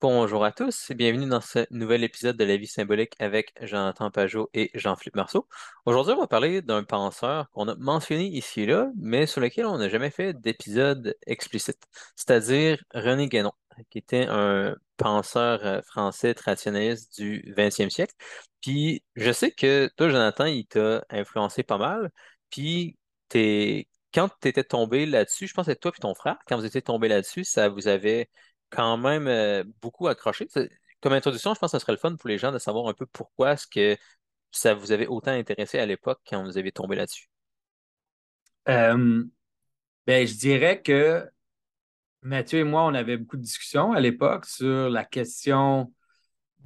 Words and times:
Bonjour 0.00 0.44
à 0.46 0.50
tous 0.52 0.90
et 0.90 0.94
bienvenue 0.94 1.28
dans 1.28 1.42
ce 1.42 1.66
nouvel 1.70 2.04
épisode 2.04 2.36
de 2.38 2.44
La 2.44 2.56
vie 2.56 2.66
symbolique 2.66 3.12
avec 3.18 3.52
Jonathan 3.60 4.10
Pajot 4.10 4.48
et 4.54 4.70
Jean-Philippe 4.72 5.14
Marceau. 5.16 5.46
Aujourd'hui, 5.84 6.14
on 6.14 6.20
va 6.20 6.26
parler 6.26 6.62
d'un 6.62 6.84
penseur 6.84 7.50
qu'on 7.50 7.68
a 7.68 7.74
mentionné 7.74 8.24
ici 8.24 8.62
et 8.62 8.66
là, 8.66 8.90
mais 8.96 9.26
sur 9.26 9.42
lequel 9.42 9.66
on 9.66 9.76
n'a 9.76 9.90
jamais 9.90 10.08
fait 10.08 10.32
d'épisode 10.32 11.16
explicite, 11.26 11.82
c'est-à-dire 12.16 12.82
René 12.94 13.28
Guénon, 13.28 13.52
qui 13.90 13.98
était 13.98 14.26
un 14.26 14.74
penseur 14.96 15.66
euh, 15.66 15.82
français 15.82 16.32
traditionnaliste 16.32 17.20
du 17.20 17.52
20e 17.54 17.90
siècle. 17.90 18.14
Puis 18.62 19.04
je 19.16 19.32
sais 19.32 19.50
que 19.50 19.90
toi, 19.96 20.08
Jonathan, 20.08 20.46
il 20.46 20.66
t'a 20.66 21.04
influencé 21.10 21.62
pas 21.62 21.76
mal. 21.76 22.10
Puis 22.48 22.96
quand 24.14 24.28
tu 24.40 24.48
étais 24.48 24.64
tombé 24.64 25.06
là-dessus, 25.06 25.46
je 25.46 25.54
pense 25.54 25.66
que 25.66 25.72
toi 25.72 25.92
et 25.96 26.00
ton 26.00 26.14
frère, 26.14 26.38
quand 26.46 26.56
vous 26.56 26.64
étiez 26.64 26.82
tombé 26.82 27.08
là-dessus, 27.08 27.44
ça 27.44 27.68
vous 27.68 27.88
avait 27.88 28.28
quand 28.70 28.96
même 28.96 29.26
euh, 29.28 29.64
beaucoup 29.82 30.08
accroché. 30.08 30.48
Comme 31.00 31.12
introduction, 31.12 31.54
je 31.54 31.58
pense 31.58 31.72
que 31.72 31.78
ce 31.78 31.82
serait 31.82 31.92
le 31.92 31.98
fun 31.98 32.16
pour 32.16 32.28
les 32.28 32.38
gens 32.38 32.52
de 32.52 32.58
savoir 32.58 32.88
un 32.88 32.94
peu 32.94 33.06
pourquoi 33.06 33.52
est-ce 33.52 33.66
que 33.66 33.96
ça 34.50 34.74
vous 34.74 34.92
avait 34.92 35.06
autant 35.06 35.30
intéressé 35.30 35.78
à 35.78 35.86
l'époque 35.86 36.20
quand 36.28 36.42
vous 36.44 36.58
avez 36.58 36.72
tombé 36.72 36.96
là-dessus. 36.96 37.28
Euh, 38.68 39.24
ben, 40.06 40.26
je 40.26 40.34
dirais 40.34 40.82
que 40.82 41.28
Mathieu 42.22 42.60
et 42.60 42.64
moi, 42.64 42.84
on 42.84 42.94
avait 42.94 43.16
beaucoup 43.16 43.36
de 43.36 43.42
discussions 43.42 43.92
à 43.92 44.00
l'époque 44.00 44.44
sur 44.44 44.90
la 44.90 45.04
question 45.04 45.92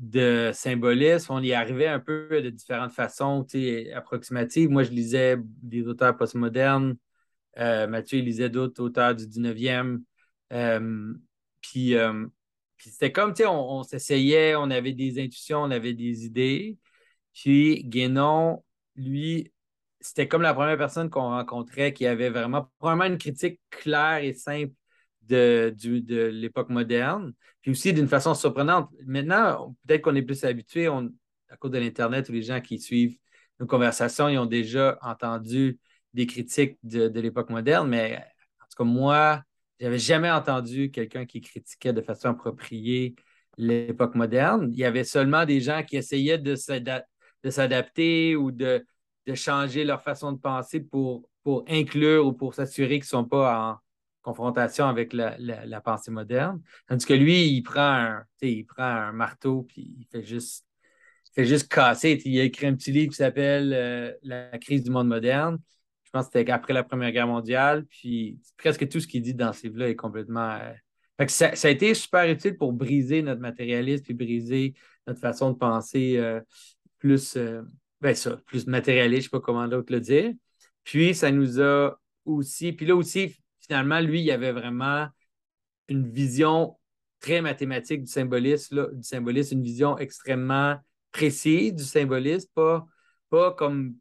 de 0.00 0.50
symbolisme. 0.52 1.32
On 1.32 1.42
y 1.42 1.52
arrivait 1.52 1.86
un 1.86 2.00
peu 2.00 2.42
de 2.42 2.50
différentes 2.50 2.92
façons, 2.92 3.46
approximatives. 3.94 4.70
Moi, 4.70 4.82
je 4.82 4.90
lisais 4.90 5.36
des 5.62 5.86
auteurs 5.86 6.16
postmodernes. 6.16 6.96
Euh, 7.58 7.86
Mathieu, 7.86 8.18
lisait 8.20 8.50
d'autres 8.50 8.82
auteurs 8.82 9.14
du 9.14 9.26
19e. 9.26 10.02
Euh, 10.52 11.14
puis, 11.64 11.96
euh, 11.96 12.26
puis 12.76 12.90
c'était 12.90 13.12
comme, 13.12 13.32
tu 13.32 13.42
sais, 13.42 13.48
on, 13.48 13.82
s'essayait, 13.82 14.54
on 14.54 14.70
avait 14.70 14.92
des 14.92 15.22
intuitions, 15.22 15.62
on 15.62 15.70
avait 15.70 15.94
des 15.94 16.26
idées. 16.26 16.78
Puis 17.32 17.84
Guénon, 17.84 18.62
lui, 18.96 19.52
c'était 20.00 20.28
comme 20.28 20.42
la 20.42 20.52
première 20.52 20.76
personne 20.76 21.08
qu'on 21.08 21.30
rencontrait 21.30 21.94
qui 21.94 22.06
avait 22.06 22.28
vraiment, 22.28 22.70
probablement 22.78 23.06
une 23.06 23.18
critique 23.18 23.60
claire 23.70 24.18
et 24.22 24.34
simple 24.34 24.74
de, 25.22 25.74
de 25.78 26.26
l'époque 26.26 26.68
moderne, 26.68 27.32
puis 27.62 27.70
aussi 27.70 27.94
d'une 27.94 28.08
façon 28.08 28.34
surprenante. 28.34 28.90
Maintenant, 29.06 29.74
peut-être 29.86 30.02
qu'on 30.02 30.14
est 30.14 30.22
plus 30.22 30.44
habitué, 30.44 30.86
à 30.86 31.56
cause 31.58 31.70
de 31.70 31.78
l'Internet, 31.78 32.28
ou 32.28 32.32
les 32.32 32.42
gens 32.42 32.60
qui 32.60 32.78
suivent 32.78 33.16
nos 33.58 33.66
conversations, 33.66 34.28
ils 34.28 34.38
ont 34.38 34.44
déjà 34.46 34.98
entendu 35.00 35.78
des 36.12 36.26
critiques 36.26 36.78
de, 36.82 37.08
de 37.08 37.20
l'époque 37.20 37.48
moderne, 37.48 37.88
mais 37.88 38.18
en 38.60 38.64
tout 38.64 38.76
cas, 38.76 38.84
moi, 38.84 39.44
j'avais 39.80 39.98
jamais 39.98 40.30
entendu 40.30 40.90
quelqu'un 40.90 41.26
qui 41.26 41.40
critiquait 41.40 41.92
de 41.92 42.00
façon 42.00 42.28
appropriée 42.28 43.14
l'époque 43.56 44.14
moderne. 44.14 44.68
Il 44.72 44.78
y 44.78 44.84
avait 44.84 45.04
seulement 45.04 45.44
des 45.44 45.60
gens 45.60 45.82
qui 45.82 45.96
essayaient 45.96 46.38
de 46.38 46.54
s'ada- 46.54 47.06
de 47.42 47.50
s'adapter 47.50 48.36
ou 48.36 48.50
de, 48.50 48.84
changer 49.34 49.84
leur 49.84 50.02
façon 50.02 50.32
de 50.32 50.38
penser 50.38 50.80
pour, 50.80 51.28
inclure 51.68 52.26
ou 52.26 52.32
pour 52.32 52.54
s'assurer 52.54 52.98
qu'ils 52.98 53.04
ne 53.04 53.22
sont 53.22 53.24
pas 53.24 53.58
en 53.58 53.78
confrontation 54.22 54.86
avec 54.86 55.12
la, 55.12 55.80
pensée 55.80 56.10
moderne. 56.10 56.60
Tandis 56.88 57.06
que 57.06 57.14
lui, 57.14 57.48
il 57.48 57.62
prend 57.62 57.80
un, 57.80 58.24
il 58.42 58.64
prend 58.64 58.82
un 58.82 59.12
marteau 59.12 59.62
puis 59.62 59.94
il 59.98 60.06
fait 60.10 60.24
juste, 60.24 60.66
il 61.30 61.32
fait 61.34 61.44
juste 61.44 61.72
casser. 61.72 62.20
Il 62.24 62.38
a 62.40 62.44
écrit 62.44 62.66
un 62.66 62.74
petit 62.74 62.92
livre 62.92 63.10
qui 63.10 63.16
s'appelle 63.16 63.72
euh, 63.74 64.12
La 64.22 64.58
crise 64.58 64.82
du 64.82 64.90
monde 64.90 65.08
moderne. 65.08 65.58
Pense 66.14 66.26
que 66.28 66.38
c'était 66.38 66.52
après 66.52 66.72
la 66.72 66.84
Première 66.84 67.10
Guerre 67.10 67.26
mondiale. 67.26 67.84
Puis 67.86 68.38
presque 68.56 68.88
tout 68.88 69.00
ce 69.00 69.08
qu'il 69.08 69.20
dit 69.20 69.34
dans 69.34 69.52
ce 69.52 69.64
livre-là 69.64 69.88
est 69.88 69.96
complètement. 69.96 70.48
euh, 70.52 70.72
Fait 71.18 71.26
que 71.26 71.32
ça, 71.32 71.56
ça 71.56 71.66
a 71.66 71.70
été 71.72 71.92
super 71.92 72.30
utile 72.30 72.56
pour 72.56 72.72
briser 72.72 73.20
notre 73.20 73.40
matérialisme 73.40 74.04
puis 74.04 74.14
briser 74.14 74.74
notre 75.08 75.18
façon 75.18 75.50
de 75.50 75.58
penser 75.58 76.18
euh, 76.18 76.40
plus, 77.00 77.36
euh, 77.36 77.62
ben 78.00 78.14
ça, 78.14 78.36
plus 78.46 78.68
matérialiste, 78.68 79.22
je 79.22 79.26
ne 79.26 79.30
sais 79.30 79.30
pas 79.30 79.40
comment 79.40 79.66
d'autre 79.66 79.92
le 79.92 79.98
dire. 79.98 80.32
Puis 80.84 81.16
ça 81.16 81.32
nous 81.32 81.60
a 81.60 81.98
aussi, 82.24 82.72
puis 82.72 82.86
là 82.86 82.94
aussi, 82.94 83.34
finalement, 83.58 83.98
lui, 83.98 84.22
il 84.22 84.30
avait 84.30 84.52
vraiment 84.52 85.08
une 85.88 86.08
vision 86.08 86.78
très 87.18 87.40
mathématique 87.40 88.04
du 88.04 88.10
symbolisme, 88.12 88.76
là, 88.76 88.86
du 88.92 89.02
symbolisme, 89.02 89.56
une 89.56 89.64
vision 89.64 89.98
extrêmement 89.98 90.76
précise 91.10 91.74
du 91.74 91.82
symbolisme, 91.82 92.48
pas, 92.54 92.86
pas 93.30 93.50
comme 93.50 93.96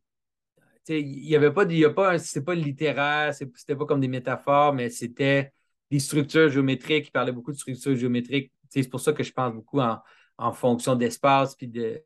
il 0.89 1.27
y 1.27 1.35
avait 1.35 1.51
pas, 1.51 1.65
y 1.65 1.85
a 1.85 1.89
pas, 1.89 2.17
pas 2.45 2.55
littéraire, 2.55 3.33
c'était 3.33 3.75
pas 3.75 3.85
comme 3.85 4.01
des 4.01 4.07
métaphores, 4.07 4.73
mais 4.73 4.89
c'était 4.89 5.53
des 5.91 5.99
structures 5.99 6.49
géométriques. 6.49 7.07
Il 7.07 7.11
parlait 7.11 7.31
beaucoup 7.31 7.51
de 7.51 7.57
structures 7.57 7.95
géométriques. 7.95 8.51
C'est 8.69 8.89
pour 8.89 8.99
ça 8.99 9.13
que 9.13 9.23
je 9.23 9.31
pense 9.31 9.53
beaucoup 9.53 9.79
en, 9.79 10.53
fonction 10.53 10.95
d'espace. 10.95 11.55
Puis, 11.55 11.67
de, 11.67 12.03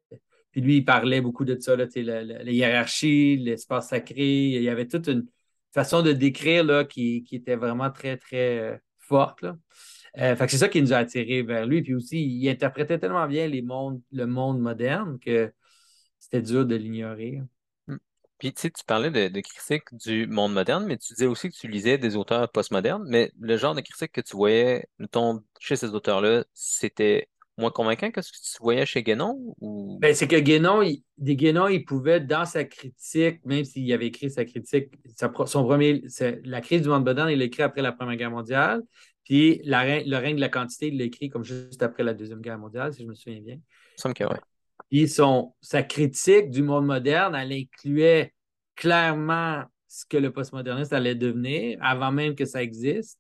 puis 0.51 0.61
lui, 0.61 0.77
il 0.77 0.85
parlait 0.85 1.21
beaucoup 1.21 1.45
de 1.45 1.57
ça, 1.59 1.75
là, 1.75 1.85
la, 1.95 2.23
la- 2.23 2.51
hiérarchie, 2.51 3.38
l'espace 3.38 3.89
sacré. 3.89 4.47
Il 4.49 4.63
y 4.63 4.69
avait 4.69 4.88
toute 4.88 5.07
une 5.07 5.27
façon 5.71 6.01
de 6.01 6.11
décrire 6.11 6.63
là, 6.63 6.83
qui, 6.83 7.25
était 7.31 7.55
vraiment 7.55 7.89
très, 7.91 8.17
très 8.17 8.59
euh, 8.59 8.77
forte. 8.97 9.45
Euh, 10.17 10.35
c'est 10.38 10.57
ça 10.57 10.69
qui 10.69 10.81
nous 10.81 10.94
a 10.94 10.97
attirés 10.97 11.44
vers 11.44 11.65
lui. 11.65 11.81
Puis 11.81 11.95
aussi, 11.95 12.25
il 12.25 12.49
interprétait 12.49 12.99
tellement 12.99 13.27
bien 13.27 13.47
les 13.47 13.61
mondes, 13.61 14.01
le 14.11 14.25
monde 14.25 14.59
moderne 14.59 15.19
que 15.19 15.51
c'était 16.19 16.41
dur 16.41 16.65
de 16.65 16.75
l'ignorer. 16.75 17.41
Puis 18.39 18.53
tu 18.53 18.61
sais, 18.61 18.71
tu 18.71 18.83
parlais 18.85 19.09
de, 19.09 19.29
de 19.29 19.41
critiques 19.41 19.93
du 19.93 20.27
monde 20.27 20.53
moderne, 20.53 20.85
mais 20.85 20.97
tu 20.97 21.13
disais 21.13 21.25
aussi 21.25 21.49
que 21.49 21.55
tu 21.55 21.67
lisais 21.67 21.97
des 21.97 22.15
auteurs 22.15 22.49
postmodernes, 22.51 23.03
mais 23.07 23.31
le 23.39 23.57
genre 23.57 23.73
de 23.73 23.81
critique 23.81 24.11
que 24.11 24.21
tu 24.21 24.35
voyais, 24.35 24.87
mettons, 24.99 25.43
chez 25.59 25.75
ces 25.75 25.93
auteurs-là, 25.93 26.43
c'était 26.53 27.29
moins 27.57 27.71
convaincant 27.71 28.11
que 28.11 28.21
ce 28.21 28.31
que 28.31 28.37
tu 28.37 28.61
voyais 28.61 28.85
chez 28.85 29.01
Guénon 29.01 29.55
ou... 29.59 29.97
Ben, 29.99 30.13
c'est 30.13 30.27
que 30.27 30.35
Guénon, 30.35 30.83
il, 30.83 31.01
des 31.17 31.35
Guénon, 31.35 31.67
il 31.67 31.83
pouvait, 31.83 32.19
dans 32.19 32.45
sa 32.45 32.63
critique, 32.63 33.43
même 33.45 33.65
s'il 33.65 33.91
avait 33.91 34.07
écrit 34.07 34.29
sa 34.29 34.45
critique, 34.45 34.93
sa 35.15 35.31
son 35.45 35.63
premier, 35.65 36.03
la 36.43 36.61
crise 36.61 36.83
du 36.83 36.89
monde 36.89 37.03
moderne, 37.05 37.29
il 37.29 37.39
l'a 37.39 37.45
écrit 37.45 37.63
après 37.63 37.81
la 37.81 37.91
Première 37.91 38.15
Guerre 38.15 38.31
mondiale. 38.31 38.83
Puis 39.23 39.59
la 39.65 39.99
le 40.03 40.17
règne 40.17 40.35
de 40.35 40.41
la 40.41 40.49
quantité, 40.49 40.87
il 40.87 40.97
l'a 40.97 41.05
écrit 41.05 41.29
comme 41.29 41.43
juste 41.43 41.81
après 41.83 42.03
la 42.03 42.13
Deuxième 42.13 42.41
Guerre 42.41 42.59
mondiale, 42.59 42.93
si 42.93 43.03
je 43.03 43.07
me 43.07 43.15
souviens 43.15 43.41
bien. 43.41 43.55
Il 43.55 43.57
me 43.57 44.13
semble 44.13 44.13
que. 44.13 44.23
Puis 44.89 45.07
sa 45.61 45.83
critique 45.83 46.49
du 46.49 46.63
monde 46.63 46.85
moderne, 46.85 47.35
elle 47.35 47.51
incluait 47.51 48.33
clairement 48.75 49.63
ce 49.87 50.05
que 50.05 50.17
le 50.17 50.31
postmoderniste 50.31 50.93
allait 50.93 51.15
devenir 51.15 51.77
avant 51.81 52.11
même 52.11 52.35
que 52.35 52.45
ça 52.45 52.63
existe. 52.63 53.19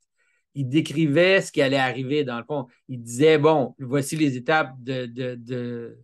Il 0.53 0.69
décrivait 0.69 1.41
ce 1.41 1.51
qui 1.51 1.61
allait 1.61 1.77
arriver 1.77 2.23
dans 2.23 2.37
le 2.37 2.43
fond. 2.43 2.67
Il 2.87 3.01
disait, 3.01 3.37
bon, 3.37 3.75
voici 3.79 4.15
les 4.15 4.37
étapes 4.37 4.73
de, 4.79 5.05
de, 5.05 5.35
de 5.35 5.99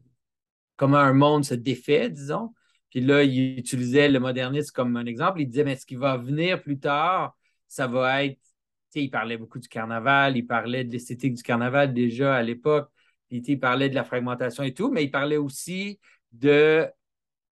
comment 0.76 0.98
un 0.98 1.14
monde 1.14 1.46
se 1.46 1.56
défait, 1.56 2.10
disons. 2.10 2.54
Puis 2.90 3.02
là, 3.02 3.24
il 3.24 3.58
utilisait 3.58 4.10
le 4.10 4.20
modernisme 4.20 4.72
comme 4.74 4.96
un 4.98 5.06
exemple. 5.06 5.42
Il 5.42 5.48
disait, 5.48 5.64
mais 5.64 5.76
ce 5.76 5.86
qui 5.86 5.96
va 5.96 6.18
venir 6.18 6.62
plus 6.62 6.80
tard, 6.80 7.36
ça 7.68 7.88
va 7.88 8.26
être, 8.26 8.36
tu 8.36 9.00
sais, 9.00 9.04
il 9.04 9.10
parlait 9.10 9.38
beaucoup 9.38 9.60
du 9.60 9.68
carnaval, 9.68 10.38
il 10.38 10.46
parlait 10.46 10.84
de 10.84 10.92
l'esthétique 10.92 11.34
du 11.34 11.42
carnaval 11.42 11.94
déjà 11.94 12.36
à 12.36 12.44
l'époque, 12.44 12.92
puis 13.30 13.42
il 13.46 13.60
parlait 13.60 13.90
de 13.90 13.96
la 13.96 14.04
fragmentation 14.04 14.64
et 14.64 14.74
tout, 14.74 14.92
mais 14.92 15.04
il 15.04 15.12
parlait 15.12 15.38
aussi 15.38 16.00
de, 16.32 16.88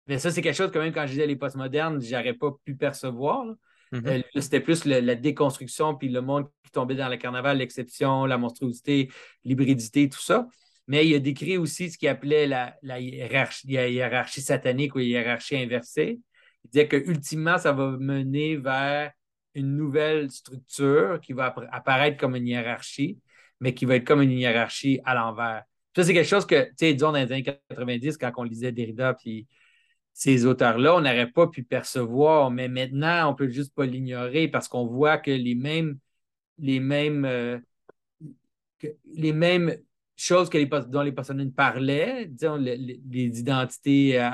mais 0.06 0.18
ça, 0.18 0.30
c'est 0.30 0.42
quelque 0.42 0.56
chose 0.56 0.70
quand 0.72 0.80
même, 0.80 0.92
quand 0.92 1.06
je 1.06 1.12
disais 1.12 1.26
les 1.26 1.36
postmodernes, 1.36 2.00
j'aurais 2.00 2.34
pas 2.34 2.52
pu 2.64 2.76
percevoir. 2.76 3.44
Mhm. 3.92 4.06
Euh, 4.06 4.40
c'était 4.40 4.60
plus 4.60 4.84
le- 4.84 5.00
la 5.00 5.14
déconstruction, 5.14 5.94
puis 5.94 6.08
le 6.08 6.20
monde 6.20 6.46
qui 6.64 6.70
tombait 6.72 6.94
dans 6.96 7.08
le 7.08 7.16
carnaval, 7.16 7.58
l'exception, 7.58 8.26
la 8.26 8.38
monstruosité, 8.38 9.10
l'hybridité, 9.44 10.08
tout 10.08 10.20
ça. 10.20 10.48
Mais 10.88 11.06
il 11.06 11.14
a 11.14 11.18
décrit 11.18 11.56
aussi 11.56 11.90
ce 11.90 11.98
qu'il 11.98 12.08
appelait 12.08 12.46
la, 12.46 12.76
la 12.82 13.00
hiérarchie, 13.00 13.66
la 13.72 13.88
hiérarchie 13.88 14.40
satanique 14.40 14.94
ou 14.94 14.98
la 14.98 15.04
hiérarchie 15.04 15.56
inversée. 15.56 16.20
Il 16.64 16.70
disait 16.70 16.88
que 16.88 16.96
ultimement, 16.96 17.58
ça 17.58 17.72
va 17.72 17.96
mener 17.98 18.56
vers 18.56 19.12
une 19.54 19.76
nouvelle 19.76 20.30
structure 20.30 21.20
qui 21.20 21.32
va 21.32 21.48
appara- 21.48 21.68
apparaître 21.72 22.18
comme 22.18 22.36
une 22.36 22.46
hiérarchie, 22.46 23.18
mais 23.60 23.74
qui 23.74 23.84
va 23.84 23.96
être 23.96 24.04
comme 24.06 24.22
une 24.22 24.30
hiérarchie 24.32 25.00
à 25.04 25.14
l'envers. 25.14 25.64
Ça, 25.94 26.04
c'est 26.04 26.12
quelque 26.14 26.28
chose 26.28 26.46
que, 26.46 26.64
tu 26.64 26.74
sais, 26.78 26.92
disons, 26.94 27.12
dans 27.12 27.18
les 27.18 27.32
années 27.32 27.42
90, 27.42 28.18
quand 28.18 28.32
on 28.36 28.42
lisait 28.42 28.72
Derrida, 28.72 29.14
puis 29.14 29.46
ces 30.12 30.46
auteurs-là, 30.46 30.96
on 30.96 31.00
n'aurait 31.00 31.30
pas 31.30 31.46
pu 31.48 31.62
percevoir, 31.62 32.50
mais 32.50 32.68
maintenant, 32.68 33.28
on 33.28 33.32
ne 33.32 33.36
peut 33.36 33.48
juste 33.50 33.74
pas 33.74 33.86
l'ignorer 33.86 34.48
parce 34.48 34.68
qu'on 34.68 34.86
voit 34.86 35.18
que 35.18 35.30
les 35.30 35.54
mêmes, 35.54 35.98
les 36.58 36.80
mêmes, 36.80 37.24
euh, 37.26 37.58
les 39.14 39.32
mêmes 39.32 39.76
choses 40.16 40.48
que 40.48 40.58
les, 40.58 40.66
dont 40.88 41.02
les 41.02 41.12
personnes 41.12 41.52
parlaient, 41.52 42.26
disons, 42.26 42.56
le- 42.56 42.76
le- 42.76 42.96
les 43.10 43.38
identités, 43.40 44.20
euh, 44.20 44.30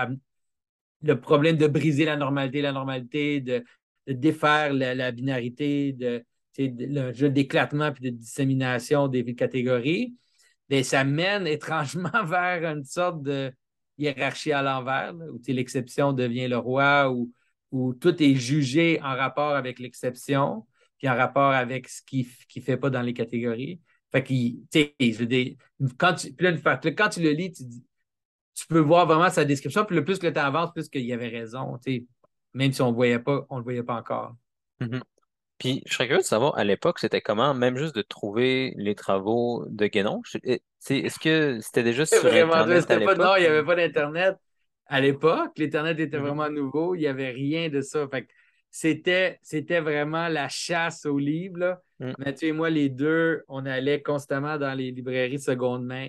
le 1.02 1.20
problème 1.20 1.56
de 1.56 1.66
briser 1.66 2.04
la 2.04 2.16
normalité, 2.16 2.62
la 2.62 2.72
normalité, 2.72 3.40
de, 3.40 3.64
de 4.06 4.12
défaire 4.12 4.72
la, 4.72 4.94
la 4.94 5.12
binarité, 5.12 5.92
de- 5.92 6.24
le 6.58 7.12
jeu 7.12 7.30
d'éclatement 7.30 7.92
puis 7.92 8.10
de 8.10 8.16
dissémination 8.16 9.08
des 9.08 9.34
catégories, 9.34 10.14
bien, 10.68 10.82
ça 10.82 11.04
mène 11.04 11.46
étrangement 11.46 12.10
vers 12.24 12.64
une 12.64 12.84
sorte 12.84 13.22
de 13.22 13.52
hiérarchie 13.98 14.52
à 14.52 14.62
l'envers, 14.62 15.14
où 15.14 15.40
l'exception 15.48 16.12
devient 16.12 16.48
le 16.48 16.58
roi, 16.58 17.10
où, 17.10 17.32
tout 17.94 18.22
est 18.22 18.34
jugé 18.34 19.00
en 19.02 19.16
rapport 19.16 19.54
avec 19.54 19.78
l'exception, 19.78 20.66
puis 20.98 21.08
en 21.08 21.16
rapport 21.16 21.52
avec 21.52 21.88
ce 21.88 22.02
qui 22.02 22.28
ne 22.56 22.60
fait 22.60 22.76
pas 22.76 22.90
dans 22.90 23.00
les 23.00 23.14
catégories. 23.14 23.80
Fait 24.12 24.22
que, 24.22 24.34
quand 25.96 26.14
tu, 26.14 26.34
quand 26.34 27.08
tu 27.08 27.22
le 27.22 27.30
lis, 27.30 27.52
tu, 27.52 28.66
peux 28.68 28.78
voir 28.78 29.06
vraiment 29.06 29.30
sa 29.30 29.46
description. 29.46 29.86
Puis 29.86 29.96
le 29.96 30.04
plus 30.04 30.18
que 30.18 30.26
le 30.26 30.34
temps 30.34 30.44
avance, 30.44 30.70
plus 30.74 30.90
qu'il 30.90 31.06
y 31.06 31.14
avait 31.14 31.28
raison. 31.28 31.78
Même 32.52 32.72
si 32.72 32.82
on 32.82 32.90
ne 32.90 32.94
voyait 32.94 33.18
pas, 33.18 33.46
on 33.48 33.56
le 33.56 33.64
voyait 33.64 33.82
pas 33.82 33.94
encore. 33.94 34.36
Mm-hmm. 34.80 35.00
Puis, 35.62 35.82
je 35.86 35.94
serais 35.94 36.06
curieux 36.08 36.22
de 36.22 36.26
savoir, 36.26 36.58
à 36.58 36.64
l'époque, 36.64 36.98
c'était 36.98 37.20
comment, 37.20 37.54
même 37.54 37.76
juste 37.76 37.94
de 37.94 38.02
trouver 38.02 38.74
les 38.76 38.96
travaux 38.96 39.64
de 39.68 39.86
Guénon? 39.86 40.20
Eh, 40.42 40.60
est-ce 40.90 41.20
que 41.20 41.60
c'était 41.60 41.84
déjà 41.84 42.04
sur 42.04 42.24
Internet 42.26 42.90
à? 42.90 43.14
Non, 43.14 43.36
il 43.36 43.42
n'y 43.42 43.46
avait 43.46 43.62
pas 43.64 43.76
d'Internet 43.76 44.36
à 44.86 45.00
l'époque. 45.00 45.52
L'Internet 45.56 46.00
était 46.00 46.18
Mhm. 46.18 46.26
vraiment 46.26 46.50
nouveau. 46.50 46.96
Il 46.96 46.98
n'y 46.98 47.06
avait 47.06 47.30
rien 47.30 47.68
de 47.68 47.80
ça. 47.80 48.08
Fait 48.08 48.26
c'était, 48.74 49.38
c'était 49.42 49.80
vraiment 49.80 50.28
la 50.28 50.48
chasse 50.48 51.06
aux 51.06 51.18
livres. 51.18 51.58
Là. 51.58 51.80
Mm. 52.00 52.12
Mathieu 52.18 52.48
et 52.48 52.52
moi, 52.52 52.70
les 52.70 52.88
deux, 52.88 53.44
on 53.46 53.64
allait 53.66 54.02
constamment 54.02 54.58
dans 54.58 54.72
les 54.72 54.90
librairies 54.90 55.38
seconde 55.38 55.84
main. 55.84 56.08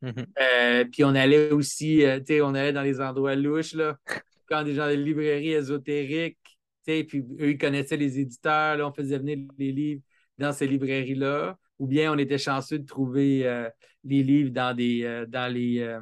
Mhm. 0.00 0.26
Euh, 0.40 0.84
puis 0.90 1.04
on 1.04 1.14
allait 1.14 1.50
aussi, 1.50 2.06
euh, 2.06 2.20
tu 2.20 2.34
sais, 2.34 2.40
on 2.40 2.54
allait 2.54 2.72
dans 2.72 2.82
les 2.82 3.00
endroits 3.00 3.34
louches, 3.34 3.74
là, 3.74 3.96
quand 4.48 4.62
des 4.62 4.74
gens 4.74 4.86
des 4.86 4.96
librairies 4.96 5.52
ésotériques 5.52 6.38
puis 6.88 7.24
eux, 7.40 7.50
ils 7.50 7.58
connaissaient 7.58 7.96
les 7.96 8.18
éditeurs. 8.18 8.76
Là, 8.76 8.88
on 8.88 8.92
faisait 8.92 9.18
venir 9.18 9.38
les 9.58 9.72
livres 9.72 10.02
dans 10.38 10.52
ces 10.52 10.66
librairies-là. 10.66 11.58
Ou 11.78 11.86
bien 11.86 12.12
on 12.12 12.18
était 12.18 12.38
chanceux 12.38 12.78
de 12.78 12.86
trouver 12.86 13.46
euh, 13.46 13.68
les 14.04 14.22
livres 14.22 14.50
dans 14.50 14.74
des 14.74 15.04
euh, 15.04 15.26
dans 15.26 15.52
les 15.52 15.80
euh, 15.80 16.00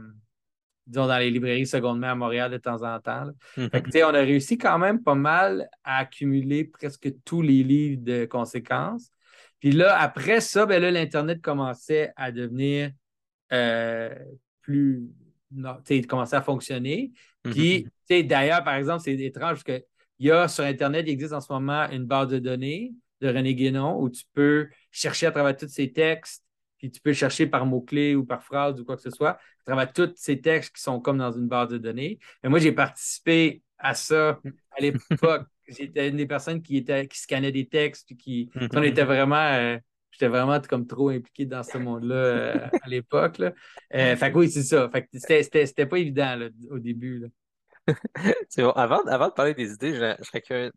disons 0.87 1.07
dans 1.07 1.19
les 1.19 1.31
librairies 1.31 1.67
secondaires 1.67 2.11
à 2.11 2.15
Montréal 2.15 2.51
de 2.51 2.57
temps 2.57 2.83
en 2.83 2.99
temps. 3.01 3.27
Mhm. 3.57 3.69
on 4.05 4.15
a 4.15 4.21
réussi 4.21 4.57
quand 4.57 4.79
même 4.79 5.03
pas 5.03 5.15
mal 5.15 5.69
à 5.85 5.99
accumuler 5.99 6.65
presque 6.65 7.13
tous 7.25 7.43
les 7.43 7.63
livres 7.63 8.03
de 8.03 8.25
conséquences. 8.25 9.11
Puis 9.59 9.73
là, 9.73 9.99
après 9.99 10.41
ça, 10.41 10.65
ben 10.65 10.81
là, 10.81 10.91
l'Internet 10.91 11.43
commençait 11.43 12.13
à 12.17 12.31
devenir 12.31 12.93
plus. 14.61 15.03
Non, 15.51 15.77
il 15.89 16.07
commençait 16.07 16.37
à 16.37 16.43
fonctionner. 16.43 17.13
Mhm. 17.45 17.53
Puis, 17.53 18.25
d'ailleurs, 18.25 18.65
par 18.65 18.75
exemple, 18.75 19.03
c'est 19.05 19.15
étrange 19.15 19.53
parce 19.53 19.65
que 19.65 19.85
il 20.19 20.27
y 20.27 20.31
a 20.31 20.49
sur 20.49 20.65
Internet, 20.65 21.05
il 21.07 21.13
existe 21.13 21.33
en 21.33 21.41
ce 21.41 21.53
moment 21.53 21.89
une 21.91 22.05
base 22.05 22.29
de 22.29 22.39
données 22.39 22.95
de 23.21 23.29
René 23.29 23.55
Guénon 23.55 24.01
où 24.01 24.11
tu 24.11 24.25
peux 24.35 24.69
chercher 24.91 25.27
à 25.27 25.31
travers 25.31 25.57
tous 25.57 25.69
ces 25.69 25.93
textes, 25.93 26.45
puis 26.79 26.91
tu 26.91 27.01
peux 27.01 27.13
chercher 27.13 27.47
par 27.47 27.65
mots-clés 27.67 28.15
ou 28.15 28.25
par 28.25 28.43
phrase 28.43 28.81
ou 28.81 28.85
quoi 28.85 28.97
que 28.97 29.03
ce 29.03 29.11
soit, 29.11 29.31
à 29.31 29.39
travers 29.65 29.93
tous 29.93 30.13
ces 30.17 30.41
textes 30.41 30.77
qui 30.77 30.83
sont 30.83 31.01
comme 31.01 31.19
dans 31.19 31.33
une 31.33 31.49
base 31.49 31.69
de 31.69 31.79
données. 31.79 32.19
Et 32.45 32.49
moi, 32.49 32.59
j'ai 32.59 32.73
participé 32.73 33.63
à 33.79 33.95
ça 33.95 34.41
à 34.71 34.81
l'époque. 34.81 35.47
J'étais 35.69 36.09
une 36.09 36.17
des 36.17 36.27
personnes 36.27 36.63
qui, 36.63 36.77
était, 36.77 37.09
qui 37.09 37.19
scannait 37.19 37.51
des 37.51 37.67
textes, 37.67 38.07
puis 38.07 38.17
qui. 38.17 38.51
Mhm. 38.55 38.69
On 38.75 38.83
était 38.85 39.03
vraiment. 39.03 39.35
Euh, 39.35 39.77
j'étais 40.13 40.29
vraiment 40.29 40.61
comme 40.61 40.87
trop 40.87 41.09
impliqué 41.09 41.45
dans 41.45 41.65
ce 41.65 41.77
monde-là 41.77 42.15
euh, 42.15 42.69
à 42.83 42.89
l'époque. 42.89 43.41
Euh, 43.41 44.17
fait 44.17 44.33
que 44.33 44.39
oui, 44.39 44.49
c'est 44.49 44.63
ça. 44.63 44.89
Fait 44.91 45.03
que 45.03 45.09
c'était 45.19 45.87
pas 45.87 45.99
évident 45.99 46.39
au 46.71 46.79
début. 46.79 47.19
Là. 47.19 47.29
Avant, 48.77 49.03
de 49.05 49.35
parler 49.35 49.55
des 49.55 49.73
idées, 49.73 49.95
je, 49.95 50.39
curieux. 50.41 50.73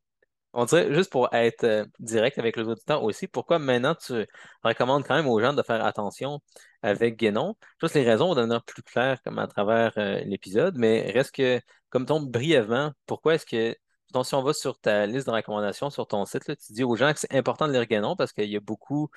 On 0.53 0.65
dirait, 0.65 0.93
juste 0.93 1.11
pour 1.11 1.31
être 1.33 1.63
euh, 1.63 1.85
direct 1.99 2.39
avec 2.39 2.57
les 2.57 2.63
auditeurs 2.67 3.03
aussi, 3.03 3.27
pourquoi 3.27 3.59
maintenant 3.59 3.93
tu 3.95 4.25
recommandes 4.63 5.05
quand 5.05 5.15
même 5.15 5.27
aux 5.27 5.39
gens 5.39 5.53
de 5.53 5.61
faire 5.61 5.85
attention 5.85 6.39
avec 6.81 7.17
Guénon? 7.17 7.55
Juste 7.81 7.95
les 7.95 8.03
raisons 8.03 8.29
vont 8.29 8.35
devenir 8.35 8.63
plus 8.63 8.81
claires 8.81 9.21
comme 9.23 9.37
à 9.37 9.47
travers 9.47 9.93
euh, 9.97 10.21
l'épisode, 10.25 10.75
mais 10.77 11.11
reste 11.11 11.35
que, 11.35 11.61
comme 11.89 12.05
ton 12.07 12.21
brièvement, 12.21 12.93
pourquoi 13.05 13.35
est-ce 13.35 13.45
que, 13.45 13.75
si 14.23 14.35
on 14.35 14.43
va 14.43 14.53
sur 14.53 14.79
ta 14.79 15.05
liste 15.05 15.27
de 15.27 15.31
recommandations 15.31 15.89
sur 15.89 16.07
ton 16.07 16.25
site, 16.25 16.47
là, 16.47 16.55
tu 16.55 16.73
dis 16.73 16.83
aux 16.83 16.95
gens 16.95 17.13
que 17.13 17.19
c'est 17.19 17.33
important 17.33 17.67
de 17.67 17.73
lire 17.73 17.85
Guénon 17.85 18.15
parce 18.15 18.33
qu'il 18.33 18.49
y 18.49 18.55
a 18.55 18.59
beaucoup 18.59 19.09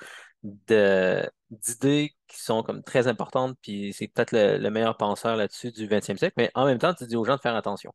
d'idées 0.42 2.10
qui 2.28 2.40
sont 2.40 2.62
comme 2.62 2.82
très 2.82 3.06
importantes, 3.06 3.56
puis 3.62 3.92
c'est 3.92 4.08
peut-être 4.08 4.32
le, 4.32 4.70
meilleur 4.70 4.96
penseur 4.96 5.36
là-dessus 5.36 5.72
du 5.72 5.86
20e 5.86 6.16
siècle, 6.16 6.34
mais 6.36 6.50
en 6.54 6.66
même 6.66 6.78
temps, 6.78 6.94
tu 6.94 7.06
dis 7.06 7.16
aux 7.16 7.24
gens 7.24 7.36
de 7.36 7.40
faire 7.40 7.56
attention. 7.56 7.92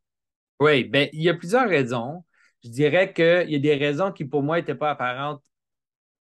Oui, 0.60 0.84
bien, 0.84 1.08
il 1.12 1.22
y 1.22 1.28
a 1.28 1.34
plusieurs 1.34 1.68
raisons. 1.68 2.24
Je 2.64 2.70
dirais 2.70 3.12
qu'il 3.12 3.50
y 3.50 3.54
a 3.54 3.58
des 3.58 3.76
raisons 3.76 4.10
qui, 4.10 4.24
pour 4.24 4.42
moi, 4.42 4.56
n'étaient 4.56 4.74
pas 4.74 4.90
apparentes 4.90 5.42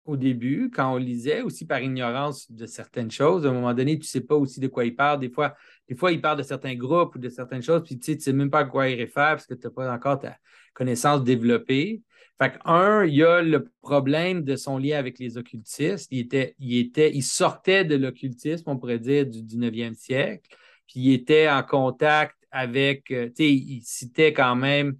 au 0.06 0.18
début, 0.18 0.70
quand 0.74 0.94
on 0.94 0.98
lisait, 0.98 1.42
aussi 1.42 1.66
par 1.66 1.80
ignorance 1.80 2.52
de 2.52 2.66
certaines 2.66 3.12
choses. 3.12 3.46
À 3.46 3.50
un 3.50 3.54
moment 3.54 3.74
donné, 3.74 3.94
tu 3.94 4.02
ne 4.02 4.06
sais 4.06 4.22
pas 4.22 4.36
aussi 4.36 4.60
de 4.60 4.68
quoi 4.68 4.86
il 4.86 4.96
parle. 4.96 5.20
Des 5.20 5.30
fois, 5.30 5.56
des 5.88 5.96
fois, 5.96 6.12
il 6.12 6.20
parle 6.20 6.38
de 6.38 6.44
certains 6.44 6.76
groupes 6.76 7.16
ou 7.16 7.20
de 7.20 7.30
certaines 7.30 7.62
choses, 7.62 7.84
puis 7.84 7.98
tu 7.98 8.16
ne 8.16 8.20
sais 8.20 8.34
même 8.34 8.50
pas 8.50 8.60
à 8.60 8.66
quoi 8.66 8.90
il 8.90 9.00
réfère 9.00 9.36
parce 9.36 9.46
que 9.46 9.54
tu 9.54 9.66
n'as 9.66 9.72
pas 9.72 9.94
encore 9.94 10.20
ta 10.20 10.38
connaissance 10.74 11.24
développée. 11.24 12.02
Fait 12.42 12.54
un, 12.66 13.06
il 13.06 13.16
y 13.16 13.24
a 13.24 13.42
le 13.42 13.70
problème 13.82 14.44
de 14.44 14.56
son 14.56 14.78
lien 14.78 14.98
avec 14.98 15.20
les 15.20 15.38
occultistes. 15.38 16.10
Il, 16.12 17.24
sortait 17.24 17.86
de 17.86 17.96
l'occultisme, 17.96 18.70
on 18.70 18.78
pourrait 18.78 19.00
dire, 19.00 19.26
du 19.26 19.42
19e 19.42 19.94
siècle. 19.94 20.50
Puis 20.88 21.00
il 21.00 21.14
était 21.14 21.50
en 21.50 21.64
contact 21.64 22.36
avec, 22.52 23.12
euh, 23.12 23.28
tu 23.28 23.36
sais, 23.38 23.54
il 23.54 23.82
citait 23.84 24.34
quand 24.34 24.56
même 24.56 24.98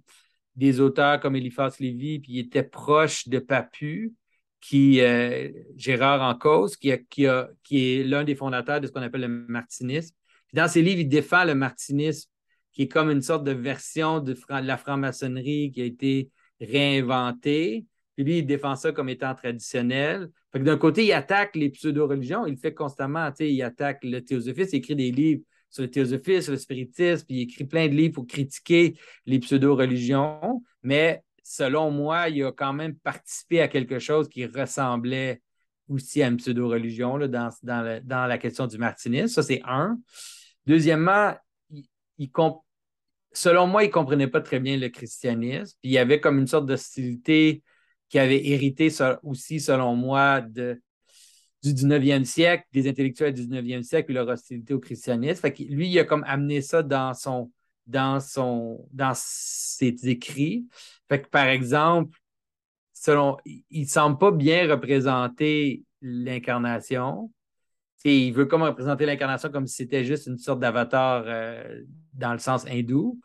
des 0.56 0.80
auteurs 0.80 1.20
comme 1.20 1.36
Eliphas 1.36 1.76
Lévy, 1.80 2.20
puis 2.20 2.32
il 2.34 2.38
était 2.40 2.62
proche 2.62 3.28
de 3.28 3.38
Papu, 3.38 4.14
qui, 4.60 5.00
euh, 5.00 5.50
Gérard 5.76 6.22
en 6.22 6.36
cause, 6.38 6.76
qui, 6.76 6.90
qui, 7.10 7.26
est 7.26 8.04
l'un 8.04 8.24
des 8.24 8.34
fondateurs 8.34 8.80
de 8.80 8.86
ce 8.86 8.92
qu'on 8.92 9.02
appelle 9.02 9.22
le 9.22 9.28
martinisme. 9.28 10.14
Dans 10.52 10.68
ses 10.68 10.82
livres, 10.82 11.00
il 11.00 11.08
défend 11.08 11.44
le 11.44 11.54
martinisme, 11.54 12.30
qui 12.74 12.82
est 12.82 12.88
comme 12.88 13.10
une 13.10 13.22
sorte 13.22 13.44
de 13.44 13.52
version 13.52 14.20
de, 14.20 14.36
la 14.50 14.76
franc-maçonnerie 14.76 15.70
qui 15.72 15.80
a 15.80 15.84
été 15.84 16.30
réinventé. 16.60 17.86
Puis 18.16 18.24
lui, 18.24 18.38
il 18.38 18.46
défend 18.46 18.76
ça 18.76 18.92
comme 18.92 19.08
étant 19.08 19.34
traditionnel. 19.34 20.28
Fait 20.52 20.58
que 20.58 20.64
d'un 20.64 20.76
côté, 20.76 21.04
il 21.04 21.12
attaque 21.12 21.56
les 21.56 21.70
pseudo-religions, 21.70 22.46
il 22.46 22.52
le 22.52 22.58
fait 22.58 22.74
constamment. 22.74 23.30
Il 23.38 23.62
attaque 23.62 24.00
le 24.02 24.20
théosophisme, 24.20 24.70
il 24.74 24.78
écrit 24.78 24.96
des 24.96 25.10
livres 25.10 25.42
sur 25.70 25.82
le 25.82 25.90
théosophisme, 25.90 26.42
sur 26.42 26.52
le 26.52 26.58
spiritisme, 26.58 27.26
puis 27.26 27.36
il 27.36 27.42
écrit 27.42 27.64
plein 27.64 27.88
de 27.88 27.94
livres 27.94 28.14
pour 28.14 28.26
critiquer 28.26 28.96
les 29.26 29.38
pseudo-religions. 29.38 30.62
Mais 30.82 31.22
selon 31.42 31.90
moi, 31.90 32.28
il 32.28 32.44
a 32.44 32.52
quand 32.52 32.72
même 32.72 32.96
participé 32.96 33.60
à 33.60 33.68
quelque 33.68 33.98
chose 33.98 34.28
qui 34.28 34.46
ressemblait 34.46 35.42
aussi 35.88 36.22
à 36.22 36.28
une 36.28 36.38
pseudo-religion 36.38 37.18
dans, 37.28 37.50
dans, 37.62 38.26
la 38.26 38.38
question 38.38 38.66
du 38.66 38.78
martinisme. 38.78 39.28
Ça, 39.28 39.42
c'est 39.42 39.60
un. 39.64 39.98
Deuxièmement, 40.66 41.34
il, 42.18 42.30
il, 42.36 42.52
selon 43.32 43.66
moi, 43.66 43.84
il 43.84 43.88
ne 43.88 43.92
comprenait 43.92 44.28
pas 44.28 44.40
très 44.40 44.60
bien 44.60 44.76
le 44.76 44.88
christianisme. 44.88 45.76
Puis 45.80 45.90
il 45.90 45.92
y 45.92 45.98
avait 45.98 46.20
comme 46.20 46.38
une 46.38 46.46
sorte 46.46 46.66
d'hostilité 46.66 47.62
qui 48.08 48.18
avait 48.18 48.46
hérité 48.46 48.88
aussi, 49.22 49.60
selon 49.60 49.96
moi, 49.96 50.40
de, 50.40 50.80
du 51.62 51.72
19e 51.72 52.24
siècle, 52.24 52.64
des 52.72 52.88
intellectuels 52.88 53.32
du 53.32 53.42
19e 53.42 53.82
siècle, 53.82 54.06
puis 54.06 54.14
leur 54.14 54.28
hostilité 54.28 54.74
au 54.74 54.78
christianisme. 54.78 55.40
Fait 55.40 55.52
que 55.52 55.62
lui, 55.64 55.88
il 55.88 55.98
a 55.98 56.04
comme 56.04 56.24
amené 56.26 56.60
ça 56.62 56.82
dans 56.82 57.14
son 57.14 57.50
dans 57.86 58.20
son 58.20 58.86
dans 58.92 59.12
ses 59.14 60.08
écrits. 60.08 60.66
Fait 61.08 61.20
que 61.20 61.28
par 61.28 61.46
exemple, 61.46 62.18
selon 62.92 63.36
il 63.44 63.82
ne 63.82 63.86
semble 63.86 64.18
pas 64.18 64.30
bien 64.30 64.70
représenter 64.70 65.82
l'incarnation 66.00 67.30
il 68.04 68.32
veut 68.32 68.46
comme 68.46 68.62
représenter 68.62 69.06
l'incarnation 69.06 69.50
comme 69.50 69.66
si 69.66 69.76
c'était 69.76 70.04
juste 70.04 70.26
une 70.26 70.38
sorte 70.38 70.60
d'avatar 70.60 71.24
euh, 71.26 71.82
dans 72.12 72.32
le 72.32 72.38
sens 72.38 72.66
hindou. 72.66 73.18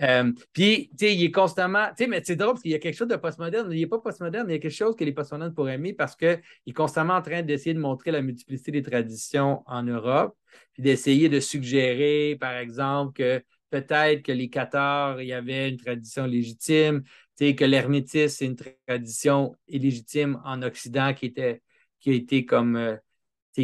Euh, 0.00 0.32
puis, 0.52 0.90
tu 0.90 1.06
sais, 1.06 1.14
il 1.14 1.24
est 1.24 1.30
constamment. 1.30 1.86
Tu 1.88 2.04
sais, 2.04 2.06
mais 2.06 2.22
c'est 2.24 2.36
drôle 2.36 2.52
parce 2.52 2.62
qu'il 2.62 2.70
y 2.70 2.74
a 2.74 2.78
quelque 2.78 2.96
chose 2.96 3.08
de 3.08 3.16
postmoderne. 3.16 3.72
Il 3.72 3.80
n'est 3.80 3.86
pas 3.86 3.98
postmoderne, 3.98 4.46
mais 4.46 4.54
il 4.54 4.56
y 4.56 4.58
a 4.58 4.62
quelque 4.62 4.72
chose 4.72 4.94
que 4.94 5.04
les 5.04 5.12
postmodernes 5.12 5.54
pourraient 5.54 5.74
aimer 5.74 5.92
parce 5.92 6.14
qu'il 6.14 6.40
est 6.66 6.72
constamment 6.72 7.14
en 7.14 7.22
train 7.22 7.42
d'essayer 7.42 7.74
de 7.74 7.80
montrer 7.80 8.10
la 8.12 8.22
multiplicité 8.22 8.70
des 8.70 8.82
traditions 8.82 9.62
en 9.66 9.82
Europe, 9.82 10.36
puis 10.72 10.82
d'essayer 10.82 11.28
de 11.28 11.40
suggérer, 11.40 12.36
par 12.40 12.54
exemple, 12.54 13.12
que 13.14 13.42
peut-être 13.70 14.22
que 14.22 14.32
les 14.32 14.48
Cathares, 14.48 15.20
il 15.20 15.28
y 15.28 15.32
avait 15.32 15.68
une 15.68 15.76
tradition 15.76 16.26
légitime, 16.26 17.02
tu 17.36 17.46
sais, 17.46 17.54
que 17.54 17.64
l'hermétisme, 17.64 18.28
c'est 18.28 18.46
une 18.46 18.56
tradition 18.86 19.56
illégitime 19.66 20.40
en 20.44 20.62
Occident 20.62 21.12
qui, 21.12 21.26
était, 21.26 21.60
qui 22.00 22.10
a 22.10 22.14
été 22.14 22.44
comme. 22.44 22.76
Euh, 22.76 22.96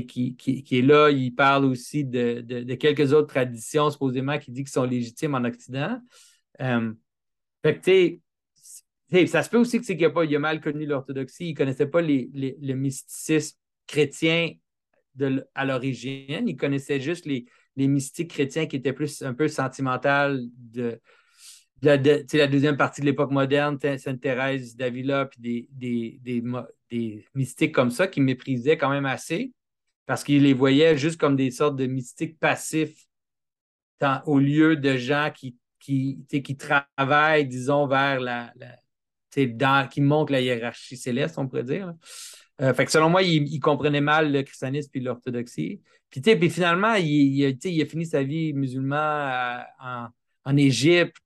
qui, 0.02 0.36
est 0.70 0.82
là. 0.82 1.10
Il 1.10 1.34
parle 1.34 1.64
aussi 1.64 2.04
de, 2.04 2.74
quelques 2.74 3.12
autres 3.12 3.28
traditions, 3.28 3.90
supposément, 3.90 4.38
qui 4.38 4.50
dit 4.50 4.64
qu'ils 4.64 4.72
sont 4.72 4.84
légitimes 4.84 5.34
en 5.34 5.44
Occident. 5.44 5.98
Euh, 6.60 6.92
fait 7.62 8.20
ça 9.26 9.42
se 9.42 9.50
peut 9.50 9.58
aussi 9.58 9.78
que 9.78 9.86
c'est 9.86 9.96
qu'il 9.96 10.06
a, 10.06 10.10
a 10.10 10.38
mal 10.38 10.60
connu 10.60 10.86
l'orthodoxie. 10.86 11.46
Il 11.46 11.52
ne 11.52 11.56
connaissait 11.56 11.86
pas 11.86 12.02
le 12.02 12.74
mysticisme 12.74 13.56
chrétien 13.86 14.50
à 15.54 15.64
l'origine. 15.64 16.48
Il 16.48 16.56
connaissait 16.56 17.00
juste 17.00 17.26
les, 17.26 17.46
mystiques 17.76 18.30
chrétiens 18.30 18.66
qui 18.66 18.76
étaient 18.76 18.92
plus 18.92 19.22
un 19.22 19.34
peu 19.34 19.48
sentimentales 19.48 20.40
de, 20.56 21.00
la 21.82 21.98
deuxième 21.98 22.76
partie 22.76 23.02
de 23.02 23.06
l'époque 23.06 23.30
moderne, 23.30 23.78
Sainte 23.98 24.20
Thérèse 24.20 24.74
d'Avila, 24.74 25.26
puis 25.26 25.68
des, 25.70 26.18
des, 26.90 27.24
mystiques 27.34 27.74
comme 27.74 27.90
ça 27.90 28.06
qui 28.06 28.20
méprisaient 28.20 28.78
quand 28.78 28.90
même 28.90 29.06
assez 29.06 29.52
parce 30.06 30.24
qu'il 30.24 30.42
les 30.42 30.54
voyait 30.54 30.96
juste 30.96 31.18
comme 31.18 31.36
des 31.36 31.50
sortes 31.50 31.76
de 31.76 31.86
mystiques 31.86 32.38
passifs 32.38 33.06
au 34.26 34.38
lieu 34.38 34.76
de 34.76 34.96
gens 34.96 35.30
qui, 35.34 35.56
qui, 35.78 36.24
qui 36.28 36.56
travaillent, 36.56 37.46
disons, 37.46 37.86
vers 37.86 38.20
la, 38.20 38.52
qui 39.30 40.00
montrent 40.00 40.32
la 40.32 40.40
hiérarchie 40.40 40.96
céleste, 40.96 41.38
on 41.38 41.48
pourrait 41.48 41.64
dire. 41.64 41.92
Euh, 42.60 42.72
fait 42.72 42.84
que 42.84 42.92
selon 42.92 43.10
moi, 43.10 43.22
il, 43.22 43.58
comprenait 43.60 44.00
mal 44.00 44.32
le 44.32 44.42
christianisme 44.42 44.90
puis 44.92 45.00
l'orthodoxie. 45.00 45.80
Puis, 46.10 46.20
puis 46.20 46.50
finalement, 46.50 46.94
il, 46.94 47.06
il 47.06 47.82
a, 47.82 47.86
fini 47.86 48.06
sa 48.06 48.22
vie 48.22 48.52
musulman 48.52 48.96
euh, 48.96 49.58
en, 49.80 50.06
en 50.44 50.56
Égypte. 50.56 51.16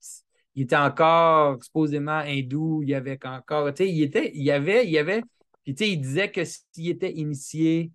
Il 0.55 0.63
était 0.63 0.77
encore 0.77 1.63
supposément 1.63 2.19
hindou. 2.19 2.83
Il 2.83 2.95
avait 2.95 3.19
encore, 3.25 3.71
il 3.79 4.03
était, 4.03 4.33
il 4.35 4.51
avait, 4.51 4.89
il 4.89 4.97
avait. 4.97 5.23
Puis, 5.65 5.75
il 5.81 6.01
disait 6.01 6.31
que 6.31 6.43
s'il 6.45 6.89
était 6.89 7.13
initié, 7.13 7.93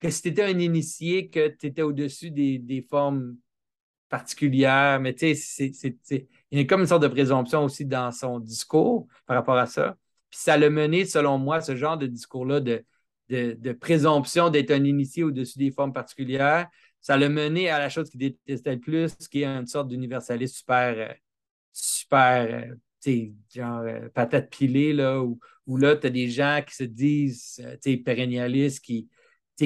que 0.00 0.10
si 0.10 0.22
tu 0.22 0.28
étais 0.28 0.42
un 0.44 0.58
initié, 0.58 1.28
que 1.28 1.48
tu 1.48 1.66
étais 1.66 1.82
au-dessus 1.82 2.30
des, 2.30 2.58
des 2.58 2.82
formes 2.82 3.36
particulières. 4.10 5.00
Mais 5.00 5.14
tu 5.14 5.34
sais, 5.34 5.72
il 6.50 6.58
y 6.58 6.60
a 6.60 6.64
comme 6.66 6.82
une 6.82 6.86
sorte 6.86 7.02
de 7.02 7.08
présomption 7.08 7.64
aussi 7.64 7.86
dans 7.86 8.12
son 8.12 8.38
discours 8.40 9.06
par 9.24 9.36
rapport 9.36 9.56
à 9.56 9.66
ça. 9.66 9.96
Puis 10.28 10.40
ça 10.40 10.58
l'a 10.58 10.68
mené, 10.68 11.06
selon 11.06 11.38
moi, 11.38 11.60
ce 11.62 11.74
genre 11.76 11.96
de 11.96 12.06
discours-là 12.06 12.60
de, 12.60 12.84
de, 13.30 13.56
de 13.58 13.72
présomption 13.72 14.50
d'être 14.50 14.70
un 14.70 14.84
initié 14.84 15.22
au-dessus 15.22 15.58
des 15.58 15.70
formes 15.70 15.92
particulières, 15.92 16.68
ça 17.00 17.16
l'a 17.16 17.28
mené 17.28 17.70
à 17.70 17.78
la 17.78 17.88
chose 17.88 18.10
qu'il 18.10 18.20
détestait 18.20 18.74
le 18.74 18.80
plus, 18.80 19.14
qui 19.30 19.42
est 19.42 19.46
une 19.46 19.66
sorte 19.66 19.88
d'universalisme 19.88 20.54
super, 20.54 20.94
euh, 20.98 21.14
super, 21.72 22.70
euh, 22.70 22.74
tu 23.02 23.10
sais, 23.10 23.32
genre 23.54 23.80
euh, 23.80 24.08
patate 24.10 24.50
pilée, 24.50 24.92
là, 24.92 25.22
où, 25.22 25.40
où 25.66 25.76
là, 25.78 25.96
tu 25.96 26.06
as 26.08 26.10
des 26.10 26.28
gens 26.28 26.60
qui 26.66 26.74
se 26.74 26.84
disent, 26.84 27.66
tu 27.82 28.02
pérennialistes, 28.02 28.84
qui, 28.84 29.08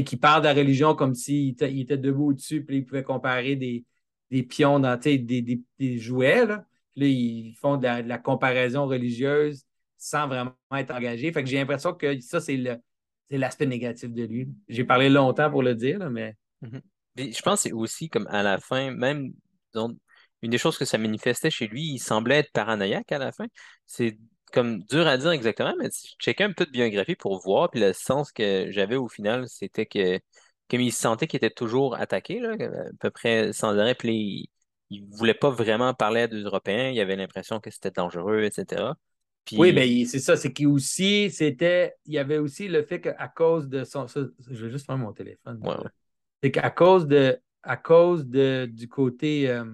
qui 0.02 0.16
parlent 0.16 0.42
de 0.42 0.48
la 0.48 0.54
religion 0.54 0.94
comme 0.94 1.12
étaient, 1.28 1.72
ils 1.72 1.82
étaient 1.82 1.98
debout 1.98 2.30
au-dessus, 2.30 2.64
puis 2.64 2.78
ils 2.78 2.86
pouvaient 2.86 3.04
comparer 3.04 3.54
des, 3.54 3.84
des 4.30 4.42
pions 4.42 4.80
dans, 4.80 4.98
des, 4.98 5.18
des, 5.18 5.62
des 5.78 5.98
jouets, 5.98 6.46
là. 6.46 6.64
Là, 6.96 7.06
ils 7.06 7.54
font 7.60 7.76
de 7.76 7.86
la, 7.86 8.18
comparaison 8.18 8.86
religieuse 8.86 9.64
sans 9.98 10.28
vraiment 10.28 10.54
être 10.76 10.94
engagé. 10.94 11.32
Fait 11.32 11.42
que 11.42 11.50
j'ai 11.50 11.56
l'impression 11.56 11.92
que 11.92 12.20
ça, 12.20 12.40
c'est 12.40 12.56
le, 12.56 12.76
c'est 13.28 13.36
l'aspect 13.36 13.66
négatif 13.66 14.12
de 14.12 14.22
lui. 14.22 14.48
J'ai 14.68 14.84
parlé 14.84 15.08
longtemps 15.10 15.50
pour 15.50 15.64
le 15.64 15.74
dire, 15.74 15.98
là, 15.98 16.08
mais 16.08 16.36
Mhm. 16.64 16.80
Puis 17.14 17.32
je 17.32 17.42
pense 17.42 17.62
que 17.62 17.68
c'est 17.68 17.72
aussi 17.72 18.08
comme 18.08 18.26
à 18.28 18.42
la 18.42 18.58
fin, 18.58 18.90
même 18.90 19.32
une 19.74 20.50
des 20.50 20.58
choses 20.58 20.78
que 20.78 20.84
ça 20.84 20.98
manifestait 20.98 21.50
chez 21.50 21.66
lui, 21.66 21.82
il 21.82 21.98
semblait 21.98 22.40
être 22.40 22.52
paranoïaque 22.52 23.10
à 23.12 23.18
la 23.18 23.32
fin. 23.32 23.46
C'est 23.86 24.18
comme 24.54 24.82
dur 24.84 25.06
à 25.06 25.18
dire 25.18 25.30
exactement, 25.32 25.74
mais 25.78 25.90
je 25.90 26.14
checkais 26.20 26.44
un 26.44 26.52
peu 26.52 26.66
de 26.66 26.70
biographie 26.72 27.16
pour 27.16 27.40
voir, 27.42 27.70
puis 27.70 27.80
le 27.80 27.92
sens 27.92 28.32
que 28.32 28.68
j'avais 28.70 28.96
au 28.96 29.08
final, 29.08 29.48
c'était 29.48 29.86
que 29.86 30.20
comme 30.70 30.80
il 30.80 30.92
se 30.92 31.00
sentait 31.00 31.26
qu'il 31.26 31.38
était 31.38 31.50
toujours 31.50 31.96
attaqué, 31.96 32.40
là, 32.40 32.52
à 32.54 32.90
peu 33.00 33.10
près 33.10 33.52
sans 33.52 33.78
arrêt, 33.78 33.94
puis 33.94 34.14
il, 34.90 34.96
il 34.96 35.04
voulait 35.06 35.34
pas 35.34 35.50
vraiment 35.50 35.94
parler 35.94 36.22
à 36.22 36.28
des 36.28 36.40
Européens, 36.42 36.90
il 36.90 37.00
avait 37.00 37.16
l'impression 37.16 37.60
que 37.60 37.70
c'était 37.70 37.90
dangereux, 37.90 38.44
etc. 38.44 38.96
Oui, 39.56 39.72
Puis, 39.72 39.72
ben, 39.72 40.04
c'est 40.06 40.18
ça, 40.18 40.36
c'est 40.36 40.52
qu'il 40.52 40.66
aussi, 40.66 41.30
c'était, 41.30 41.94
il 42.06 42.14
y 42.14 42.18
avait 42.18 42.38
aussi 42.38 42.66
le 42.66 42.82
fait 42.82 43.00
qu'à 43.00 43.28
cause 43.28 43.68
de 43.68 43.84
son, 43.84 44.08
ça, 44.08 44.20
je 44.50 44.64
vais 44.64 44.70
juste 44.70 44.86
prendre 44.86 45.04
mon 45.04 45.12
téléphone. 45.12 45.62
ouais, 45.62 45.74
ouais. 45.76 45.90
C'est 46.42 46.52
qu'à 46.52 46.70
cause 46.70 47.06
de, 47.08 47.38
à 47.62 47.76
cause 47.76 48.26
de, 48.26 48.66
du 48.72 48.88
côté, 48.88 49.50
euh, 49.50 49.64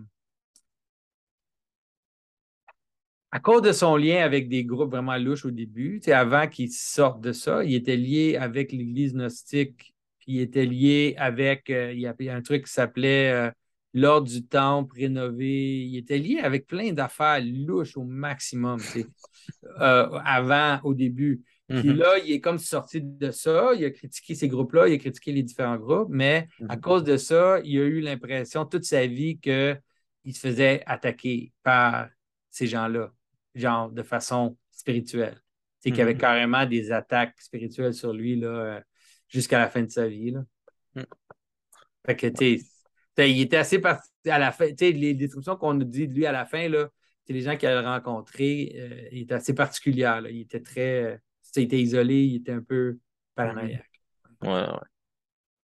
à 3.33 3.39
cause 3.41 3.63
de 3.63 3.73
son 3.73 3.97
lien 3.97 4.25
avec 4.25 4.49
des 4.49 4.65
groupes 4.65 4.91
vraiment 4.91 5.17
louches 5.17 5.45
au 5.45 5.51
début, 5.51 6.01
avant 6.09 6.49
qu'il 6.49 6.71
sorte 6.73 7.21
de 7.21 7.33
ça, 7.33 7.63
il 7.65 7.75
était 7.75 7.97
lié 7.97 8.37
avec 8.37 8.73
l'Église 8.73 9.15
gnostique, 9.15 9.95
puis 10.19 10.33
il 10.35 10.41
était 10.41 10.67
lié 10.67 11.15
avec, 11.17 11.71
euh, 11.71 11.93
il 11.93 12.01
y 12.01 12.07
avait 12.07 12.29
un 12.31 12.43
truc 12.43 12.67
qui 12.67 12.73
s'appelait 12.73 13.31
euh, 13.33 13.51
l'Ordre 13.95 14.29
du 14.29 14.45
Temple 14.47 14.95
rénové. 14.97 15.83
Il 15.85 15.97
était 15.97 16.19
lié 16.19 16.41
avec 16.41 16.67
plein 16.67 16.93
d'affaires 16.93 17.41
louches 17.43 17.97
au 17.97 18.03
maximum, 18.05 18.89
euh, 19.81 20.09
avant, 20.25 20.81
au 20.85 20.95
début. 20.95 21.43
Puis 21.75 21.93
Mhm, 21.93 21.95
là, 21.95 22.19
il 22.19 22.33
est 22.33 22.41
comme 22.41 22.59
sorti 22.59 23.01
de 23.01 23.31
ça, 23.31 23.73
il 23.77 23.85
a 23.85 23.91
critiqué 23.91 24.35
ces 24.35 24.49
groupes-là, 24.49 24.89
il 24.89 24.95
a 24.95 24.99
critiqué 24.99 25.33
les 25.33 25.43
différents 25.43 25.77
groupes, 25.79 26.09
mais 26.11 26.49
à 26.69 26.77
mhm, 26.77 26.79
cause 26.79 27.05
de 27.05 27.17
ça, 27.17 27.61
il 27.65 27.79
a 27.79 27.85
eu 27.85 28.01
l'impression 28.01 28.67
toute 28.67 28.85
sa 28.85 29.07
vie 29.07 29.39
qu'il 29.39 29.81
se 30.35 30.41
faisait 30.41 30.83
attaquer 30.87 31.53
par 31.63 32.09
ces 32.51 32.67
gens-là 32.67 33.13
genre 33.54 33.90
de 33.90 34.02
façon 34.02 34.57
spirituelle. 34.71 35.40
C'est 35.80 35.90
qu'il 35.90 35.99
y 35.99 36.02
avait 36.02 36.14
mhm, 36.14 36.21
carrément 36.21 36.66
des 36.66 36.92
attaques 36.92 37.40
spirituelles 37.40 37.95
sur 37.95 38.12
lui 38.12 38.37
là, 38.37 38.49
euh, 38.49 38.80
jusqu'à 39.28 39.59
la 39.59 39.69
fin 39.69 39.83
de 39.83 39.90
sa 39.90 40.09
vie. 40.09 40.30
Là. 40.30 40.45
mhm. 40.95 41.07
Fait 42.07 42.16
que, 42.16 42.26
tu 42.26 42.62
il 43.19 43.40
était 43.40 43.57
assez 43.57 43.80
parti 43.80 44.09
à 44.26 44.38
la 44.38 44.52
fin. 44.52 44.69
Tu 44.69 44.76
sais, 44.78 44.92
les 44.92 45.14
descriptions 45.14 45.57
qu'on 45.57 45.75
nous 45.75 45.85
dit 45.85 46.09
de 46.09 46.14
lui 46.14 46.26
à 46.26 46.33
la 46.33 46.47
fin, 46.47 46.69
là, 46.69 46.88
les 47.28 47.42
gens 47.42 47.57
qu'il 47.57 47.69
a 47.69 47.83
rencontrés, 47.83 48.73
euh, 48.76 49.09
il 49.12 49.23
était 49.23 49.35
assez 49.35 49.54
particulier. 49.54 50.02
Là. 50.02 50.23
Il 50.30 50.40
était 50.40 50.61
très. 50.61 51.02
euh, 51.04 51.16
il 51.57 51.62
était 51.62 51.80
isolé, 51.80 52.25
il 52.25 52.37
était 52.37 52.52
un 52.52 52.62
peu 52.62 52.92
mhm. 52.92 52.99
paranoïaque. 53.35 53.90
Ouais, 54.42 54.49
ouais. 54.49 54.88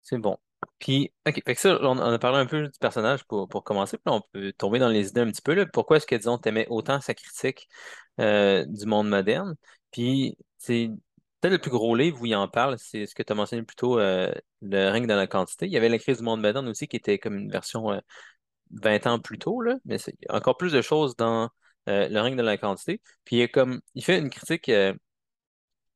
C'est 0.03 0.17
bon. 0.17 0.37
Puis, 0.79 1.11
OK, 1.27 1.41
fait 1.45 1.55
que 1.55 1.61
ça, 1.61 1.77
on, 1.81 1.97
a 1.99 2.19
parlé 2.19 2.39
un 2.39 2.45
peu 2.45 2.67
du 2.67 2.79
personnage 2.79 3.23
pour, 3.25 3.47
pour 3.47 3.63
commencer, 3.63 3.97
puis 3.97 4.13
on 4.13 4.21
peut 4.33 4.53
tomber 4.53 4.79
dans 4.79 4.89
les 4.89 5.09
idées 5.09 5.21
un 5.21 5.31
petit 5.31 5.41
peu. 5.41 5.53
Là. 5.53 5.65
Pourquoi 5.65 5.97
est-ce 5.97 6.07
que, 6.07 6.15
disons, 6.15 6.37
t'aimais 6.37 6.67
autant 6.69 7.01
sa 7.01 7.13
critique 7.13 7.67
euh, 8.19 8.65
du 8.67 8.85
monde 8.85 9.09
moderne? 9.09 9.55
Puis, 9.91 10.37
c'est 10.57 10.89
peut-être 11.41 11.53
le 11.53 11.59
plus 11.59 11.71
gros 11.71 11.95
livre 11.95 12.21
où 12.21 12.25
il 12.25 12.35
en 12.35 12.47
parle, 12.47 12.77
c'est 12.79 13.05
ce 13.05 13.15
que 13.15 13.23
tu 13.23 13.31
as 13.31 13.35
mentionné 13.35 13.63
plus 13.63 13.75
tôt, 13.75 13.99
euh, 13.99 14.31
Le 14.61 14.89
règne 14.89 15.07
dans 15.07 15.15
la 15.15 15.27
quantité. 15.27 15.67
Il 15.67 15.71
y 15.71 15.77
avait 15.77 15.89
La 15.89 15.99
crise 15.99 16.17
du 16.17 16.23
monde 16.23 16.41
moderne 16.41 16.67
aussi, 16.67 16.87
qui 16.87 16.97
était 16.97 17.19
comme 17.19 17.37
une 17.37 17.51
version 17.51 17.91
euh, 17.91 17.99
20 18.71 19.07
ans 19.07 19.19
plus 19.19 19.37
tôt, 19.39 19.61
là, 19.61 19.77
mais 19.85 19.97
c'est 19.97 20.15
encore 20.29 20.57
plus 20.57 20.71
de 20.73 20.81
choses 20.81 21.15
dans 21.15 21.49
euh, 21.89 22.09
Le 22.09 22.19
règne 22.21 22.35
de 22.35 22.41
la 22.43 22.57
quantité. 22.57 23.01
Puis, 23.25 23.37
il, 23.37 23.49
comme, 23.51 23.81
il 23.95 24.03
fait 24.03 24.19
une 24.19 24.29
critique. 24.29 24.71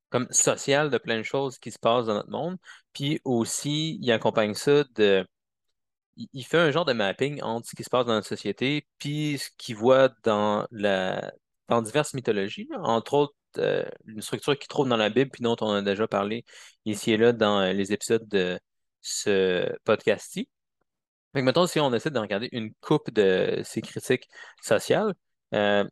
Comme 0.10 0.28
social 0.32 0.90
de 0.90 0.98
plein 0.98 1.18
de 1.18 1.24
choses 1.24 1.58
qui 1.60 1.72
se 1.72 1.80
passent 1.80 2.08
dans 2.08 2.16
notre 2.16 2.30
monde. 2.32 2.58
Puis 2.94 3.20
aussi, 3.26 3.98
il 4.02 4.12
accompagne 4.12 4.54
ça 4.54 4.84
de... 4.96 5.26
Il 6.34 6.44
fait 6.44 6.58
un 6.58 6.72
genre 6.72 6.86
de 6.86 6.94
mapping 6.94 7.42
entre 7.42 7.68
ce 7.70 7.76
qui 7.76 7.84
se 7.84 7.90
passe 7.90 8.06
dans 8.06 8.16
la 8.16 8.22
société 8.22 8.86
puis 8.98 9.38
ce 9.40 9.50
qu'il 9.58 9.76
voit 9.76 10.10
dans 10.24 10.68
la... 10.72 11.32
dans 11.70 11.82
diverses 11.82 12.14
mythologies. 12.14 12.68
Entre 12.84 13.14
autres, 13.14 13.36
euh, 13.58 13.86
une 14.06 14.22
structure 14.22 14.58
qu'il 14.58 14.68
trouve 14.68 14.90
dans 14.90 14.98
la 14.98 15.10
Bible 15.10 15.32
puis 15.32 15.44
dont 15.44 15.56
on 15.62 15.72
a 15.72 15.82
déjà 15.82 16.08
parlé 16.08 16.46
ici 16.86 17.12
et 17.12 17.18
là 17.18 17.32
dans 17.34 17.62
les 17.74 17.94
épisodes 17.94 18.28
de 18.28 18.60
ce 19.02 19.72
podcast-ci. 19.86 20.50
Fait 21.34 21.42
que 21.42 21.46
mettons, 21.46 21.68
si 21.68 21.80
on 21.80 21.94
essaie 21.94 22.12
de 22.12 22.20
regarder 22.20 22.50
une 22.52 22.74
coupe 22.82 23.12
de 23.12 23.62
ces 23.64 23.82
critiques 23.82 24.28
sociales, 24.62 25.14
euh, 25.54 25.86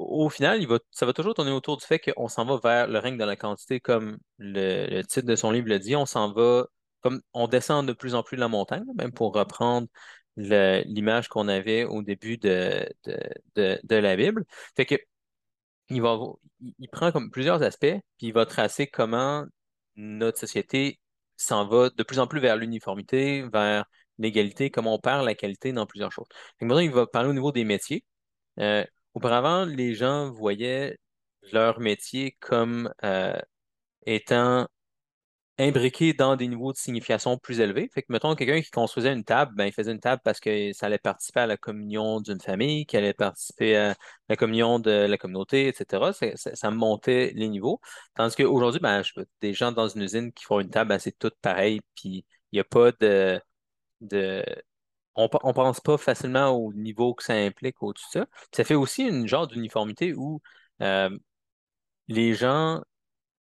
au 0.00 0.28
final, 0.30 0.60
il 0.60 0.68
va, 0.68 0.78
ça 0.90 1.06
va 1.06 1.12
toujours 1.12 1.34
tourner 1.34 1.50
autour 1.52 1.76
du 1.76 1.84
fait 1.84 1.98
qu'on 1.98 2.28
s'en 2.28 2.44
va 2.44 2.58
vers 2.62 2.88
le 2.88 2.98
règne 2.98 3.18
de 3.18 3.24
la 3.24 3.36
quantité, 3.36 3.80
comme 3.80 4.18
le, 4.38 5.02
titre 5.02 5.26
de 5.26 5.36
son 5.36 5.50
livre 5.50 5.68
le 5.68 5.78
dit. 5.78 5.96
On 5.96 6.06
s'en 6.06 6.32
va, 6.32 6.66
comme 7.00 7.20
on 7.34 7.48
descend 7.48 7.86
de 7.86 7.92
plus 7.92 8.14
en 8.14 8.22
plus 8.22 8.36
la 8.36 8.48
montagne, 8.48 8.84
même 8.96 9.12
pour 9.12 9.34
reprendre 9.34 9.88
l'image 10.36 11.28
qu'on 11.28 11.48
avait 11.48 11.84
au 11.84 12.02
début 12.02 12.38
de, 12.38 12.88
de, 13.04 13.18
de, 13.56 13.80
de 13.82 13.96
la 13.96 14.16
Bible. 14.16 14.44
Fait 14.76 14.86
que 14.86 14.96
il 15.90 16.02
va, 16.02 16.18
il 16.78 16.88
prend 16.88 17.12
comme 17.12 17.30
plusieurs 17.30 17.62
aspects, 17.62 17.86
puis 18.18 18.28
il 18.28 18.32
va 18.32 18.46
tracer 18.46 18.86
comment 18.86 19.44
notre 19.96 20.38
société 20.38 21.00
s'en 21.36 21.66
va 21.66 21.90
de 21.90 22.02
plus 22.02 22.18
en 22.18 22.26
plus 22.26 22.40
vers 22.40 22.56
l'uniformité, 22.56 23.42
vers 23.52 23.84
l'égalité, 24.18 24.70
comment 24.70 24.94
on 24.94 24.98
perd 24.98 25.24
la 25.24 25.34
qualité 25.34 25.72
dans 25.72 25.86
plusieurs 25.86 26.12
choses. 26.12 26.28
Maintenant, 26.60 26.78
il 26.80 26.90
va 26.90 27.06
parler 27.06 27.30
au 27.30 27.32
niveau 27.32 27.52
des 27.52 27.64
métiers. 27.64 28.04
Euh, 28.60 28.84
auparavant, 29.14 29.64
les 29.64 29.94
gens 29.94 30.30
voyaient 30.30 30.98
leur 31.52 31.80
métier 31.80 32.36
comme 32.40 32.92
euh, 33.04 33.38
étant 34.06 34.68
imbriqué 35.58 36.14
dans 36.14 36.36
des 36.36 36.48
niveaux 36.48 36.72
de 36.72 36.78
signification 36.78 37.36
plus 37.38 37.60
élevés. 37.60 37.88
Fait 37.92 38.02
que, 38.02 38.12
mettons, 38.12 38.34
quelqu'un 38.34 38.60
qui 38.62 38.70
construisait 38.70 39.12
une 39.12 39.24
table, 39.24 39.52
ben, 39.54 39.66
il 39.66 39.72
faisait 39.72 39.92
une 39.92 40.00
table 40.00 40.22
parce 40.24 40.40
que 40.40 40.72
ça 40.72 40.86
allait 40.86 40.98
participer 40.98 41.40
à 41.40 41.46
la 41.46 41.56
communion 41.58 42.20
d'une 42.20 42.40
famille, 42.40 42.86
qui 42.86 42.96
allait 42.96 43.12
participer 43.12 43.76
à 43.76 43.94
la 44.28 44.36
communion 44.36 44.78
de 44.78 44.90
la 44.90 45.18
communauté, 45.18 45.68
etc. 45.68 46.12
Ça, 46.36 46.70
montait 46.70 47.32
les 47.34 47.48
niveaux. 47.48 47.80
Tandis 48.14 48.36
qu'aujourd'hui, 48.36 48.80
ben, 48.80 49.02
des 49.42 49.52
gens 49.52 49.72
dans 49.72 49.88
une 49.88 50.02
usine 50.02 50.32
qui 50.32 50.44
font 50.44 50.60
une 50.60 50.70
table, 50.70 50.88
ben, 50.88 50.98
c'est 50.98 51.18
toutes 51.18 51.36
pareil, 51.42 51.80
puis 51.94 52.24
il 52.52 52.56
n'y 52.56 52.60
a 52.60 52.64
pas 52.64 52.92
de 52.92 53.40
on, 55.14 55.28
on 55.42 55.52
pense 55.52 55.80
pas 55.80 55.98
facilement 55.98 56.50
au 56.50 56.72
niveau 56.72 57.14
que 57.14 57.24
ça 57.24 57.34
implique 57.34 57.82
au-dessus 57.82 58.06
de 58.14 58.20
ça. 58.20 58.26
Ça 58.54 58.64
fait 58.64 58.74
aussi 58.74 59.04
une 59.04 59.26
genre 59.26 59.46
d'uniformité 59.46 60.14
où 60.14 60.40
euh, 60.82 61.10
les 62.08 62.34
gens, 62.34 62.82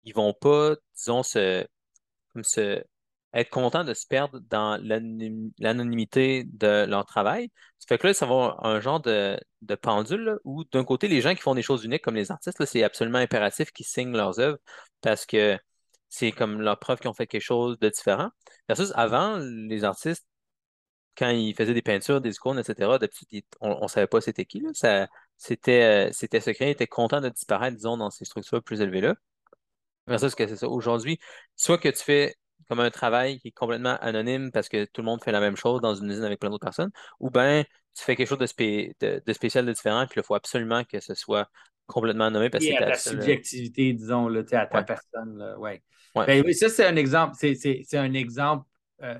ils 0.04 0.14
vont 0.14 0.34
pas, 0.34 0.76
disons, 0.96 1.24
se, 1.24 1.66
comme 2.34 2.44
se, 2.44 2.84
être 3.34 3.50
contents 3.50 3.84
de 3.84 3.94
se 3.94 4.06
perdre 4.08 4.40
dans 4.50 4.78
l'anon- 4.84 5.52
l'anonymité 5.60 6.46
de 6.46 6.86
leur 6.86 7.06
travail. 7.06 7.50
Ça 7.80 7.88
fait 7.88 7.98
que 7.98 8.08
là, 8.08 8.14
ça 8.14 8.26
va 8.26 8.32
avoir 8.34 8.66
un 8.66 8.80
genre 8.82 9.00
de, 9.02 9.40
pendule 9.82 10.40
où 10.44 10.64
d'un 10.66 10.84
côté, 10.84 11.08
les 11.08 11.22
gens 11.22 11.34
qui 11.36 11.42
font 11.42 11.56
des 11.56 11.62
choses 11.62 11.84
uniques 11.86 12.04
comme 12.04 12.16
les 12.16 12.32
artistes, 12.32 12.64
c'est 12.66 12.84
absolument 12.84 13.20
impératif 13.20 13.72
qu'ils 13.72 13.86
signent 13.86 14.16
leurs 14.16 14.40
œuvres 14.40 14.58
parce 15.02 15.26
que 15.26 15.58
c'est 16.10 16.32
comme 16.32 16.62
leur 16.62 16.78
preuve 16.80 17.00
qu'ils 17.00 17.10
ont 17.10 17.14
fait 17.14 17.28
quelque 17.28 17.42
chose 17.42 17.80
de 17.80 17.90
différent. 17.90 18.30
Versus 18.68 18.92
avant, 18.96 19.38
les 19.40 19.84
artistes, 19.86 20.28
quand 21.18 21.30
ils 21.30 21.54
faisaient 21.56 21.74
des 21.74 21.82
peintures, 21.82 22.22
des 22.22 22.32
icônes, 22.36 22.60
etc., 22.60 23.00
d'habitude, 23.00 23.44
on 23.62 23.82
ne 23.84 23.88
savait 23.88 24.08
pas 24.08 24.22
c'était 24.22 24.46
qui, 24.46 24.60
là. 24.62 24.70
Ça, 24.74 25.08
c'était, 25.38 26.10
euh, 26.10 26.14
c'était 26.14 26.42
secret, 26.42 26.68
ils 26.70 26.72
étaient 26.72 26.88
contents 26.88 27.22
de 27.22 27.30
disparaître, 27.30 27.76
disons, 27.78 27.98
dans 27.98 28.10
ces 28.10 28.26
structures 28.26 28.64
plus 28.64 28.82
élevées-là. 28.82 29.16
Mais 30.08 30.18
ça, 30.18 30.30
c'est 30.30 30.36
que 30.38 30.48
c'est 30.48 30.58
ça. 30.58 30.68
Aujourd'hui, 30.68 31.20
soit 31.56 31.78
que 31.78 31.90
tu 31.90 32.04
fais 32.04 32.36
comme 32.68 32.80
un 32.80 32.90
travail 32.92 33.40
qui 33.40 33.50
est 33.50 33.52
complètement 33.52 33.98
anonyme 34.02 34.52
parce 34.52 34.70
que 34.70 34.86
tout 34.86 35.02
le 35.02 35.06
monde 35.06 35.24
fait 35.24 35.32
la 35.32 35.40
même 35.40 35.56
chose 35.58 35.82
dans 35.82 35.96
une 35.96 36.10
usine 36.10 36.24
avec 36.24 36.40
plein 36.40 36.50
d'autres 36.50 36.66
personnes, 36.66 36.92
ou 37.20 37.30
bien 37.30 37.64
tu 37.96 38.04
fais 38.04 38.16
quelque 38.16 38.28
chose 38.30 38.38
de, 38.40 38.46
spé- 38.48 38.96
de, 39.02 39.22
de 39.26 39.34
spécial, 39.34 39.66
de 39.66 39.72
différent, 39.74 40.06
puis 40.08 40.20
il 40.22 40.24
faut 40.24 40.36
absolument 40.36 40.84
que 40.86 41.00
ce 41.00 41.14
soit 41.16 41.50
complètement 41.88 42.32
nommé 42.32 42.50
parce 42.50 42.66
que 42.66 42.74
c'est 42.74 42.78
ta 42.78 42.94
subjectivité, 42.94 43.94
disons, 43.94 44.28
là, 44.30 44.42
à 44.54 44.66
ta 44.68 44.82
Ouais, 44.82 44.84
personne. 44.84 45.38
Là, 45.38 45.58
ouais. 45.60 45.84
ouais. 46.16 46.28
Ben 46.28 46.44
oui, 46.46 46.54
ça, 46.54 46.70
c'est 46.70 46.86
un 46.86 46.96
exemple. 46.96 47.36
C'est 47.40 47.56
c'est- 47.56 47.82
c'est 47.88 47.98
un 47.98 48.14
exemple 48.14 48.66
euh, 49.02 49.18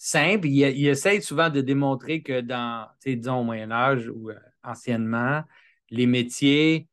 simple. 0.00 0.48
Il, 0.48 0.86
essaie 0.86 1.20
souvent 1.20 1.50
de 1.50 1.60
démontrer 1.60 2.22
que 2.22 2.40
dans, 2.40 2.88
disons, 3.04 3.40
au 3.40 3.44
Moyen 3.44 3.70
Âge 3.70 4.08
ou 4.08 4.30
euh, 4.30 4.38
anciennement, 4.64 5.42
les 5.90 6.06
métiers 6.06 6.88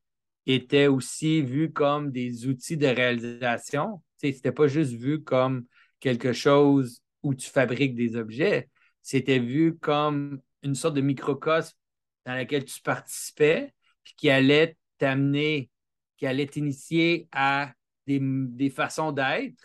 étaient 0.46 0.88
aussi 0.88 1.42
vus 1.42 1.72
comme 1.72 2.12
des 2.12 2.48
outils 2.48 2.76
de 2.76 2.88
réalisation. 2.88 4.02
Sais, 4.18 4.34
c'était 4.34 4.52
pas 4.52 4.68
juste 4.68 4.92
vu 4.92 5.24
comme 5.24 5.66
quelque 6.02 6.34
chose 6.34 7.02
où 7.24 7.34
tu 7.34 7.50
fabriques 7.50 7.96
des 7.96 8.18
objets. 8.18 8.70
C'était 9.02 9.40
vu 9.40 9.78
comme 9.78 10.42
une 10.62 10.76
sorte 10.76 10.96
de 10.96 11.02
microcosme 11.02 11.78
dans 12.26 12.36
lequel 12.36 12.66
tu 12.66 12.82
participais, 12.82 13.74
puis 14.04 14.16
qui 14.18 14.30
allait 14.30 14.76
t'amener, 14.98 15.70
qui 16.18 16.28
allait 16.28 16.48
t'initier 16.48 17.30
à 17.32 17.72
des, 18.06 18.20
des 18.22 18.70
façons 18.70 19.14
d'être 19.14 19.64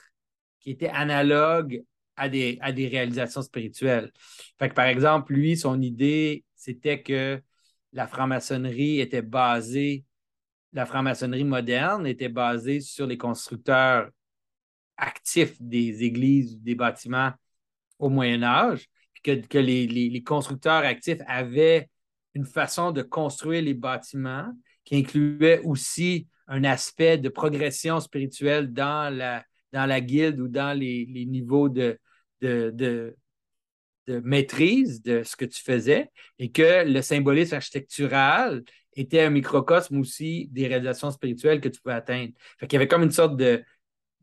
qui 0.61 0.71
étaient 0.71 0.89
analogues 0.91 1.83
à 2.17 2.29
des, 2.29 2.59
à 2.61 2.73
des 2.73 2.89
réalisations 2.89 3.43
spirituelles. 3.43 4.11
Fait 4.59 4.73
par 4.73 4.87
exemple, 4.87 5.33
lui, 5.33 5.57
son 5.57 5.81
idée, 5.81 6.45
c'était 6.55 7.03
que 7.03 7.41
la 7.93 8.07
franc-maçonnerie 8.07 9.01
était 9.01 9.23
basée, 9.23 10.05
la 10.73 10.87
franc-maçonnerie 10.87 11.45
moderne 11.45 12.07
était 12.07 12.29
basée 12.29 12.81
sur 12.81 13.07
les 13.07 13.19
constructeurs 13.19 14.09
actifs 14.97 15.61
des 15.61 16.05
églises, 16.05 16.59
des 16.61 16.75
bâtiments 16.75 17.33
au 17.99 18.09
Moyen 18.09 18.43
Âge, 18.43 18.89
que, 19.23 19.33
que 19.47 19.59
les, 19.59 19.87
les- 19.87 20.09
les 20.11 20.23
constructeurs 20.23 20.85
actifs 20.85 21.21
avaient 21.27 21.89
une 22.35 22.47
façon 22.47 22.93
de 22.93 23.03
construire 23.03 23.63
les 23.63 23.75
bâtiments 23.75 24.53
qui 24.85 24.97
incluait 24.97 25.61
aussi 25.61 26.27
un 26.49 26.65
aspect 26.65 27.19
de 27.19 27.29
progression 27.29 28.01
spirituelle 28.01 28.73
dans 28.73 29.15
la, 29.15 29.45
dans 29.73 29.87
la 29.87 30.01
guilde 30.01 30.41
ou 30.41 30.49
dans 30.49 30.79
les, 30.79 31.07
niveaux 31.27 31.69
de, 31.69 31.99
de, 32.41 32.71
de- 32.75 33.17
maîtrise 34.25 35.03
de 35.03 35.23
ce 35.23 35.37
que 35.37 35.45
tu 35.45 35.63
faisais 35.63 36.11
et 36.39 36.51
que 36.51 36.85
le 36.85 37.03
symbolisme 37.03 37.55
architectural 37.55 38.63
était 38.95 39.21
un 39.21 39.31
microcosme 39.31 39.99
aussi 39.99 40.49
des 40.51 40.67
réalisations 40.67 41.11
spirituelles 41.11 41.61
que 41.61 41.69
tu 41.69 41.81
pouvais 41.81 41.95
atteindre. 41.95 42.33
Fait 42.59 42.67
qu'il 42.67 42.77
y 42.77 42.79
avait 42.79 42.89
comme 42.89 43.05
une 43.05 43.13
sorte 43.13 43.37
de- 43.37 43.63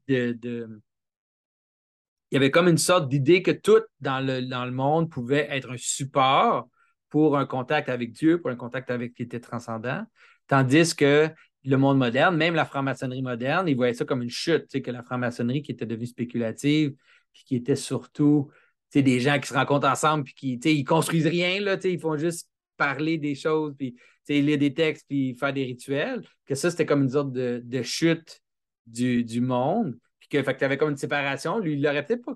il 0.07 2.35
y 2.35 2.37
avait 2.37 2.51
comme 2.51 2.67
une 2.67 2.77
sorte 2.77 3.09
d'idée 3.09 3.41
que 3.41 3.51
tout 3.51 3.81
dans 3.99 4.19
le, 4.19 4.41
dans 4.41 4.65
le 4.65 4.71
monde 4.71 5.09
pouvait 5.09 5.47
être 5.49 5.71
un 5.71 5.77
support 5.77 6.69
pour 7.09 7.37
un 7.37 7.45
contact 7.45 7.89
avec 7.89 8.11
Dieu, 8.11 8.39
pour 8.39 8.51
un 8.51 8.55
contact 8.55 8.91
avec 8.91 9.13
qui 9.13 9.23
était 9.23 9.39
transcendant. 9.39 10.03
Tandis 10.47 10.95
que 10.95 11.29
le 11.65 11.77
monde 11.77 11.97
moderne, 11.97 12.37
même 12.37 12.55
la 12.55 12.65
franc-maçonnerie 12.65 13.21
moderne, 13.21 13.67
ils 13.67 13.75
voyaient 13.75 13.93
ça 13.93 14.05
comme 14.05 14.21
une 14.21 14.29
chute, 14.29 14.81
que 14.81 14.91
la 14.91 15.03
franc-maçonnerie 15.03 15.61
qui 15.61 15.71
était 15.71 15.85
devenue 15.85 16.07
spéculative, 16.07 16.95
puis 17.33 17.43
qui 17.45 17.55
était 17.55 17.75
surtout 17.75 18.49
des 18.93 19.19
gens 19.19 19.39
qui 19.39 19.47
se 19.47 19.53
rencontrent 19.53 19.87
ensemble, 19.87 20.23
puis 20.23 20.33
qui 20.33 20.53
ils 20.63 20.83
construisent 20.83 21.27
rien, 21.27 21.59
là, 21.59 21.77
ils 21.83 21.99
font 21.99 22.17
juste 22.17 22.49
parler 22.77 23.17
des 23.17 23.35
choses, 23.35 23.75
puis 23.77 23.95
lire 24.27 24.57
des 24.57 24.73
textes, 24.73 25.05
puis 25.07 25.35
faire 25.35 25.53
des 25.53 25.65
rituels, 25.65 26.23
que 26.45 26.55
ça, 26.55 26.69
c'était 26.71 26.85
comme 26.85 27.03
une 27.03 27.09
sorte 27.09 27.31
de, 27.31 27.61
de 27.63 27.81
chute 27.81 28.41
du, 28.85 29.23
du 29.23 29.41
monde 29.41 29.97
puis 30.19 30.29
que, 30.29 30.43
fait 30.43 30.57
tu 30.57 30.63
avais 30.63 30.77
comme 30.77 30.91
une 30.91 30.97
séparation. 30.97 31.59
Lui, 31.59 31.73
il 31.73 31.81
l'aurait 31.81 32.05
peut-être 32.05 32.23
pas, 32.23 32.35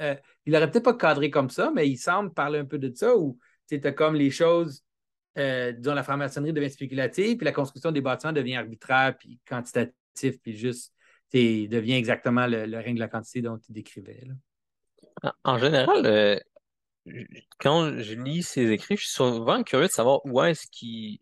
euh, 0.00 0.14
il 0.46 0.52
l'aurait 0.52 0.70
peut-être 0.70 0.84
pas 0.84 0.94
cadré 0.94 1.30
comme 1.30 1.50
ça, 1.50 1.70
mais 1.74 1.88
il 1.88 1.96
semble 1.96 2.32
parler 2.32 2.58
un 2.58 2.64
peu 2.64 2.78
de 2.78 2.92
ça 2.94 3.16
où 3.16 3.38
tu 3.68 3.80
as 3.82 3.92
comme 3.92 4.14
les 4.14 4.30
choses, 4.30 4.82
euh, 5.38 5.72
disons, 5.72 5.94
la 5.94 6.02
franc-maçonnerie 6.02 6.52
devient 6.52 6.70
spéculative, 6.70 7.36
puis 7.36 7.44
la 7.44 7.52
construction 7.52 7.92
des 7.92 8.00
bâtiments 8.00 8.32
devient 8.32 8.56
arbitraire, 8.56 9.16
puis 9.18 9.38
quantitatif, 9.48 10.40
puis 10.42 10.56
juste, 10.56 10.92
tu 11.30 11.68
devient 11.68 11.94
exactement 11.94 12.46
le, 12.46 12.76
règne 12.78 12.96
de 12.96 13.00
la 13.00 13.08
quantité 13.08 13.40
dont 13.42 13.58
il 13.68 13.72
décrivait. 13.72 14.24
là. 14.26 15.34
En 15.44 15.58
général, 15.58 16.06
euh, 16.06 16.38
quand 17.58 17.98
je 17.98 18.14
lis 18.14 18.42
ses 18.42 18.70
écrits, 18.70 18.96
je 18.96 19.02
suis 19.04 19.12
souvent 19.12 19.62
curieux 19.62 19.86
de 19.86 19.92
savoir 19.92 20.24
où 20.24 20.42
est-ce 20.42 20.66
qu'il 20.70 21.20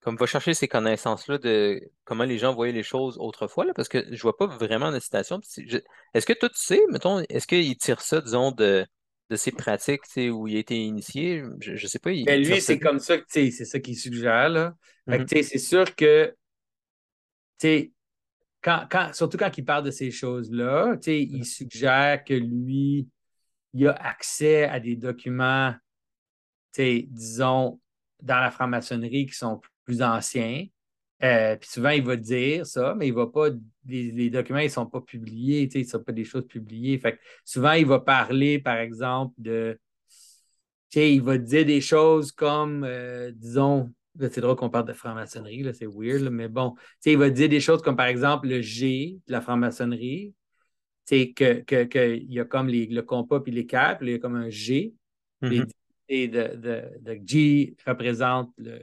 comme 0.00 0.16
va 0.16 0.26
chercher 0.26 0.54
ces 0.54 0.66
connaissances-là 0.66 1.38
de 1.38 1.80
comment 2.04 2.24
les 2.24 2.38
gens 2.38 2.54
voyaient 2.54 2.72
les 2.72 2.82
choses 2.82 3.18
autrefois, 3.18 3.66
là, 3.66 3.74
parce 3.74 3.88
que 3.88 4.04
je 4.10 4.22
vois 4.22 4.36
pas 4.36 4.46
vraiment 4.46 4.90
de 4.90 4.98
citation. 4.98 5.40
Est-ce 6.14 6.26
que 6.26 6.32
toi, 6.32 6.48
tu 6.48 6.58
sais, 6.58 6.80
mettons, 6.88 7.20
est-ce 7.28 7.46
qu'il 7.46 7.76
tire 7.76 8.00
ça, 8.00 8.20
disons, 8.22 8.50
de, 8.50 8.86
de 9.30 9.36
ses 9.36 9.52
pratiques, 9.52 10.02
où 10.16 10.48
il 10.48 10.56
a 10.56 10.58
été 10.58 10.76
initié? 10.76 11.42
Je, 11.60 11.76
je 11.76 11.86
sais 11.86 11.98
pas, 12.00 12.10
il, 12.10 12.24
Mais 12.26 12.40
il 12.40 12.48
lui, 12.48 12.60
c'est 12.60 12.78
comme 12.78 12.98
ça 12.98 13.16
que, 13.16 13.24
c'est 13.28 13.50
ça 13.50 13.78
qu'il 13.78 13.96
suggère, 13.96 14.48
là. 14.48 14.74
Mhm, 15.06 15.26
c'est 15.28 15.58
sûr 15.58 15.94
que, 15.94 16.34
quand, 18.60 18.86
quand, 18.90 19.12
surtout 19.12 19.38
quand 19.38 19.56
il 19.56 19.64
parle 19.64 19.84
de 19.84 19.90
ces 19.90 20.10
choses-là, 20.10 20.96
il 21.06 21.44
suggère 21.44 22.24
que 22.24 22.34
lui, 22.34 23.08
il 23.72 23.86
a 23.86 23.92
accès 23.92 24.64
à 24.64 24.80
des 24.80 24.96
documents 24.96 25.74
disons, 26.76 27.80
dans 28.22 28.40
la 28.40 28.50
franc-maçonnerie 28.50 29.26
qui 29.26 29.34
sont 29.34 29.60
plus 29.84 30.02
anciens. 30.02 30.66
Euh, 31.22 31.56
puis 31.56 31.68
souvent, 31.68 31.90
il 31.90 32.02
va 32.02 32.16
dire 32.16 32.66
ça, 32.66 32.94
mais 32.96 33.08
il 33.08 33.14
va 33.14 33.26
pas. 33.26 33.48
Les, 33.86 34.10
les 34.10 34.30
documents, 34.30 34.60
ils 34.60 34.64
ne 34.64 34.68
sont 34.70 34.86
pas 34.86 35.00
publiés, 35.00 35.66
tu 35.68 35.72
sais, 35.72 35.80
ils 35.80 35.84
ne 35.84 35.90
sont 35.90 36.02
pas 36.02 36.12
des 36.12 36.24
choses 36.24 36.46
publiées. 36.46 36.98
Fait 36.98 37.16
que 37.16 37.20
souvent, 37.44 37.72
il 37.72 37.86
va 37.86 38.00
parler, 38.00 38.58
par 38.58 38.78
exemple, 38.78 39.34
de. 39.38 39.78
Tu 40.90 40.98
sais, 40.98 41.14
il 41.14 41.22
va 41.22 41.38
dire 41.38 41.64
des 41.66 41.80
choses 41.80 42.32
comme, 42.32 42.84
euh, 42.84 43.30
disons, 43.34 43.92
là, 44.18 44.28
c'est 44.30 44.40
drôle 44.40 44.56
qu'on 44.56 44.70
parle 44.70 44.86
de 44.86 44.92
franc-maçonnerie, 44.92 45.62
là, 45.62 45.72
c'est 45.72 45.86
weird, 45.86 46.22
là, 46.22 46.30
mais 46.30 46.48
bon, 46.48 46.72
tu 46.72 46.82
sais, 47.00 47.12
il 47.12 47.18
va 47.18 47.30
dire 47.30 47.48
des 47.48 47.60
choses 47.60 47.80
comme, 47.82 47.96
par 47.96 48.06
exemple, 48.06 48.48
le 48.48 48.60
G 48.60 49.18
de 49.26 49.32
la 49.32 49.40
franc-maçonnerie, 49.40 50.34
tu 51.06 51.16
sais, 51.16 51.32
que, 51.32 51.60
que, 51.60 51.84
que 51.84 52.16
il 52.16 52.32
y 52.32 52.40
a 52.40 52.44
comme 52.44 52.68
les, 52.68 52.86
le 52.86 53.02
compas 53.02 53.40
puis 53.40 53.52
les 53.52 53.66
capes, 53.66 53.98
il 54.02 54.10
y 54.10 54.14
a 54.14 54.18
comme 54.18 54.36
un 54.36 54.50
G 54.50 54.94
mhm, 55.42 55.50
divinités 55.50 56.28
de, 56.28 56.56
de, 56.56 56.82
de 57.00 57.20
G 57.24 57.76
représente 57.86 58.52
le, 58.58 58.80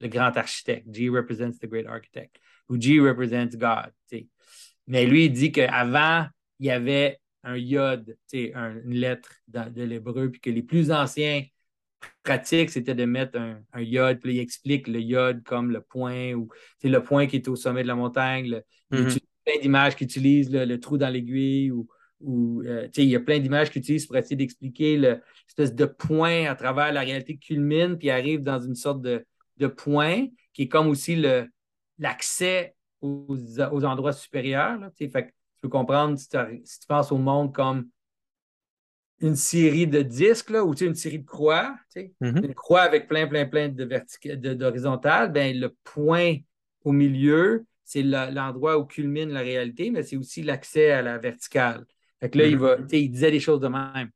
le 0.00 0.08
grand 0.08 0.36
architecte. 0.36 0.86
G 0.92 1.08
represents 1.08 1.58
the 1.60 1.66
great 1.66 1.86
architect. 1.86 2.36
Ou 2.68 2.80
G 2.80 3.00
represents 3.00 3.56
God. 3.56 3.92
Mais 4.86 5.06
lui, 5.06 5.26
il 5.26 5.32
dit 5.32 5.52
qu'avant, 5.52 6.26
il 6.58 6.66
y 6.66 6.70
avait 6.70 7.18
un 7.44 7.56
yod, 7.56 8.16
un- 8.54 8.80
une 8.84 8.94
lettre 8.94 9.30
dans- 9.48 9.72
de 9.72 9.82
l'hébreu, 9.82 10.30
puis 10.30 10.40
que 10.40 10.50
les 10.50 10.62
plus 10.62 10.90
anciens 10.90 11.44
pratiques, 12.22 12.70
c'était 12.70 12.94
de 12.94 13.04
mettre 13.04 13.38
un, 13.38 13.62
un 13.72 13.82
yod, 13.82 14.20
puis 14.20 14.34
il 14.36 14.40
explique 14.40 14.88
le 14.88 15.00
yod 15.00 15.42
comme 15.44 15.70
le 15.70 15.80
point, 15.80 16.32
ou 16.32 16.48
le 16.82 16.98
point 16.98 17.26
qui 17.26 17.36
est 17.36 17.48
au 17.48 17.56
sommet 17.56 17.82
de 17.82 17.88
la 17.88 17.94
montagne. 17.94 18.48
le- 18.48 18.62
il 18.92 19.00
mhm, 19.00 19.04
utilise 19.04 19.28
plein 19.44 19.60
d'images 19.60 19.96
qui 19.96 20.04
utilisent 20.04 20.50
le, 20.50 20.64
le 20.64 20.80
trou 20.80 20.98
dans 20.98 21.08
l'aiguille, 21.08 21.70
ou, 21.70 21.88
ou 22.20 22.62
euh, 22.66 22.88
il 22.96 23.04
y 23.04 23.16
a 23.16 23.20
plein 23.20 23.38
d'images 23.38 23.70
qu'il 23.70 23.80
utilise 23.80 24.06
pour 24.06 24.16
essayer 24.16 24.36
d'expliquer 24.36 24.96
l'espèce 24.98 25.74
de 25.74 25.84
point 25.86 26.46
à 26.46 26.54
travers 26.54 26.92
la 26.92 27.00
réalité 27.00 27.34
qui 27.36 27.54
culmine, 27.54 27.96
puis 27.98 28.10
arrive 28.10 28.42
dans 28.42 28.60
une 28.60 28.74
sorte 28.74 29.02
de, 29.02 29.24
de 29.60 29.68
point 29.68 30.26
qui 30.52 30.62
est 30.62 30.68
comme 30.68 30.88
aussi 30.88 31.16
le, 31.16 31.48
l'accès 31.98 32.74
aux, 33.02 33.26
aux 33.72 33.84
endroits 33.84 34.12
supérieurs. 34.12 34.78
Là, 34.78 34.90
tu 34.90 35.04
sais. 35.04 35.10
fait 35.10 35.26
que 35.26 35.30
tu 35.30 35.62
peux 35.62 35.68
comprendre 35.68 36.18
si, 36.18 36.28
tu- 36.28 36.62
si 36.64 36.80
tu 36.80 36.86
penses 36.86 37.12
au 37.12 37.18
monde 37.18 37.54
comme 37.54 37.88
une 39.20 39.36
série 39.36 39.86
de 39.86 40.02
disques, 40.02 40.50
là, 40.50 40.64
ou 40.64 40.74
une 40.74 40.94
série 40.94 41.18
de 41.18 41.26
croix, 41.26 41.76
mhm, 42.20 42.42
une 42.42 42.54
croix 42.54 42.80
avec 42.82 43.06
plein, 43.08 43.26
plein, 43.26 43.46
plein 43.46 43.68
de 43.68 44.54
d'horizontales, 44.54 45.30
ben, 45.32 45.58
le 45.58 45.76
point 45.84 46.36
au 46.84 46.92
milieu, 46.92 47.66
c'est 47.84 48.02
l'endroit 48.02 48.78
où 48.78 48.84
culmine 48.86 49.30
la 49.30 49.40
réalité, 49.40 49.90
mais 49.90 50.02
c'est 50.02 50.16
aussi 50.16 50.42
l'accès 50.42 50.90
à 50.90 51.02
la 51.02 51.18
verticale. 51.18 51.84
Fait 52.20 52.30
que 52.30 52.38
là, 52.38 52.46
il 52.46 52.56
mhm, 52.56 52.58
va, 52.58 52.76
il 52.92 53.10
disait 53.10 53.30
des 53.30 53.40
choses 53.40 53.60
de 53.60 53.68
même. 53.68 54.10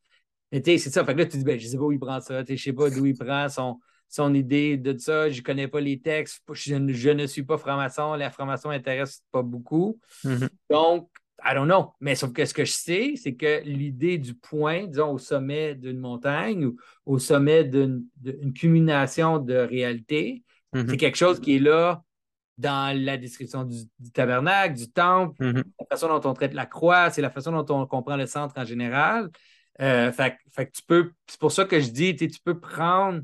Mais 0.53 0.63
tu 0.63 0.73
sais, 0.73 0.79
c'est 0.79 0.91
ça. 0.91 1.05
Fait 1.05 1.15
que 1.15 1.21
là, 1.21 1.27
tu 1.27 1.39
dis, 1.39 1.45
ben, 1.45 1.59
je 1.59 1.67
sais 1.69 1.77
pas 1.79 1.85
où 1.85 1.93
il 1.93 1.99
prend 2.01 2.21
ça. 2.21 2.45
Je 2.49 2.57
sais 2.57 2.73
pas 2.73 2.91
d'où 2.91 3.07
il 3.07 3.17
prend 3.17 3.49
son, 3.49 3.81
son 4.15 4.35
idée 4.35 4.77
de 4.77 4.97
ça. 4.99 5.31
Je 5.31 5.43
connais 5.43 5.69
pas 5.69 5.81
les 5.81 6.01
textes. 6.01 6.43
Je, 6.53 6.75
ne- 6.77 6.93
je 6.93 7.11
ne 7.11 7.27
suis 7.27 7.43
pas 7.45 7.59
franc-maçon. 7.59 8.15
La 8.15 8.31
franc-maçon 8.31 8.69
m'intéresse 8.71 9.23
pas 9.33 9.43
beaucoup. 9.43 9.99
mhm, 10.25 10.49
Donc, 10.71 11.11
I 11.45 11.55
don't 11.55 11.67
know. 11.67 11.95
Mais 12.01 12.15
sauf 12.15 12.33
que 12.33 12.45
ce 12.45 12.55
que 12.55 12.65
je 12.65 12.73
sais, 12.73 13.15
c'est 13.17 13.35
que 13.35 13.63
l'idée 13.65 14.19
du 14.19 14.35
point, 14.35 14.87
disons, 14.87 15.13
au 15.13 15.19
sommet 15.19 15.75
d'une 15.75 15.99
montagne 15.99 16.67
ou 16.67 16.77
au 17.07 17.19
sommet 17.19 17.65
d'une 17.65 18.05
d'une 18.17 18.53
culmination 18.55 19.39
de 19.39 19.55
réalité, 19.55 20.43
c'est 20.87 20.97
mhm, 20.97 20.99
quelque 20.99 21.17
chose 21.17 21.41
qui 21.41 21.57
est 21.57 21.59
là 21.59 22.03
dans 22.59 22.97
la 22.99 23.17
description 23.17 23.65
du, 23.65 23.77
du 23.99 24.11
tabernacle, 24.13 24.75
du 24.77 24.91
temple, 24.91 25.39
mhm, 25.39 25.75
la 25.81 25.87
façon 25.87 26.09
dont 26.09 26.31
on 26.31 26.35
traite 26.35 26.55
la 26.55 26.67
croix, 26.67 27.11
c'est 27.11 27.23
la 27.23 27.31
façon 27.31 27.53
dont 27.53 27.75
on 27.75 27.87
comprend 27.87 28.17
le 28.17 28.27
centre 28.27 28.55
en 28.59 28.65
général. 28.65 29.31
Euh, 29.81 30.13
fait, 30.13 30.33
que- 30.37 30.51
fait 30.53 30.67
que 30.67 30.73
tu 30.73 30.83
peux, 30.87 31.13
c'est 31.27 31.41
pour 31.41 31.53
ça 31.53 31.65
que 31.65 31.81
je 31.81 31.91
dis, 31.91 32.15
tu 32.17 32.29
peux 32.45 32.59
prendre, 32.61 33.23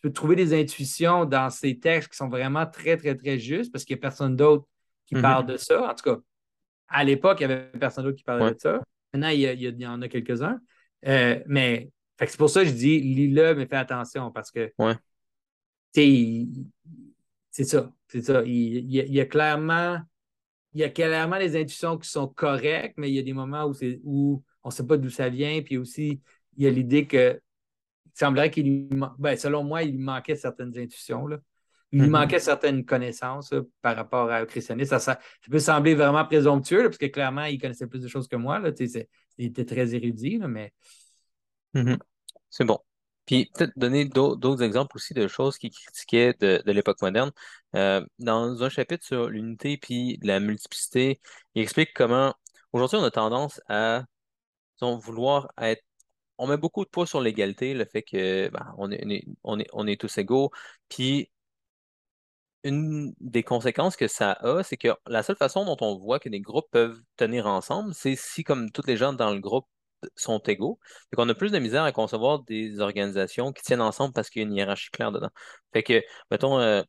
tu 0.00 0.08
peux 0.08 0.12
trouver 0.14 0.34
des 0.34 0.58
intuitions 0.58 1.26
dans 1.26 1.50
ces 1.50 1.78
textes 1.78 2.10
qui 2.10 2.16
sont 2.16 2.28
vraiment 2.28 2.64
très, 2.64 2.96
très, 2.96 3.14
très 3.14 3.38
justes 3.38 3.70
parce 3.70 3.84
qu'il 3.84 3.94
n'y 3.94 4.00
a 4.00 4.02
personne 4.02 4.34
d'autre 4.34 4.66
qui 5.04 5.14
mhm. 5.14 5.22
parle 5.22 5.46
de 5.46 5.58
ça. 5.58 5.90
En 5.90 5.94
tout 5.94 6.04
cas, 6.04 6.18
à 6.88 7.04
l'époque, 7.04 7.40
il 7.40 7.46
n'y 7.46 7.52
avait 7.52 7.70
personne 7.78 8.04
d'autre 8.04 8.16
qui 8.16 8.24
parlait 8.24 8.44
Ouais. 8.44 8.54
de 8.54 8.60
ça. 8.60 8.80
Maintenant, 9.12 9.28
il 9.28 9.40
y, 9.40 9.46
a- 9.46 9.52
il 9.52 9.80
y 9.80 9.86
en 9.86 10.00
a 10.00 10.08
quelques-uns. 10.08 10.58
Euh, 11.06 11.38
mais 11.46 11.90
c'est 12.18 12.36
pour 12.38 12.48
ça 12.48 12.62
que 12.62 12.68
je 12.68 12.74
dis, 12.74 12.98
lis-le, 13.00 13.54
mais 13.54 13.66
fais 13.66 13.76
attention 13.76 14.30
parce 14.30 14.50
que, 14.50 14.72
Ouais. 14.78 14.94
c'est 17.50 17.64
ça. 17.64 17.92
C'est 18.08 18.22
ça. 18.22 18.42
Il, 18.44 18.52
il 18.90 19.12
y 19.14 19.20
a, 19.20 19.26
clairement, 19.26 19.98
il 20.72 20.80
y 20.80 20.84
a 20.84 20.88
clairement 20.88 21.38
des 21.38 21.60
intuitions 21.60 21.98
qui 21.98 22.08
sont 22.08 22.26
correctes, 22.26 22.94
mais 22.96 23.10
il 23.10 23.14
y 23.14 23.18
a 23.18 23.22
des 23.22 23.32
moments 23.32 23.66
où, 23.66 23.74
où 24.04 24.42
on 24.62 24.68
ne 24.68 24.72
sait 24.72 24.86
pas 24.86 24.96
d'où 24.96 25.10
ça 25.10 25.28
vient. 25.28 25.60
Puis 25.62 25.76
aussi, 25.76 26.20
il 26.56 26.64
y 26.64 26.66
a 26.66 26.70
l'idée 26.70 27.06
que 27.06 27.40
semblerait 28.20 28.50
qu'il 28.50 28.88
ben, 29.18 29.36
selon 29.36 29.64
moi, 29.64 29.82
il 29.82 29.92
lui 29.92 29.98
manquait 29.98 30.36
certaines 30.36 30.76
intuitions. 30.78 31.26
Là. 31.26 31.38
Il 31.92 32.00
lui 32.00 32.06
Mhm. 32.06 32.12
manquait 32.12 32.38
certaines 32.38 32.84
connaissances 32.84 33.52
là, 33.52 33.62
par 33.82 33.96
rapport 33.96 34.30
au 34.42 34.46
christianisme. 34.46 34.90
Ça, 34.90 34.98
ça- 35.00 35.14
ça 35.42 35.50
peut 35.50 35.58
sembler 35.58 35.94
vraiment 35.94 36.24
présomptueux, 36.24 36.82
là, 36.82 36.88
parce 36.88 36.98
que 36.98 37.06
clairement, 37.06 37.44
il 37.44 37.60
connaissait 37.60 37.86
plus 37.88 38.02
de 38.02 38.08
choses 38.08 38.28
que 38.28 38.36
moi. 38.36 38.58
Là, 38.60 38.70
il 38.78 39.46
était 39.46 39.64
très 39.64 39.94
érudit, 39.94 40.38
mais 40.38 40.72
Mhm. 41.74 41.98
C'est 42.48 42.64
bon. 42.64 42.78
Puis 43.26 43.50
peut-être 43.54 43.72
donner 43.76 44.04
d'au- 44.06 44.34
d'autres 44.34 44.62
exemples 44.62 44.96
aussi 44.96 45.14
de 45.14 45.28
choses 45.28 45.56
qu'il 45.58 45.70
critiquait 45.70 46.34
de, 46.40 46.62
de 46.64 46.72
l'époque 46.72 47.00
moderne. 47.00 47.30
Euh, 47.76 48.04
dans 48.18 48.62
un 48.64 48.68
chapitre 48.68 49.04
sur 49.04 49.28
l'unité 49.28 49.76
puis 49.76 50.18
la 50.22 50.40
multiplicité, 50.40 51.20
il 51.54 51.62
explique 51.62 51.90
comment 51.94 52.34
aujourd'hui 52.72 52.98
on 52.98 53.04
a 53.04 53.10
tendance 53.12 53.60
à 53.68 54.04
disons, 54.80 54.96
vouloir 54.98 55.52
être. 55.60 55.82
On 56.40 56.46
met 56.48 56.56
beaucoup 56.56 56.84
de 56.84 56.90
poids 56.90 57.06
sur 57.06 57.20
l'égalité, 57.20 57.74
le 57.74 57.84
fait 57.84 58.02
que 58.02 58.48
ben, 58.50 58.74
on 58.78 58.90
est, 58.90 59.24
on 59.44 59.58
est, 59.60 59.68
on 59.72 59.86
est, 59.86 60.00
tous 60.00 60.18
égaux. 60.18 60.50
Puis 60.88 61.30
une 62.64 63.14
des 63.20 63.42
conséquences 63.42 63.96
que 63.96 64.08
ça 64.08 64.32
a, 64.32 64.62
c'est 64.62 64.76
que 64.76 64.88
la 65.06 65.22
seule 65.22 65.36
façon 65.36 65.64
dont 65.64 65.76
on 65.80 65.96
voit 65.98 66.18
que 66.18 66.28
des 66.28 66.40
groupes 66.40 66.68
peuvent 66.70 67.00
tenir 67.16 67.46
ensemble, 67.46 67.94
c'est 67.94 68.16
si 68.16 68.44
comme 68.44 68.70
tous 68.70 68.86
les 68.86 68.96
gens 68.96 69.12
dans 69.12 69.30
le 69.32 69.40
groupe 69.40 69.66
sont 70.16 70.38
égaux. 70.40 70.78
Fait 71.10 71.16
qu'on 71.16 71.28
a 71.28 71.34
plus 71.34 71.52
de 71.52 71.58
misère 71.58 71.84
à 71.84 71.92
concevoir 71.92 72.40
des 72.44 72.80
organisations 72.80 73.52
qui 73.52 73.62
tiennent 73.62 73.80
ensemble 73.82 74.12
parce 74.14 74.30
qu'il 74.30 74.42
y 74.42 74.44
a 74.44 74.48
une 74.48 74.54
hiérarchie 74.54 74.90
claire 74.90 75.12
dedans. 75.12 75.30
Fait 75.72 75.82
que, 75.82 76.02
mettons, 76.30 76.58
euh, 76.58 76.82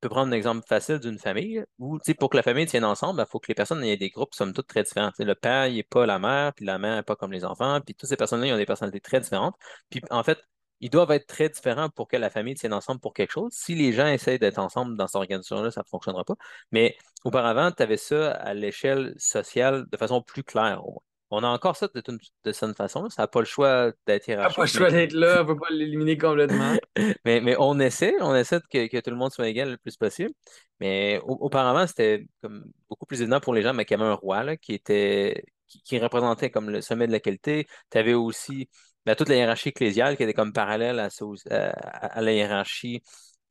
on 0.00 0.08
peut 0.08 0.08
prendre 0.08 0.32
un 0.32 0.36
exemple 0.36 0.66
facile 0.66 0.98
d'une 0.98 1.18
famille 1.18 1.62
où, 1.78 1.98
pour 2.18 2.30
que 2.30 2.36
la 2.36 2.42
famille 2.42 2.64
tienne 2.66 2.84
ensemble, 2.84 3.20
il 3.20 3.30
faut 3.30 3.38
que 3.38 3.48
les 3.48 3.54
personnes 3.54 3.84
aient 3.84 3.98
des 3.98 4.08
groupes, 4.08 4.34
somme 4.34 4.54
toute, 4.54 4.66
très 4.66 4.82
différents. 4.82 5.10
Le 5.18 5.34
père, 5.34 5.70
n'est 5.70 5.82
pas 5.82 6.06
la 6.06 6.18
mère, 6.18 6.54
puis 6.54 6.64
la 6.64 6.78
mère 6.78 6.96
n'est 6.96 7.02
pas 7.02 7.16
comme 7.16 7.32
les 7.32 7.44
enfants, 7.44 7.80
puis 7.84 7.94
toutes 7.94 8.08
ces 8.08 8.16
personnes-là, 8.16 8.46
ils 8.46 8.52
ont 8.54 8.56
des 8.56 8.64
personnalités 8.66 9.00
très 9.00 9.20
différentes. 9.20 9.56
Puis, 9.90 10.00
en 10.10 10.22
fait, 10.22 10.38
ils 10.80 10.88
doivent 10.90 11.10
être 11.10 11.26
très 11.26 11.50
différents 11.50 11.90
pour 11.90 12.08
que 12.08 12.16
la 12.16 12.30
famille 12.30 12.54
tienne 12.54 12.72
ensemble 12.72 13.00
pour 13.00 13.12
quelque 13.12 13.32
chose. 13.32 13.52
Si 13.52 13.74
les 13.74 13.92
gens 13.92 14.06
essayent 14.06 14.38
d'être 14.38 14.58
ensemble 14.58 14.96
dans 14.96 15.06
cette 15.06 15.16
organisation-là, 15.16 15.70
ça 15.70 15.82
ne 15.82 15.88
fonctionnera 15.88 16.24
pas. 16.24 16.36
Mais 16.72 16.96
auparavant, 17.24 17.70
tu 17.70 17.82
avais 17.82 17.98
ça 17.98 18.32
à 18.32 18.54
l'échelle 18.54 19.14
sociale 19.18 19.86
de 19.90 19.96
façon 19.98 20.22
plus 20.22 20.44
claire. 20.44 20.82
au. 20.86 21.02
On 21.30 21.44
a 21.44 21.48
encore 21.48 21.76
ça 21.76 21.88
de, 21.94 22.00
toute- 22.00 22.20
de 22.44 22.52
façon-là. 22.52 23.08
Ça 23.10 23.22
n'a 23.22 23.26
pas 23.28 23.40
le 23.40 23.46
choix 23.46 23.92
d'être 24.06 24.28
on 24.28 24.32
n'a 24.32 24.36
hiérarchique. 24.48 24.56
pas 24.56 24.62
le 24.62 24.68
choix 24.68 24.90
d'être 24.90 25.12
là, 25.12 25.36
on 25.38 25.44
ne 25.44 25.46
peut 25.54 25.56
pas 25.56 25.70
l'éliminer 25.70 26.18
complètement. 26.18 26.74
mais, 27.24 27.40
mais 27.40 27.56
on 27.58 27.78
essaie, 27.78 28.14
on 28.20 28.34
essaie 28.34 28.60
que, 28.70 28.88
que 28.88 28.98
tout 29.00 29.10
le 29.10 29.16
monde 29.16 29.32
soit 29.32 29.48
égal 29.48 29.70
le 29.70 29.76
plus 29.78 29.96
possible. 29.96 30.32
Mais 30.80 31.20
au- 31.24 31.36
auparavant, 31.44 31.86
c'était 31.86 32.26
comme 32.42 32.64
beaucoup 32.88 33.06
plus 33.06 33.20
évident 33.22 33.40
pour 33.40 33.54
les 33.54 33.62
gens, 33.62 33.72
mais 33.74 33.84
qu'il 33.84 33.96
y 33.98 34.00
avait 34.00 34.10
un 34.10 34.14
roi 34.14 34.42
là, 34.42 34.56
qui 34.56 34.74
était 34.74 35.44
qui, 35.68 35.82
qui 35.82 35.98
représentait 36.00 36.50
comme 36.50 36.68
le 36.70 36.80
sommet 36.80 37.06
de 37.06 37.12
la 37.12 37.20
qualité. 37.20 37.66
Tu 37.90 37.98
avais 37.98 38.14
aussi 38.14 38.68
ben, 39.06 39.14
toute 39.14 39.28
la 39.28 39.36
hiérarchie 39.36 39.68
ecclésiale 39.70 40.16
qui 40.16 40.24
était 40.24 40.34
comme 40.34 40.52
parallèle 40.52 40.98
à, 40.98 41.10
ça 41.10 41.24
aussi- 41.24 41.48
à- 41.48 41.70
à 41.70 42.20
la 42.22 42.32
hiérarchie 42.32 43.02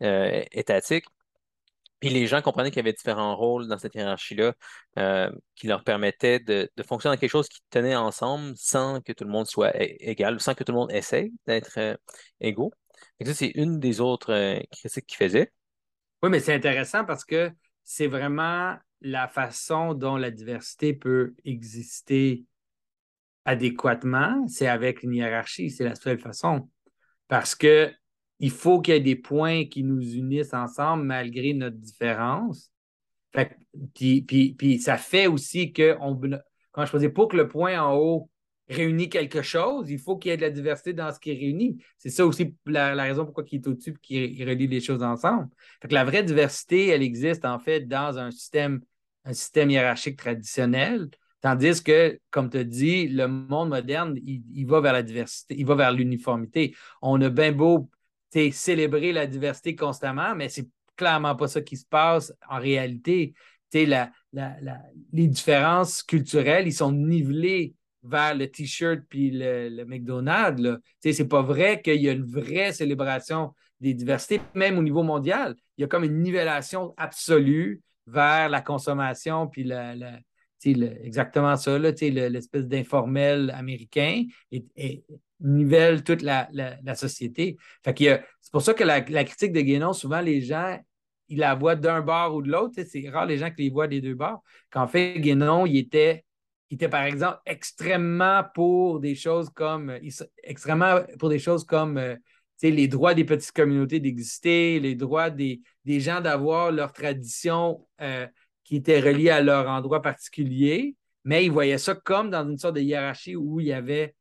euh, 0.04 0.44
étatique. 0.52 1.06
Puis 2.00 2.10
les 2.10 2.28
gens 2.28 2.42
comprenaient 2.42 2.72
qu'il 2.72 2.78
y 2.78 2.82
avait 2.82 2.94
différents 2.94 3.36
rôles 3.36 3.68
dans 3.68 3.78
cette 3.78 3.96
hiérarchie-là 3.96 4.54
euh, 4.98 5.32
qui 5.56 5.68
leur 5.68 5.84
permettaient 5.84 6.40
de, 6.40 6.70
fonctionner 6.88 7.16
dans 7.16 7.20
quelque 7.20 7.32
chose 7.32 7.50
qui 7.50 7.62
tenait 7.70 7.96
ensemble 7.96 8.54
sans 8.56 9.02
que 9.02 9.12
tout 9.12 9.26
le 9.26 9.32
monde 9.32 9.48
soit 9.48 9.72
égal, 9.76 10.40
sans 10.40 10.54
que 10.56 10.64
tout 10.64 10.72
le 10.72 10.78
monde 10.78 10.92
essaye 10.92 11.34
d'être 11.46 11.78
euh, 11.78 11.96
égaux. 12.40 12.72
Ça, 13.26 13.34
c'est 13.34 13.52
une 13.56 13.80
des 13.80 14.00
autres 14.00 14.34
euh, 14.34 14.60
critiques 14.72 15.08
qu'il 15.08 15.18
faisait. 15.18 15.52
Oui, 16.24 16.30
mais 16.30 16.40
c'est 16.40 16.54
intéressant 16.54 17.06
parce 17.06 17.26
que 17.26 17.52
c'est 17.84 18.08
vraiment 18.08 18.78
la 19.02 19.28
façon 19.28 19.94
dont 19.94 20.16
la 20.16 20.32
diversité 20.32 20.94
peut 20.94 21.34
exister 21.46 22.46
adéquatement, 23.46 24.46
c'est 24.48 24.68
avec 24.68 25.04
une 25.04 25.16
hiérarchie, 25.16 25.72
c'est 25.72 25.86
la 25.86 25.96
seule 25.96 26.20
façon. 26.20 26.70
Parce 27.28 27.56
que 27.56 27.92
il 28.40 28.52
faut 28.52 28.82
qu'il 28.82 28.94
y 28.94 28.98
ait 28.98 29.02
des 29.02 29.16
points 29.16 29.66
qui 29.66 29.84
nous 29.84 30.02
unissent 30.16 30.54
ensemble 30.54 31.04
malgré 31.04 31.54
notre 31.54 31.78
différence. 31.78 32.72
Puis, 33.94 34.22
puis, 34.22 34.54
puis 34.54 34.80
ça 34.80 34.98
fait 34.98 35.28
aussi 35.28 35.72
que, 35.74 35.98
quand 36.72 36.86
je 36.86 36.90
faisais 36.90 37.10
pour 37.10 37.28
que 37.28 37.38
le 37.38 37.48
point 37.48 37.82
en 37.82 37.96
haut 37.96 38.30
réunit 38.70 39.10
quelque 39.10 39.42
chose, 39.42 39.90
il 39.90 40.00
faut 40.00 40.18
qu'il 40.18 40.30
y 40.30 40.34
ait 40.34 40.38
de 40.38 40.42
la 40.42 40.50
diversité 40.50 40.94
dans 40.94 41.12
ce 41.12 41.20
qui 41.20 41.34
réunit. 41.34 41.78
C'est 41.98 42.10
ça 42.10 42.26
aussi 42.26 42.56
la, 42.66 42.94
raison 42.94 43.26
pourquoi 43.26 43.44
il 43.52 43.56
est 43.56 43.68
au-dessus 43.68 43.96
et 44.10 44.32
qu'il 44.32 44.48
relie 44.48 44.68
les 44.68 44.80
choses 44.80 45.04
ensemble. 45.04 45.50
Fait 45.82 45.88
que 45.88 45.94
la 45.94 46.06
vraie 46.06 46.24
diversité, 46.24 46.88
elle 46.88 47.04
existe 47.04 47.46
en 47.46 47.60
fait 47.60 47.82
dans 47.82 48.18
un 48.18 48.32
système, 48.32 48.82
un 49.26 49.34
système 49.34 49.70
hiérarchique 49.70 50.18
traditionnel. 50.18 51.10
Tandis 51.42 51.82
que, 51.82 52.20
comme 52.32 52.50
tu 52.50 52.58
as 52.58 52.64
dit, 52.64 53.08
le 53.08 53.28
monde 53.28 53.70
moderne, 53.70 54.16
il, 54.18 54.44
il 54.54 54.66
va 54.66 54.82
vers 54.82 54.94
la 54.94 55.04
diversité, 55.04 55.56
il 55.58 55.66
va 55.66 55.76
vers 55.76 55.92
l'uniformité. 55.92 56.76
On 57.02 57.20
a 57.22 57.30
bien 57.30 57.52
beau 57.52 57.90
célébrer 58.52 59.12
la 59.12 59.28
diversité 59.28 59.76
constamment, 59.76 60.36
mais 60.36 60.50
c'est 60.50 60.68
clairement 60.96 61.36
pas 61.36 61.48
ça 61.48 61.62
qui 61.62 61.78
se 61.78 61.86
passe 61.86 62.34
en 62.50 62.60
réalité. 62.60 63.34
La- 63.74 64.12
la- 64.34 64.56
les 65.14 65.28
différences 65.28 66.04
culturelles, 66.04 66.68
ils 66.68 66.74
sont 66.74 66.92
nivelés 66.92 67.76
vers 68.04 68.36
le 68.36 68.48
T-shirt 68.50 69.02
puis 69.10 69.32
le, 69.32 69.70
le 69.70 69.86
McDonald's. 69.86 70.80
c'est 71.02 71.28
pas 71.28 71.42
vrai 71.42 71.82
qu'il 71.82 72.02
y 72.02 72.10
a 72.10 72.14
une 72.14 72.26
vraie 72.26 72.74
célébration 72.74 73.54
des 73.80 73.94
diversités, 73.94 74.42
même 74.56 74.78
au 74.78 74.84
niveau 74.84 75.04
mondial. 75.04 75.56
Il 75.78 75.82
y 75.82 75.84
a 75.84 75.88
comme 75.88 76.04
une 76.04 76.22
nivellation 76.22 76.94
absolue 76.98 77.82
vers 78.08 78.50
la 78.50 78.62
consommation 78.62 79.48
puis 79.48 79.64
le- 79.64 81.06
exactement 81.06 81.56
ça, 81.56 81.78
l'espèce 81.78 82.66
d'informel 82.68 83.52
américain 83.52 84.24
nivelle 85.40 86.04
toute 86.04 86.22
la, 86.22 86.48
société. 86.96 87.58
A- 87.86 87.94
c'est 87.96 88.52
pour 88.52 88.62
ça 88.62 88.74
que 88.74 88.84
la, 88.84 89.02
critique 89.02 89.54
de 89.54 89.62
Guénon, 89.62 89.94
souvent 89.94 90.22
les 90.22 90.42
gens, 90.42 90.80
ils 91.28 91.40
la 91.40 91.56
voient 91.56 91.76
d'un 91.76 92.02
bord 92.02 92.36
ou 92.36 92.42
de 92.42 92.50
l'autre. 92.50 92.74
C'est 92.88 93.08
rare 93.10 93.26
les 93.26 93.38
gens 93.38 93.52
qui 93.52 93.64
les 93.64 93.70
voient 93.70 93.88
des 93.88 94.02
deux 94.02 94.16
bords. 94.16 94.44
Qu'en 94.72 94.88
fait, 94.88 95.20
Guénon, 95.20 95.66
il 95.66 95.78
était, 95.78 96.26
il 96.70 96.76
était 96.76 96.90
par 96.90 97.04
exemple 97.04 97.40
extrêmement 97.46 98.44
pour 98.54 99.00
des 99.00 99.16
choses 99.16 99.50
comme 99.50 99.98
pour 101.20 101.30
des 101.30 101.40
choses 101.40 101.64
comme 101.64 101.98
euh, 101.98 102.16
les 102.62 102.88
droits 102.88 103.14
des 103.14 103.24
petites 103.24 103.52
communautés 103.52 104.00
d'exister, 104.00 104.80
les 104.80 104.96
droits 104.96 105.30
des, 105.30 105.62
gens 105.86 106.22
d'avoir 106.22 106.72
leur 106.72 106.92
tradition 106.92 107.88
euh, 108.02 108.28
qui 108.64 108.76
était 108.76 109.00
reliée 109.00 109.30
à 109.30 109.42
leur 109.42 109.68
endroit 109.68 110.02
particulier, 110.02 110.96
mais 111.24 111.46
il 111.46 111.52
voyait 111.52 111.78
ça 111.78 111.96
comme 111.96 112.30
dans 112.30 112.48
une 112.48 112.58
sorte 112.58 112.76
de 112.76 112.82
hiérarchie 112.82 113.36
où 113.36 113.60
il 113.60 113.68
y 113.68 113.74
avait 113.74 114.14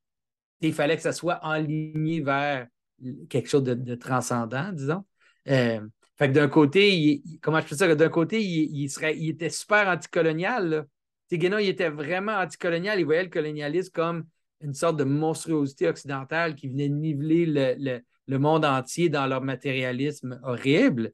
il 0.61 0.73
fallait 0.73 0.97
que 0.97 1.03
ça 1.03 1.13
soit 1.13 1.39
enligné 1.43 2.21
vers 2.21 2.67
quelque 3.29 3.49
chose 3.49 3.63
de, 3.63 3.75
de 3.75 3.95
transcendant, 3.95 4.73
disons. 4.73 5.05
Euh, 5.49 5.81
fait 6.17 6.29
que 6.29 6.33
d'un 6.33 6.49
côté, 6.49 6.97
il- 6.97 7.39
comment 7.41 7.61
je 7.61 7.67
peux 7.67 7.77
dire, 7.77 7.97
d'un 7.97 8.09
côté, 8.09 8.43
il, 8.43 8.77
il 8.77 8.91
serait, 8.91 9.17
il 9.17 9.31
était 9.31 9.51
super 9.51 9.87
anticolonial. 9.89 10.87
Guénon, 11.31 11.59
il 11.59 11.69
était 11.69 11.91
vraiment 11.91 12.33
anticolonial. 12.33 12.99
Il 12.99 13.05
voyait 13.05 13.23
le 13.23 13.29
colonialisme 13.29 13.93
comme 13.93 14.25
une 14.61 14.75
sorte 14.75 14.97
de 14.97 15.05
monstruosité 15.05 15.87
occidentale 15.89 16.55
qui 16.57 16.69
venait 16.69 16.89
niveler 16.89 17.47
le, 17.47 17.75
le- 17.79 18.01
le 18.27 18.39
monde 18.39 18.65
entier 18.65 19.09
dans 19.09 19.27
leur 19.27 19.41
matérialisme 19.43 20.39
horrible. 20.43 21.13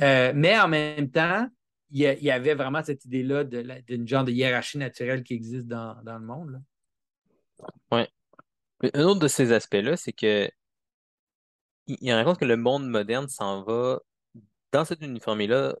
Euh, 0.00 0.32
mais 0.34 0.58
en 0.58 0.68
même 0.68 1.10
temps, 1.10 1.46
il 1.90 2.00
y, 2.00 2.30
avait 2.30 2.54
vraiment 2.54 2.82
cette 2.82 3.04
idée-là 3.04 3.44
d'une 3.44 4.08
genre 4.08 4.24
de 4.24 4.32
hiérarchie 4.32 4.78
naturelle 4.78 5.22
qui 5.22 5.34
existe 5.34 5.66
dans, 5.66 5.96
dans 6.02 6.18
le 6.18 6.26
monde. 6.26 6.50
là. 6.50 6.58
Un 8.82 9.04
autre 9.04 9.20
de 9.20 9.28
ces 9.28 9.52
aspects-là, 9.52 9.96
c'est 9.96 10.12
que 10.12 10.50
il, 11.86 11.96
il 12.00 12.12
raconte 12.12 12.38
que 12.38 12.44
le 12.44 12.56
monde 12.56 12.88
moderne 12.88 13.28
s'en 13.28 13.62
va 13.62 14.00
dans 14.72 14.84
cette 14.84 15.02
uniformité-là 15.02 15.76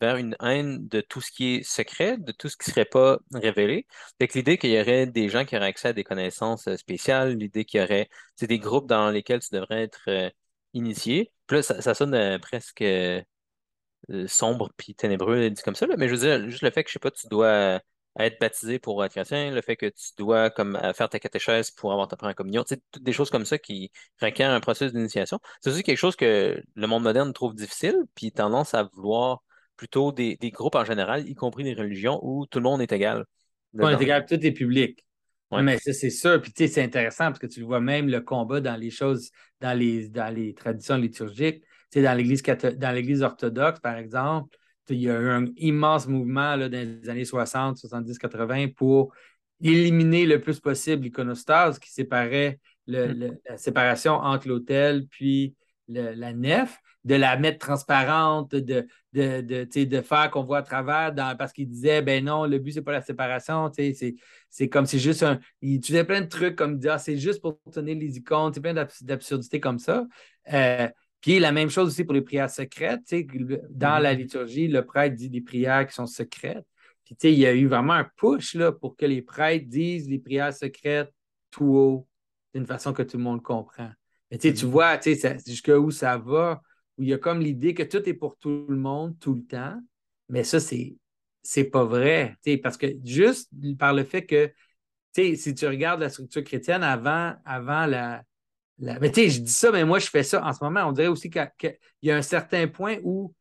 vers 0.00 0.16
une 0.16 0.36
haine 0.40 0.86
de 0.88 1.00
tout 1.00 1.20
ce 1.20 1.30
qui 1.30 1.56
est 1.56 1.62
secret, 1.62 2.18
de 2.18 2.32
tout 2.32 2.48
ce 2.48 2.56
qui 2.56 2.70
ne 2.70 2.74
serait 2.74 2.84
pas 2.84 3.18
révélé. 3.32 3.86
Fait 4.20 4.28
que 4.28 4.38
l'idée 4.38 4.58
qu'il 4.58 4.70
y 4.70 4.80
aurait 4.80 5.06
des 5.06 5.28
gens 5.28 5.44
qui 5.44 5.56
auraient 5.56 5.66
accès 5.66 5.88
à 5.88 5.92
des 5.92 6.04
connaissances 6.04 6.68
euh, 6.68 6.76
spéciales, 6.76 7.36
l'idée 7.36 7.64
qu'il 7.64 7.80
y 7.80 7.84
aurait 7.84 8.08
des 8.40 8.58
groupes 8.58 8.86
dans 8.88 9.10
lesquels 9.10 9.40
tu 9.40 9.54
devrais 9.54 9.82
être 9.82 10.04
euh, 10.08 10.30
initié. 10.74 11.32
Puis 11.46 11.58
là, 11.58 11.62
ça, 11.62 11.94
sonne 11.94 12.14
euh, 12.14 12.38
presque 12.38 12.84
sombre 14.26 14.70
puis 14.76 14.94
ténébreux 14.94 15.50
dit 15.50 15.62
comme 15.62 15.74
ça. 15.74 15.86
Mais 15.98 16.08
je 16.08 16.14
veux 16.14 16.20
dire, 16.20 16.50
juste 16.50 16.62
le 16.62 16.70
fait 16.70 16.84
que, 16.84 16.90
je 16.90 16.94
sais 16.94 16.98
pas, 16.98 17.10
tu 17.10 17.26
dois 17.28 17.80
euh, 18.18 18.24
être 18.24 18.40
baptisé 18.40 18.78
pour 18.78 19.04
être 19.04 19.12
chrétien, 19.12 19.50
le 19.50 19.60
fait 19.60 19.76
que 19.76 19.86
tu 19.86 20.10
dois 20.16 20.50
comme 20.50 20.76
euh, 20.76 20.92
faire 20.92 21.08
ta 21.08 21.18
catéchèse 21.18 21.70
pour 21.70 21.92
avoir 21.92 22.08
ta 22.08 22.16
première 22.16 22.34
communion, 22.34 22.64
tu 22.64 22.74
sais, 22.74 22.80
toutes 22.90 23.02
des 23.02 23.12
choses 23.12 23.30
comme 23.30 23.44
ça 23.44 23.58
qui 23.58 23.90
requièrent 24.20 24.50
un 24.50 24.60
processus 24.60 24.92
d'initiation. 24.92 25.38
C'est 25.60 25.70
aussi 25.70 25.82
quelque 25.82 25.98
chose 25.98 26.16
que 26.16 26.62
le 26.74 26.86
monde 26.86 27.02
moderne 27.02 27.32
trouve 27.32 27.54
difficile, 27.54 27.96
puis 28.14 28.32
tendance 28.32 28.74
à 28.74 28.84
vouloir 28.84 29.42
plutôt 29.76 30.12
des, 30.12 30.36
des 30.36 30.50
groupes 30.50 30.74
en 30.74 30.84
général, 30.84 31.28
y 31.28 31.34
compris 31.34 31.64
des 31.64 31.74
religions, 31.74 32.18
où 32.22 32.46
tout 32.46 32.58
le 32.58 32.64
monde 32.64 32.82
est 32.82 32.92
égal. 32.92 33.24
On 33.74 33.86
dedans. 33.86 33.98
capable, 33.98 34.26
tout 34.26 34.46
est 34.46 34.52
public. 34.52 35.04
Ouais. 35.50 35.62
mais 35.62 35.78
ça, 35.78 35.92
c'est 35.92 36.10
sûr. 36.10 36.40
Puis, 36.42 36.52
tu 36.52 36.66
sais, 36.66 36.72
c'est 36.72 36.82
intéressant 36.82 37.26
parce 37.26 37.38
que 37.38 37.46
tu 37.46 37.60
le 37.60 37.66
vois 37.66 37.80
même 37.80 38.08
le 38.08 38.20
combat 38.20 38.60
dans 38.60 38.76
les 38.76 38.90
choses, 38.90 39.30
dans 39.60 39.76
les, 39.76 40.08
dans 40.08 40.34
les 40.34 40.52
traditions 40.52 40.96
liturgiques. 40.96 41.62
Tu 41.90 42.00
sais, 42.00 42.02
dans 42.02 42.14
l'Église 42.14 42.42
dans 42.42 42.94
l'Église 42.94 43.22
orthodoxe, 43.22 43.80
par 43.80 43.96
exemple, 43.96 44.56
il 44.90 45.00
y 45.02 45.10
a 45.10 45.18
eu 45.20 45.28
un 45.30 45.46
immense 45.56 46.06
mouvement 46.06 46.56
là, 46.56 46.68
dans 46.68 46.78
les 47.02 47.08
années 47.08 47.24
60, 47.24 47.78
70, 47.78 48.18
80 48.18 48.68
pour 48.68 49.12
éliminer 49.62 50.26
le 50.26 50.40
plus 50.40 50.60
possible 50.60 51.04
l'iconostase 51.04 51.78
qui 51.78 51.90
séparait 51.90 52.60
le- 52.86 53.12
le- 53.12 53.40
la 53.48 53.56
séparation 53.58 54.14
entre 54.14 54.48
l'autel 54.48 55.06
puis 55.10 55.54
le- 55.88 56.12
la 56.14 56.32
nef, 56.32 56.78
de 57.04 57.14
la 57.14 57.36
mettre 57.38 57.58
transparente, 57.58 58.50
de, 58.54 58.86
de, 59.12 59.40
de, 59.40 59.84
de 59.84 60.00
faire 60.02 60.30
qu'on 60.30 60.44
voit 60.44 60.58
à 60.58 60.62
travers, 60.62 61.12
dans- 61.12 61.36
parce 61.36 61.52
qu'il 61.52 61.68
disait, 61.68 62.02
ben 62.02 62.24
non, 62.24 62.44
le 62.44 62.58
but, 62.58 62.72
c'est 62.72 62.82
pas 62.82 62.92
la 62.92 63.00
séparation, 63.00 63.70
c'est 64.50 64.68
comme 64.68 64.86
c'est 64.86 64.98
juste 64.98 65.22
un. 65.22 65.40
Il 65.62 65.76
utilisait 65.76 66.04
plein 66.04 66.20
de 66.20 66.26
trucs 66.26 66.56
comme 66.56 66.78
dire 66.78 66.92
ah, 66.94 66.98
c'est 66.98 67.16
juste 67.16 67.40
pour 67.40 67.58
tenir 67.72 67.96
les 67.96 68.16
icônes, 68.18 68.52
c'est 68.52 68.60
plein 68.60 68.74
d'abs- 68.74 69.02
d'absurdités 69.02 69.60
comme 69.60 69.78
ça. 69.78 70.06
Euh, 70.52 70.88
puis 71.20 71.38
la 71.38 71.52
même 71.52 71.68
chose 71.70 71.88
aussi 71.88 72.04
pour 72.04 72.14
les 72.14 72.22
prières 72.22 72.50
secrètes. 72.50 73.00
Dans 73.70 73.98
la 73.98 74.14
liturgie, 74.14 74.68
le 74.68 74.84
prêtre 74.84 75.16
dit 75.16 75.28
des 75.28 75.40
prières 75.40 75.86
qui 75.86 75.94
sont 75.94 76.06
secrètes. 76.06 76.66
Puis 77.04 77.16
il 77.22 77.38
y 77.38 77.46
a 77.46 77.54
eu 77.54 77.66
vraiment 77.66 77.94
un 77.94 78.06
push 78.16 78.54
là, 78.54 78.70
pour 78.72 78.96
que 78.96 79.06
les 79.06 79.22
prêtres 79.22 79.66
disent 79.66 80.08
les 80.08 80.18
prières 80.18 80.52
secrètes 80.52 81.12
tout 81.50 81.74
haut, 81.74 82.08
d'une 82.54 82.66
façon 82.66 82.92
que 82.92 83.02
tout 83.02 83.16
le 83.16 83.22
monde 83.22 83.42
comprend. 83.42 83.90
Mais 84.30 84.38
tu 84.38 84.48
Mhm. 84.50 84.70
vois, 84.70 84.98
tu 84.98 85.14
sais, 85.14 85.38
ça- 85.90 86.18
va, 86.18 86.60
où 86.98 87.02
il 87.02 87.08
y 87.08 87.14
a 87.14 87.18
comme 87.18 87.40
l'idée 87.40 87.72
que 87.74 87.82
tout 87.82 88.06
est 88.08 88.14
pour 88.14 88.36
tout 88.36 88.66
le 88.68 88.76
monde, 88.76 89.18
tout 89.18 89.34
le 89.34 89.42
temps. 89.44 89.80
Mais 90.28 90.44
ça, 90.44 90.60
c'est 90.60 90.96
c'est 91.42 91.64
pas 91.64 91.84
vrai. 91.84 92.36
Parce 92.62 92.76
que 92.76 92.86
juste 93.02 93.50
par 93.78 93.94
le 93.94 94.04
fait 94.04 94.26
que, 94.26 94.52
si 95.14 95.54
tu 95.54 95.66
regardes 95.66 96.00
la 96.00 96.10
structure 96.10 96.44
chrétienne 96.44 96.82
avant, 96.82 97.34
avant 97.46 97.86
la, 97.86 98.22
la- 98.78 98.98
Mais 99.00 99.10
tu 99.10 99.22
sais, 99.22 99.28
je 99.30 99.40
dis 99.40 99.52
ça, 99.52 99.70
mais 99.72 99.84
moi, 99.84 99.98
je 99.98 100.08
fais 100.08 100.22
ça 100.22 100.44
en 100.44 100.52
ce 100.52 100.62
moment. 100.62 100.84
On 100.86 100.92
dirait 100.92 101.08
aussi 101.08 101.30
qu'il 101.30 101.48
y 102.02 102.10
a- 102.10 102.16
un 102.16 102.22
certain 102.22 102.68
point 102.68 102.96
où 103.02 103.34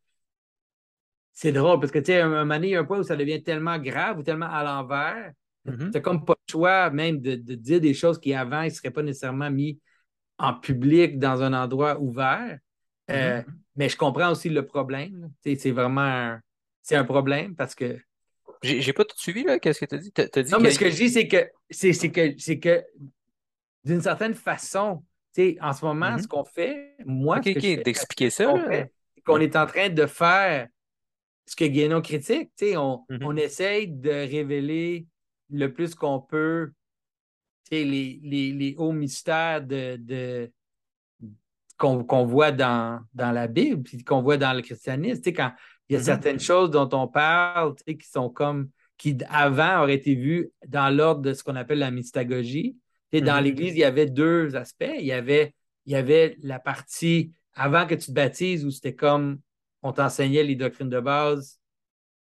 c'est 1.34 1.52
drôle, 1.52 1.80
parce 1.80 1.92
que, 1.92 2.00
tu 2.00 2.06
sais, 2.06 2.22
un, 2.22 2.28
un 2.34 2.40
moment 2.46 2.56
donné, 2.56 2.68
il 2.70 2.72
y 2.72 2.76
a 2.76 2.80
un 2.80 2.84
point 2.86 3.00
où 3.00 3.04
ça 3.04 3.16
devient 3.16 3.44
tellement 3.44 3.78
grave 3.78 4.18
ou 4.20 4.24
tellement 4.24 4.50
à 4.50 4.64
l'envers, 4.64 5.32
Mhm. 5.66 5.92
tu 5.92 6.02
comme 6.02 6.24
pas 6.24 6.34
le 6.48 6.52
choix 6.52 6.90
même 6.90 7.20
de, 7.20 7.36
de 7.36 7.56
dire 7.56 7.82
des 7.82 7.94
choses 7.94 8.20
qui, 8.20 8.34
avant, 8.34 8.64
ne 8.64 8.70
seraient 8.70 8.90
pas 8.90 9.04
nécessairement 9.04 9.52
mis 9.52 9.80
en 10.38 10.54
public 10.54 11.20
dans 11.20 11.44
un 11.44 11.52
endroit 11.54 12.00
ouvert. 12.00 12.58
Euh, 13.12 13.42
mais 13.76 13.90
je 13.90 13.98
comprends 13.98 14.32
aussi 14.32 14.50
le 14.50 14.66
problème. 14.66 15.20
là. 15.22 15.28
Tu 15.44 15.52
sais, 15.52 15.60
C'est 15.60 15.72
vraiment 15.72 16.02
un, 16.02 16.42
c'est 16.82 16.96
un 16.96 17.04
problème 17.04 17.56
parce 17.56 17.76
que. 17.76 18.00
J'ai 18.64 18.94
pas 18.94 19.04
tout 19.06 19.18
suivi, 19.18 19.44
là. 19.44 19.60
Qu'est-ce 19.60 19.80
que 19.82 19.86
tu 19.86 19.96
as 19.96 19.98
dit? 19.98 20.12
Tu 20.12 20.22
as 20.22 20.44
dit 20.44 20.52
Non, 20.52 20.60
mais 20.60 20.72
ce 20.72 20.80
que 20.80 20.90
je 20.90 20.96
dis, 20.96 21.10
c'est 21.10 21.28
que 21.28 21.48
c'est 21.70 21.94
c'est 21.94 22.12
que 22.12 22.34
c'est 22.38 22.60
que 22.60 22.84
d'une 23.84 24.02
certaine 24.02 24.34
façon, 24.34 25.04
en 25.62 25.74
ce 25.74 25.86
moment, 25.86 26.12
Mhm. 26.12 26.20
ce 26.20 26.28
qu'on 26.28 26.44
fait, 26.46 26.96
moi, 27.06 27.38
Ok, 27.38 27.44
ce 27.46 27.50
que 27.54 27.60
je 27.60 27.68
ok, 27.68 27.76
fais, 27.76 27.84
d'expliquer 27.84 28.30
ça, 28.30 28.54
qu'on 29.26 29.40
est 29.40 29.56
en 29.56 29.66
train 29.66 29.90
de 29.90 30.06
faire 30.06 30.68
ce 31.46 31.56
que 31.56 31.66
Guénon 31.66 32.02
critique. 32.02 32.52
Tu 32.58 32.68
sais, 32.68 32.78
on, 32.78 33.06
Mhm. 33.10 33.20
on 33.24 33.36
essaye 33.38 33.88
de 33.88 34.10
révéler 34.10 35.08
le 35.50 35.72
plus 35.74 35.96
qu'on 35.96 36.20
peut 36.20 36.72
tu 37.70 37.76
sais, 37.78 37.84
les, 37.84 38.20
les, 38.24 38.52
les 38.54 38.76
hauts 38.78 38.94
mystères 38.94 39.62
de, 39.62 39.98
de- 39.98 40.50
qu'on 41.78 42.26
voit 42.26 42.52
dans, 42.52 43.02
dans 43.14 43.32
la 43.32 43.48
Bible, 43.48 43.84
puis 43.84 44.04
qu'on 44.04 44.22
voit 44.22 44.38
dans 44.38 44.54
le 44.54 44.62
christianisme. 44.62 45.22
Tu 45.22 45.30
sais, 45.30 45.34
quand 45.34 45.52
il 45.90 45.94
y 45.94 45.96
a 45.96 46.00
Mhm. 46.00 46.06
certaines 46.06 46.40
choses 46.40 46.72
dont 46.72 46.90
on 46.94 47.08
parle, 47.08 47.76
tu 47.76 47.84
sais, 47.86 47.98
qui 47.98 48.08
sont 48.08 48.30
comme, 48.30 48.70
qui 48.98 49.18
avant 49.30 49.82
auraient 49.84 49.96
été 49.96 50.16
vues 50.16 50.50
dans 50.68 50.90
l'ordre 50.96 51.22
de 51.22 51.34
ce 51.34 51.44
qu'on 51.44 51.56
appelle 51.56 51.80
la 51.80 51.92
mystagogie. 51.92 52.78
Dans 53.14 53.38
Mhm. 53.38 53.44
l'Église, 53.44 53.74
il 53.76 53.80
y 53.80 53.84
avait 53.84 54.06
deux 54.08 54.56
aspects. 54.56 54.86
Il 55.00 55.06
y 55.06 55.12
avait, 55.14 55.54
il 55.86 55.94
y 55.94 55.96
avait 55.96 56.38
la 56.42 56.60
partie 56.60 57.34
avant 57.54 57.88
que 57.88 57.96
tu 57.96 58.08
te 58.08 58.12
baptises 58.12 58.66
où 58.66 58.72
c'était 58.72 58.96
comme 58.96 59.40
on 59.82 59.94
t'enseignait 59.94 60.44
les 60.44 60.56
doctrines 60.56 60.90
de 60.90 61.00
base, 61.00 61.60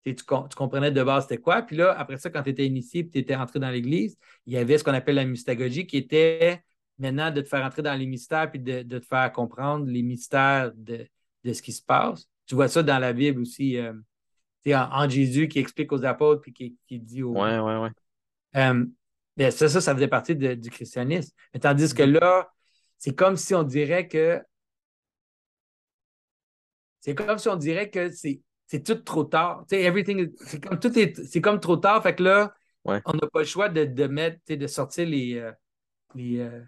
tu, 0.04 0.14
tu 0.14 0.24
com- 0.24 0.46
tu 0.48 0.56
comprenais 0.56 0.90
de 0.92 1.02
base 1.02 1.24
c'était 1.24 1.38
quoi. 1.38 1.62
Puis 1.62 1.76
là, 1.76 1.92
après 1.98 2.18
ça, 2.18 2.30
quand 2.30 2.42
tu 2.42 2.50
étais 2.50 2.66
initié 2.66 3.00
et 3.00 3.08
tu 3.08 3.18
étais 3.18 3.34
entré 3.36 3.58
dans 3.58 3.70
l'Église, 3.70 4.16
il 4.46 4.52
y 4.54 4.56
avait 4.58 4.78
ce 4.78 4.84
qu'on 4.84 4.94
appelle 4.94 5.16
la 5.16 5.24
mystagogie 5.24 5.86
qui 5.86 5.96
était 5.98 6.62
maintenant 6.98 7.30
de 7.30 7.40
te 7.40 7.48
faire 7.48 7.64
entrer 7.64 7.82
dans 7.82 7.94
les 7.94 8.06
mystères 8.06 8.50
puis 8.50 8.60
de, 8.60 8.82
de 8.82 8.98
te 8.98 9.06
faire 9.06 9.32
comprendre 9.32 9.86
les 9.86 10.02
mystères 10.02 10.72
de, 10.74 11.06
de 11.44 11.52
ce 11.52 11.62
qui 11.62 11.72
se 11.72 11.82
passe. 11.82 12.28
Tu 12.46 12.54
vois 12.54 12.68
ça 12.68 12.82
dans 12.82 12.98
la 12.98 13.12
Bible 13.12 13.40
aussi, 13.40 13.76
euh, 13.76 13.92
en 14.66 15.08
Jésus 15.08 15.48
qui 15.48 15.58
explique 15.58 15.92
aux 15.92 16.04
apôtres 16.04 16.42
puis 16.42 16.52
qui, 16.52 16.76
qui 16.86 16.98
dit 16.98 17.22
aux. 17.22 17.34
Ouais, 17.34 17.58
ouais, 17.58 17.76
ouais. 17.78 17.90
Euh, 18.56 18.86
ça, 19.50 19.68
ça, 19.68 19.80
ça 19.80 19.94
faisait 19.94 20.08
partie 20.08 20.34
de- 20.36 20.54
du 20.54 20.70
christianisme. 20.70 21.32
Mais 21.54 21.60
tandis 21.60 21.94
que 21.94 22.02
Mhm. 22.02 22.12
là, 22.12 22.50
c'est 22.98 23.14
comme 23.14 23.36
si 23.36 23.54
on 23.54 23.62
dirait 23.62 24.08
que. 24.08 24.42
C'est 27.00 27.14
comme 27.14 27.38
si 27.38 27.48
on 27.48 27.56
dirait 27.56 27.90
que 27.90 28.10
c'est 28.10 28.40
c'est 28.68 28.82
tout 28.82 28.96
trop 28.96 29.22
tard. 29.24 29.64
Everything 29.70 30.32
c'est 30.44 30.60
comme 30.64 30.78
tout 30.80 30.96
est 30.98 31.22
c'est 31.24 31.40
comme 31.40 31.60
trop 31.60 31.76
tard. 31.76 32.02
Fait 32.02 32.14
que 32.16 32.22
là, 32.24 32.52
Ouais. 32.84 33.02
on 33.04 33.12
n'a 33.12 33.28
pas 33.32 33.40
le 33.40 33.44
choix 33.44 33.68
de, 33.68 33.84
de 33.84 34.06
mettre, 34.06 34.40
de 34.48 34.66
sortir 34.66 35.06
les, 35.08 35.34
euh, 35.36 35.52
les 36.14 36.40
euh, 36.40 36.62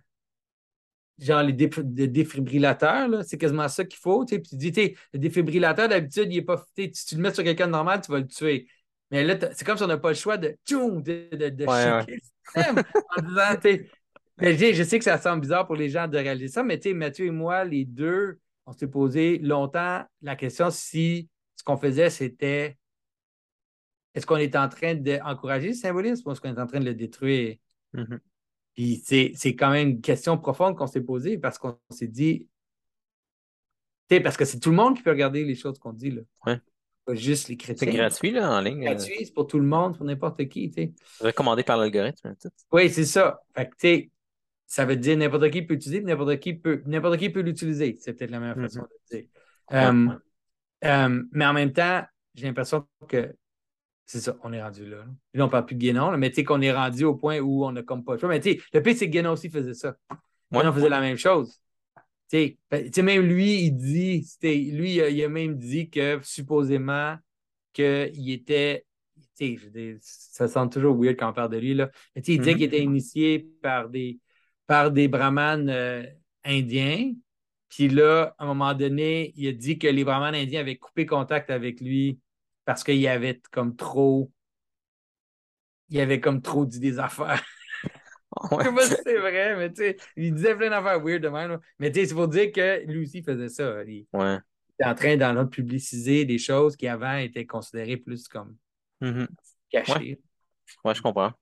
genre 1.18 1.42
les 1.42 1.52
dé- 1.52 2.08
défibrillateurs. 2.08 3.08
là. 3.08 3.22
C'est 3.24 3.38
quasiment 3.38 3.68
ça 3.68 3.84
qu'il 3.84 3.98
faut. 3.98 4.24
Puis 4.24 4.40
tu 4.42 4.56
dis, 4.56 4.72
le 5.12 5.18
défibrillateur, 5.18 5.88
d'habitude, 5.88 6.28
il 6.32 6.38
est 6.38 6.42
pas. 6.42 6.64
tu 6.76 6.90
tu 6.90 7.16
le 7.16 7.20
mets 7.22 7.34
sur 7.34 7.42
quelqu'un 7.44 7.66
de 7.66 7.72
normal, 7.72 8.00
tu 8.04 8.12
vas 8.12 8.18
le 8.20 8.26
tuer. 8.26 8.68
Mais 9.10 9.24
là, 9.24 9.36
c'est 9.52 9.64
comme 9.64 9.76
si 9.76 9.82
on 9.82 9.86
n'a 9.88 9.96
pas 9.96 10.10
le 10.10 10.14
choix 10.14 10.36
de, 10.36 10.56
de, 10.68 11.36
de, 11.36 11.48
de 11.48 11.66
Ouais, 11.66 12.06
le 12.06 12.18
système 12.20 12.82
en 13.16 13.22
disant, 13.26 13.54
tu 13.54 13.60
sais, 13.62 13.90
mais 14.40 14.74
je 14.74 14.82
sais 14.82 14.98
que 14.98 15.04
ça 15.04 15.18
semble 15.18 15.40
bizarre 15.40 15.66
pour 15.66 15.76
les 15.76 15.88
gens 15.88 16.06
de 16.06 16.16
réaliser 16.16 16.48
ça, 16.48 16.62
mais 16.62 16.78
tu 16.78 16.90
sais, 16.90 16.94
Mathieu 16.94 17.26
et 17.26 17.30
moi, 17.30 17.64
les 17.64 17.84
deux, 17.84 18.38
on 18.66 18.72
s'est 18.72 18.86
posé 18.86 19.38
longtemps 19.38 20.04
la 20.22 20.36
question 20.36 20.70
si 20.70 21.28
ce 21.56 21.64
qu'on 21.64 21.76
faisait, 21.76 22.10
c'était 22.10 22.76
est-ce 24.14 24.26
qu'on 24.26 24.36
est 24.36 24.56
en 24.56 24.68
train 24.68 24.94
d'encourager 24.94 25.68
le 25.68 25.74
symbolisme 25.74 26.28
ou 26.28 26.32
est-ce 26.32 26.40
qu'on 26.40 26.54
est 26.54 26.60
en 26.60 26.66
train 26.66 26.80
de 26.80 26.84
le 26.84 26.94
détruire? 26.94 27.56
Mhm. 27.94 28.20
Puis 28.74 29.02
c'est 29.04 29.32
c'est 29.34 29.56
quand 29.56 29.70
même 29.70 29.88
une 29.88 30.00
question 30.00 30.38
profonde 30.38 30.76
qu'on 30.76 30.86
s'est 30.86 31.00
posée 31.00 31.38
parce 31.38 31.58
qu'on 31.58 31.78
s'est 31.90 32.06
dit, 32.06 32.48
parce 34.22 34.36
que 34.36 34.44
c'est 34.44 34.60
tout 34.60 34.70
le 34.70 34.76
monde 34.76 34.96
qui 34.96 35.02
peut 35.02 35.10
regarder 35.10 35.44
les 35.44 35.54
choses 35.54 35.78
qu'on 35.78 35.92
dit, 35.92 36.10
là. 36.10 36.22
Ouais. 36.46 36.60
Pas 37.08 37.14
juste 37.14 37.48
les 37.48 37.54
C'est 37.54 37.74
chrétiens. 37.74 37.90
gratuit, 37.92 38.30
là, 38.32 38.50
en 38.52 38.60
ligne. 38.60 38.82
C'est 38.82 38.88
euh, 38.88 38.94
gratuit, 38.94 39.24
c'est 39.24 39.32
pour 39.34 39.46
tout 39.46 39.58
le 39.58 39.64
monde, 39.64 39.96
pour 39.96 40.04
n'importe 40.04 40.46
qui, 40.48 40.68
tu 40.70 40.74
sais. 40.82 40.92
recommandé 41.20 41.62
par 41.62 41.78
l'algorithme. 41.78 42.34
tout. 42.40 42.50
Oui, 42.70 42.90
c'est 42.90 43.06
ça. 43.06 43.40
Fait 43.56 43.64
que, 43.64 43.70
tu 43.70 43.76
sais, 43.80 44.10
ça 44.66 44.84
veut 44.84 44.96
dire 44.96 45.16
n'importe 45.16 45.50
qui 45.50 45.62
peut 45.62 45.72
l'utiliser, 45.74 46.02
n'importe 46.02 46.38
qui 46.38 46.52
peut, 46.54 46.82
n'importe 46.84 47.16
qui 47.18 47.30
peut 47.30 47.40
l'utiliser. 47.40 47.96
C'est 47.98 48.12
peut-être 48.12 48.30
la 48.30 48.40
meilleure 48.40 48.58
Mhm. 48.58 48.62
façon 48.68 48.80
de 48.82 48.88
le 49.12 49.18
dire. 49.18 49.28
Ouais. 50.82 51.08
Mais 51.32 51.46
en 51.46 51.52
même 51.54 51.72
temps, 51.72 52.02
j'ai 52.34 52.46
l'impression 52.46 52.86
que 53.08 53.34
c'est 54.04 54.20
ça, 54.20 54.36
on 54.42 54.52
est 54.52 54.62
rendu 54.62 54.86
là. 54.86 54.98
là. 54.98 55.04
Là, 55.34 55.44
on 55.46 55.48
parle 55.48 55.66
plus 55.66 55.74
de 55.76 55.80
Guénon, 55.80 56.10
là, 56.10 56.16
mais 56.16 56.30
tu 56.30 56.36
sais 56.36 56.44
qu'on 56.44 56.60
est 56.62 56.72
rendu 56.72 57.04
au 57.04 57.14
point 57.14 57.38
où 57.40 57.64
on 57.64 57.72
n'a 57.72 57.82
comme 57.82 58.04
pas 58.04 58.14
le 58.14 58.18
choix. 58.18 58.28
Mais 58.28 58.40
tu 58.40 58.52
sais, 58.52 58.60
le 58.72 58.82
pire, 58.82 58.94
c'est 58.96 59.06
que 59.06 59.12
Guénon 59.12 59.32
aussi 59.32 59.50
faisait 59.50 59.74
ça. 59.74 59.96
Ouais. 60.52 60.60
Guénon 60.60 60.72
faisait 60.72 60.88
la 60.88 61.00
même 61.00 61.16
chose. 61.18 61.60
Tu 62.30 62.36
sais, 62.36 62.58
ben, 62.70 62.84
tu 62.86 62.92
sais, 62.92 63.02
même 63.02 63.22
lui, 63.22 63.62
il 63.64 63.72
dit, 63.72 64.26
lui, 64.42 64.94
il 64.94 65.00
a, 65.02 65.08
il 65.08 65.24
a 65.24 65.28
même 65.28 65.56
dit 65.56 65.88
que 65.90 66.20
supposément 66.22 67.16
qu'il 67.72 68.30
était, 68.30 68.86
je 69.40 69.96
ça 70.00 70.48
semble 70.48 70.72
toujours 70.72 70.96
weird 70.96 71.16
quand 71.18 71.30
on 71.30 71.32
parle 71.32 71.50
de 71.52 71.58
lui, 71.58 71.74
là. 71.74 71.90
Mais 72.14 72.22
il 72.26 72.38
disait 72.38 72.52
Mhm. 72.52 72.56
qu'il 72.56 72.64
était 72.64 72.82
initié 72.82 73.38
par 73.62 73.88
des, 73.88 74.20
par 74.66 74.90
des 74.90 75.08
brahmanes 75.08 75.70
euh, 75.70 76.04
indiens. 76.44 77.14
Puis 77.68 77.88
là, 77.88 78.34
à 78.38 78.44
un 78.44 78.46
moment 78.48 78.74
donné, 78.74 79.32
il 79.36 79.48
a 79.48 79.52
dit 79.52 79.78
que 79.78 79.86
les 79.88 80.04
brahmanes 80.04 80.34
indiens 80.34 80.60
avaient 80.60 80.76
coupé 80.76 81.06
contact 81.06 81.50
avec 81.50 81.80
lui 81.80 82.20
parce 82.64 82.84
qu'il 82.84 82.96
y 82.98 83.08
avait 83.08 83.40
comme 83.52 83.76
trop. 83.76 84.30
Il 85.90 85.96
y 85.96 86.00
avait 86.00 86.20
comme 86.20 86.42
trop 86.42 86.66
dit 86.66 86.80
des 86.80 86.98
affaires. 86.98 87.42
Je 88.50 88.50
Ouais. 88.58 88.68
sais 88.68 88.72
pas 88.74 88.88
si 88.88 88.96
c'est 89.04 89.18
vrai, 89.18 89.56
mais 89.56 89.70
tu 89.72 89.76
sais, 89.82 89.96
il 90.16 90.34
disait 90.34 90.56
plein 90.56 90.70
d'affaires 90.70 91.00
weird 91.02 91.22
de 91.22 91.28
même. 91.28 91.50
là. 91.52 91.60
Mais 91.78 91.92
tu 91.92 92.00
sais, 92.00 92.06
c'est 92.06 92.14
pour 92.14 92.28
dire 92.28 92.52
que 92.52 92.84
lui 92.86 93.04
aussi 93.04 93.22
faisait 93.22 93.48
ça. 93.48 93.82
Il 93.84 94.06
Ouais. 94.12 94.38
était 94.78 94.86
en 94.88 94.94
train 94.94 95.16
d'en 95.16 95.34
de 95.44 95.48
publiciser 95.48 96.24
des 96.24 96.38
choses 96.38 96.76
qui 96.76 96.88
avant 96.88 97.16
étaient 97.16 97.46
considérées 97.46 97.96
plus 97.98 98.28
comme 98.28 98.56
Mhm. 99.00 99.28
cachées. 99.70 100.20
Ouais, 100.84 100.94
je 100.94 101.02
comprends. 101.02 101.32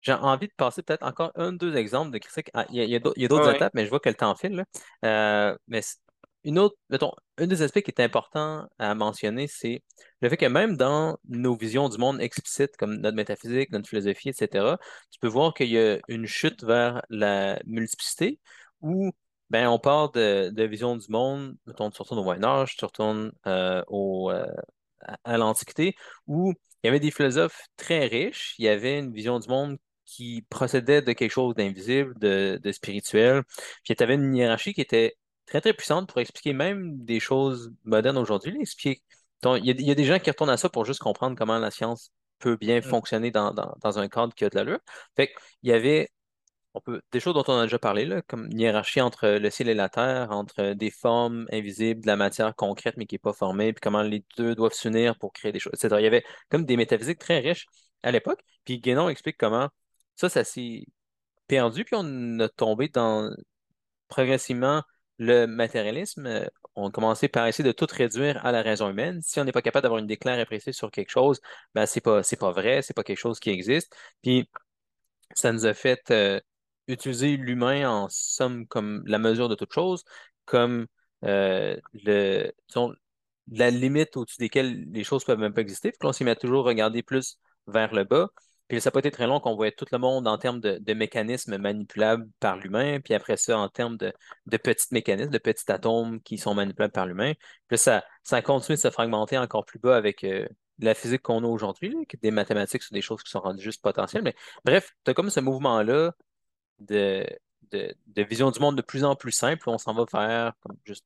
J'ai 0.00 0.12
envie 0.14 0.48
de 0.48 0.52
passer 0.56 0.82
peut-être 0.82 1.04
encore 1.04 1.30
un, 1.36 1.52
deux 1.52 1.76
exemples 1.76 2.10
de 2.10 2.18
critiques. 2.18 2.50
Ah, 2.54 2.66
il 2.70 2.76
y 2.76 2.80
a, 2.80 2.84
il 2.84 3.00
d'autres 3.00 3.50
il 3.50 3.54
étapes, 3.56 3.72
mais 3.74 3.84
je 3.84 3.90
vois 3.90 4.00
que 4.00 4.08
le 4.08 4.16
temps 4.16 4.34
file, 4.34 4.52
là. 4.56 4.64
Euh, 5.04 5.56
mais 5.68 5.80
une 6.44 6.58
autre, 6.58 6.76
mettons, 6.90 7.12
un 7.38 7.46
des 7.46 7.62
aspects 7.62 7.82
qui 7.82 7.90
est 7.90 8.00
important 8.00 8.66
à 8.78 8.94
mentionner, 8.94 9.46
c'est 9.46 9.82
le 10.20 10.28
fait 10.28 10.36
que 10.36 10.46
même 10.46 10.76
dans 10.76 11.18
nos 11.28 11.56
visions 11.56 11.88
du 11.88 11.98
monde 11.98 12.20
explicites, 12.20 12.76
comme 12.76 12.96
notre 12.96 13.16
métaphysique, 13.16 13.70
notre 13.70 13.88
philosophie, 13.88 14.30
etc., 14.30 14.76
tu 15.10 15.18
peux 15.20 15.28
voir 15.28 15.54
qu'il 15.54 15.68
y 15.68 15.78
a 15.78 15.98
une 16.08 16.26
chute 16.26 16.64
vers 16.64 17.02
la 17.10 17.60
multiplicité 17.66 18.40
où 18.80 19.10
ben, 19.50 19.68
on 19.68 19.78
part 19.78 20.10
de, 20.12 20.50
de 20.50 20.64
vision 20.64 20.96
du 20.96 21.06
monde, 21.10 21.56
mettons, 21.66 21.90
tu 21.90 22.00
retournes 22.02 22.20
au 22.20 22.24
Moyen 22.24 22.42
Âge, 22.44 22.76
tu 22.76 22.84
retournes 22.84 23.32
euh, 23.46 23.82
euh, 23.90 24.46
à, 25.00 25.16
à 25.24 25.36
l'Antiquité, 25.38 25.94
où 26.26 26.52
il 26.82 26.86
y 26.86 26.88
avait 26.88 27.00
des 27.00 27.10
philosophes 27.10 27.60
très 27.76 28.06
riches, 28.06 28.54
il 28.58 28.64
y 28.64 28.68
avait 28.68 28.98
une 28.98 29.12
vision 29.12 29.38
du 29.38 29.48
monde 29.48 29.78
qui 30.04 30.42
procédait 30.50 31.02
de 31.02 31.12
quelque 31.12 31.30
chose 31.30 31.54
d'invisible, 31.54 32.18
de, 32.18 32.58
de 32.62 32.72
spirituel, 32.72 33.42
puis 33.84 33.94
tu 33.94 34.02
avais 34.02 34.14
une 34.14 34.34
hiérarchie 34.34 34.74
qui 34.74 34.80
était 34.80 35.16
très, 35.46 35.60
très 35.60 35.72
puissante 35.72 36.08
pour 36.08 36.20
expliquer 36.20 36.52
même 36.52 37.04
des 37.04 37.20
choses 37.20 37.72
modernes 37.84 38.18
aujourd'hui. 38.18 38.56
Expliquer... 38.60 39.02
Il 39.44 39.64
y, 39.66 39.70
a, 39.70 39.74
il 39.74 39.86
y 39.86 39.90
a 39.90 39.94
des 39.96 40.04
gens 40.04 40.18
qui 40.20 40.30
retournent 40.30 40.50
à 40.50 40.56
ça 40.56 40.68
pour 40.68 40.84
juste 40.84 41.00
comprendre 41.00 41.36
comment 41.36 41.58
la 41.58 41.70
science 41.72 42.12
peut 42.38 42.56
bien 42.56 42.78
Mm. 42.78 42.82
fonctionner 42.82 43.30
dans, 43.30 43.52
dans, 43.52 43.74
dans 43.80 43.98
un 43.98 44.08
cadre 44.08 44.34
qui 44.34 44.44
a 44.44 44.48
de 44.48 44.54
l'allure. 44.54 44.78
Fait 45.16 45.28
qu'il 45.28 45.70
y 45.70 45.72
avait 45.72 46.10
on 46.74 46.80
peut, 46.80 47.02
des 47.12 47.20
choses 47.20 47.34
dont 47.34 47.44
on 47.48 47.58
a 47.58 47.64
déjà 47.64 47.78
parlé, 47.78 48.06
là, 48.06 48.22
comme 48.22 48.46
une 48.50 48.60
hiérarchie 48.60 49.00
entre 49.00 49.28
le 49.28 49.50
ciel 49.50 49.68
et 49.68 49.74
la 49.74 49.88
terre, 49.88 50.30
entre 50.30 50.72
des 50.72 50.90
formes 50.90 51.46
invisibles, 51.52 52.00
de 52.00 52.06
la 52.06 52.16
matière 52.16 52.54
concrète 52.54 52.96
mais 52.96 53.06
qui 53.06 53.14
n'est 53.14 53.18
pas 53.18 53.32
formée, 53.34 53.72
puis 53.72 53.80
comment 53.80 54.02
les 54.02 54.24
deux 54.38 54.54
doivent 54.54 54.72
s'unir 54.72 55.18
pour 55.18 55.32
créer 55.32 55.52
des 55.52 55.58
choses, 55.58 55.72
etc. 55.74 56.00
Il 56.00 56.04
y 56.04 56.06
avait 56.06 56.24
comme 56.48 56.64
des 56.64 56.76
métaphysiques 56.76 57.18
très 57.18 57.40
riches 57.40 57.66
à 58.02 58.10
l'époque. 58.10 58.40
Puis 58.64 58.80
Guénon 58.80 59.08
explique 59.08 59.36
comment 59.38 59.68
ça, 60.16 60.28
ça 60.28 60.44
s'est 60.44 60.84
perdu, 61.46 61.84
puis 61.84 61.96
on 61.98 62.40
a 62.40 62.48
tombé 62.48 62.88
dans 62.88 63.30
progressivement 64.08 64.82
le 65.18 65.46
matérialisme. 65.46 66.26
Euh, 66.26 66.46
On 66.74 66.88
a 66.88 66.90
commencé 66.90 67.28
par 67.28 67.46
essayer 67.46 67.64
de 67.66 67.72
tout 67.72 67.86
réduire 67.90 68.44
à 68.44 68.52
la 68.52 68.62
raison 68.62 68.88
humaine. 68.90 69.20
Si 69.22 69.40
on 69.40 69.44
n'est 69.44 69.52
pas 69.52 69.62
capable 69.62 69.82
d'avoir 69.84 70.00
une 70.00 70.06
déclaration 70.06 70.44
précise 70.46 70.76
sur 70.76 70.90
quelque 70.90 71.10
chose, 71.10 71.40
ben 71.74 71.86
c'est 71.86 72.00
pas, 72.00 72.22
c'est 72.22 72.36
pas 72.38 72.52
vrai, 72.52 72.82
c'est 72.82 72.94
pas 72.94 73.04
quelque 73.04 73.18
chose 73.18 73.40
qui 73.40 73.50
existe. 73.50 73.94
Puis 74.22 74.48
ça 75.34 75.52
nous 75.52 75.66
a 75.66 75.74
fait 75.74 76.10
euh, 76.10 76.40
utiliser 76.88 77.36
l'humain 77.36 77.88
en 77.90 78.08
somme 78.10 78.66
comme 78.66 79.02
la 79.06 79.18
mesure 79.18 79.48
de 79.48 79.54
toute 79.56 79.72
chose, 79.72 80.04
comme 80.46 80.86
euh, 81.24 81.76
la 83.50 83.70
limite 83.70 84.16
au-dessus 84.16 84.38
desquelles 84.38 84.84
les 84.90 85.04
choses 85.04 85.24
peuvent 85.24 85.38
même 85.38 85.54
pas 85.54 85.60
exister. 85.60 85.90
Puis 85.92 86.08
on 86.08 86.12
s'y 86.12 86.24
met 86.24 86.36
toujours 86.36 86.64
regarder 86.64 87.02
plus 87.02 87.38
vers 87.66 87.92
le 87.94 88.04
bas. 88.04 88.28
Puis 88.72 88.80
ça 88.80 88.90
pas 88.90 89.00
été 89.00 89.10
très 89.10 89.26
long 89.26 89.38
qu'on 89.38 89.54
voyait 89.54 89.72
tout 89.72 89.84
le 89.92 89.98
monde 89.98 90.26
en 90.26 90.38
termes 90.38 90.58
de, 90.58 90.94
mécanismes 90.94 91.58
manipulables 91.58 92.26
par 92.40 92.56
l'humain, 92.56 93.00
puis 93.00 93.12
après 93.12 93.36
ça, 93.36 93.58
en 93.58 93.68
termes 93.68 93.98
de, 93.98 94.14
petits 94.46 94.86
mécanismes, 94.92 95.30
de 95.30 95.36
petits 95.36 95.70
atomes 95.70 96.22
qui 96.22 96.38
sont 96.38 96.54
manipulables 96.54 96.92
par 96.92 97.04
l'humain. 97.04 97.34
Puis 97.68 97.76
ça, 97.76 98.02
ça 98.22 98.36
a 98.36 98.40
continué 98.40 98.76
de 98.76 98.80
se 98.80 98.88
fragmenter 98.88 99.36
encore 99.36 99.66
plus 99.66 99.78
bas 99.78 99.94
avec 99.94 100.24
euh, 100.24 100.48
la 100.78 100.94
physique 100.94 101.20
qu'on 101.20 101.44
a 101.44 101.46
aujourd'hui, 101.46 101.94
des 102.22 102.30
mathématiques 102.30 102.82
sur 102.82 102.94
des 102.94 103.02
choses 103.02 103.22
qui 103.22 103.30
sont 103.30 103.40
rendues 103.40 103.62
juste 103.62 103.82
potentielles. 103.82 104.22
Mais 104.22 104.34
bref, 104.64 104.94
tu 105.04 105.10
as 105.10 105.14
comme 105.14 105.28
ce 105.28 105.40
mouvement-là 105.40 106.12
de, 106.78 107.26
de, 107.72 108.22
vision 108.22 108.50
du 108.50 108.58
monde 108.58 108.78
de 108.78 108.82
plus 108.82 109.04
en 109.04 109.16
plus 109.16 109.32
simple, 109.32 109.68
où 109.68 109.72
on 109.72 109.76
s'en 109.76 109.92
va 109.92 110.06
vers 110.10 110.54
comme 110.60 110.78
juste 110.86 111.04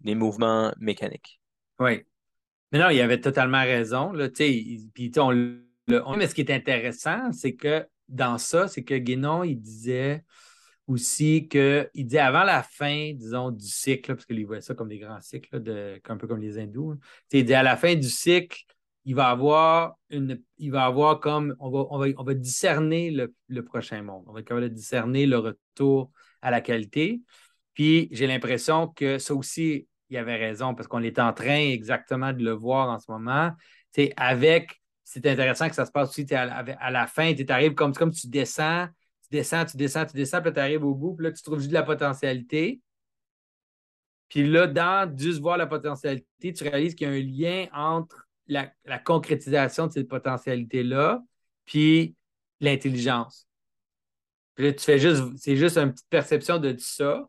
des 0.00 0.14
mouvements 0.14 0.74
mécaniques. 0.78 1.40
Oui. 1.78 2.04
Mais 2.70 2.78
non, 2.78 2.90
il 2.90 3.00
avait 3.00 3.18
totalement 3.18 3.62
raison. 3.62 4.12
Là, 4.12 4.28
puis, 4.28 5.10
on, 5.16 5.62
le- 5.88 6.02
mais 6.16 6.26
ce 6.26 6.34
qui 6.34 6.42
est 6.42 6.50
intéressant, 6.52 7.32
c'est 7.32 7.54
que 7.54 7.86
dans 8.08 8.38
ça, 8.38 8.68
c'est 8.68 8.84
que 8.84 8.94
Guénon, 8.94 9.44
il 9.44 9.56
disait 9.56 10.24
aussi 10.86 11.48
que, 11.48 11.90
il 11.94 12.06
disait 12.06 12.20
avant 12.20 12.44
la 12.44 12.62
fin, 12.62 13.12
disons, 13.14 13.50
du 13.50 13.66
cycle, 13.66 14.14
parce 14.14 14.24
qu'il 14.24 14.46
voyait 14.46 14.62
ça 14.62 14.74
comme 14.74 14.88
des 14.88 14.98
grands 14.98 15.20
cycles, 15.20 15.60
de, 15.60 16.00
un 16.08 16.16
peu 16.16 16.26
comme 16.26 16.40
les 16.40 16.58
hindous. 16.58 16.94
sais, 17.30 17.40
il 17.40 17.44
dit 17.44 17.54
à 17.54 17.62
la 17.62 17.76
fin 17.76 17.94
du 17.94 18.08
cycle, 18.08 18.62
il 19.04 19.14
va 19.14 19.28
avoir 19.28 19.94
une, 20.10 20.40
il 20.58 20.70
va 20.70 20.84
avoir 20.84 21.20
comme, 21.20 21.54
on 21.60 21.70
va, 21.70 21.86
on 21.90 21.98
va, 21.98 22.06
on 22.16 22.24
va 22.24 22.34
discerner 22.34 23.10
le, 23.10 23.34
le 23.48 23.64
prochain 23.64 24.02
monde. 24.02 24.24
On 24.26 24.32
va 24.32 24.68
discerner 24.68 25.26
le 25.26 25.38
retour 25.38 26.10
à 26.42 26.50
la 26.50 26.60
qualité. 26.60 27.20
Puis 27.74 28.08
j'ai 28.12 28.26
l'impression 28.26 28.88
que 28.88 29.18
ça 29.18 29.34
aussi, 29.34 29.86
il 30.10 30.16
avait 30.16 30.36
raison 30.36 30.74
parce 30.74 30.88
qu'on 30.88 31.02
est 31.02 31.18
en 31.18 31.32
train 31.32 31.70
exactement 31.70 32.32
de 32.32 32.42
le 32.42 32.52
voir 32.52 32.88
en 32.88 32.98
ce 32.98 33.10
moment. 33.10 33.52
Avec, 34.16 34.80
c'est 35.10 35.26
intéressant 35.26 35.70
que 35.70 35.74
ça 35.74 35.86
se 35.86 35.90
passe 35.90 36.10
aussi 36.10 36.34
à, 36.34 36.44
la- 36.44 36.76
à 36.78 36.90
la 36.90 37.06
fin, 37.06 37.32
tu 37.34 37.46
arrives 37.48 37.72
comme, 37.72 37.94
comme 37.94 38.10
tu 38.10 38.26
descends, 38.28 38.86
tu 39.22 39.28
descends, 39.30 39.64
tu 39.64 39.78
descends, 39.78 40.04
tu 40.04 40.14
descends, 40.14 40.42
puis 40.42 40.52
tu 40.52 40.60
arrives 40.60 40.84
au 40.84 40.94
bout, 40.94 41.14
puis 41.14 41.24
là, 41.24 41.32
tu 41.32 41.42
trouves 41.42 41.60
juste 41.60 41.70
de 41.70 41.74
la 41.74 41.82
potentialité. 41.82 42.82
Puis 44.28 44.46
là, 44.46 44.66
dans 44.66 45.10
juste 45.16 45.40
voir 45.40 45.56
la 45.56 45.66
potentialité, 45.66 46.52
tu 46.52 46.62
réalises 46.62 46.94
qu'il 46.94 47.08
y 47.08 47.10
a 47.10 47.14
un 47.14 47.22
lien 47.22 47.66
entre 47.72 48.28
la, 48.46 48.70
la 48.84 48.98
concrétisation 48.98 49.86
de 49.86 49.92
cette 49.92 50.08
potentialité-là, 50.08 51.22
puis 51.64 52.14
l'intelligence. 52.60 53.48
Puis 54.56 54.66
là, 54.66 54.72
tu 54.74 54.84
fais 54.84 54.98
juste, 54.98 55.22
c'est 55.38 55.56
juste 55.56 55.78
une 55.78 55.92
petite 55.92 56.10
perception 56.10 56.58
de 56.58 56.76
ça. 56.78 57.26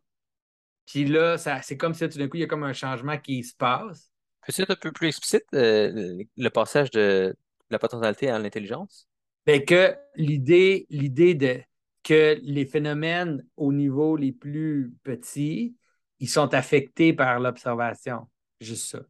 Puis 0.86 1.06
là, 1.06 1.38
ça, 1.38 1.62
c'est 1.62 1.78
comme 1.78 1.94
si 1.94 2.10
tout 2.10 2.18
d'un 2.18 2.28
coup, 2.28 2.36
il 2.36 2.42
y 2.42 2.44
a 2.44 2.48
comme 2.48 2.64
un 2.64 2.74
changement 2.74 3.18
qui 3.18 3.42
se 3.42 3.56
passe. 3.56 4.12
Peux-tu 4.46 4.64
être 4.64 4.72
un 4.72 4.76
peu 4.76 4.92
plus 4.92 5.08
explicite 5.08 5.46
euh, 5.54 6.22
le 6.36 6.50
passage 6.50 6.92
de 6.92 7.34
la 7.70 7.80
potentialité 7.80 8.30
à 8.30 8.40
l'intelligence? 8.40 9.08
Bien 9.46 9.60
que 9.60 9.96
l'idée, 10.16 10.86
l'idée 10.90 11.36
de 11.36 11.62
que 12.04 12.40
les 12.42 12.66
phénomènes 12.66 13.46
au 13.58 13.74
niveau 13.74 14.16
les 14.16 14.32
plus 14.32 14.94
petits, 15.04 15.76
ils 16.20 16.30
sont 16.30 16.54
affectés 16.54 17.14
par 17.14 17.40
l'observation. 17.40 18.30
Juste 18.60 18.90
ça. 18.90 19.02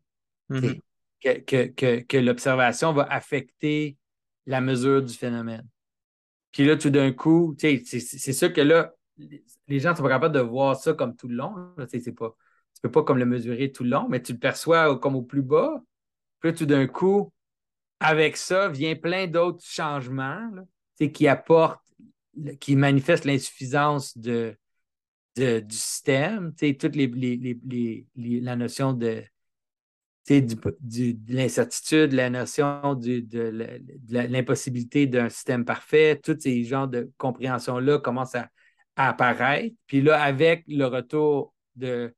Mhm. 0.50 0.80
Que, 1.22 1.39
que, 1.39 1.65
que, 1.67 2.00
que 2.02 2.17
l'observation 2.17 2.93
va 2.93 3.04
affecter 3.04 3.98
la 4.45 4.62
mesure 4.62 5.04
du 5.04 5.13
phénomène. 5.13 5.67
Puis 6.52 6.65
là, 6.65 6.78
tout 6.78 6.89
d'un 6.89 7.12
coup, 7.12 7.56
c'est, 7.60 7.84
c'est 7.86 8.34
sûr 8.34 8.52
que 8.54 8.62
là, 8.62 8.93
les 9.67 9.80
gens 9.80 9.95
sont 9.95 10.04
pas 10.04 10.10
capables 10.10 10.34
de 10.34 10.39
voir 10.39 10.76
ça 10.76 10.93
comme 10.93 11.15
tout 11.15 11.28
le 11.28 11.36
long. 11.36 11.54
C'est 11.89 12.12
pas, 12.13 12.36
tu 12.74 12.82
peux 12.82 12.91
pas 12.91 13.04
comme 13.04 13.17
le 13.17 13.26
mesurer 13.26 13.72
tout 13.72 13.84
le 13.84 13.89
long, 13.89 14.08
mais 14.10 14.22
tu 14.22 14.34
le 14.34 14.39
perçois 14.39 14.98
comme 15.00 15.15
au 15.15 15.22
plus 15.22 15.43
bas. 15.43 15.84
Puis 16.39 16.52
là, 16.52 16.58
tout 16.58 16.65
d'un 16.65 16.88
coup, 16.88 17.32
avec 18.00 18.38
ça, 18.38 18.70
vient 18.70 18.96
plein 18.96 19.28
d'autres 19.28 19.64
changements 19.64 20.50
qui 21.14 21.28
apportent, 21.28 21.82
qui 22.60 22.76
manifestent 22.76 23.26
l'insuffisance 23.26 24.18
de, 24.18 24.56
du 25.36 25.76
système. 25.76 26.54
Toute 26.56 26.96
les, 26.96 28.06
la 28.16 28.56
notion 28.56 28.94
de, 28.94 29.24
l'incertitude, 31.28 32.14
la 32.14 32.30
notion 32.30 32.96
de, 32.96 33.82
l'impossibilité 34.10 35.08
d'un 35.08 35.30
système 35.30 35.66
parfait, 35.66 36.20
tous 36.22 36.40
ces 36.40 36.64
genres 36.64 36.88
de 36.88 37.12
compréhension-là 37.18 38.00
commencent 38.00 38.36
à, 38.36 38.50
apparaître. 38.96 39.76
Puis 39.88 40.02
là, 40.02 40.22
avec 40.22 40.66
le 40.68 40.86
retour 40.86 41.54
de, 41.78 42.14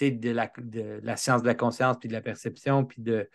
de, 0.00 0.30
la, 0.30 0.50
de 0.58 1.00
la 1.02 1.16
science 1.16 1.42
de 1.42 1.46
la 1.46 1.54
conscience, 1.54 1.96
puis 2.00 2.08
de 2.08 2.12
la 2.12 2.20
perception, 2.20 2.84
puis 2.84 3.02
de 3.02 3.28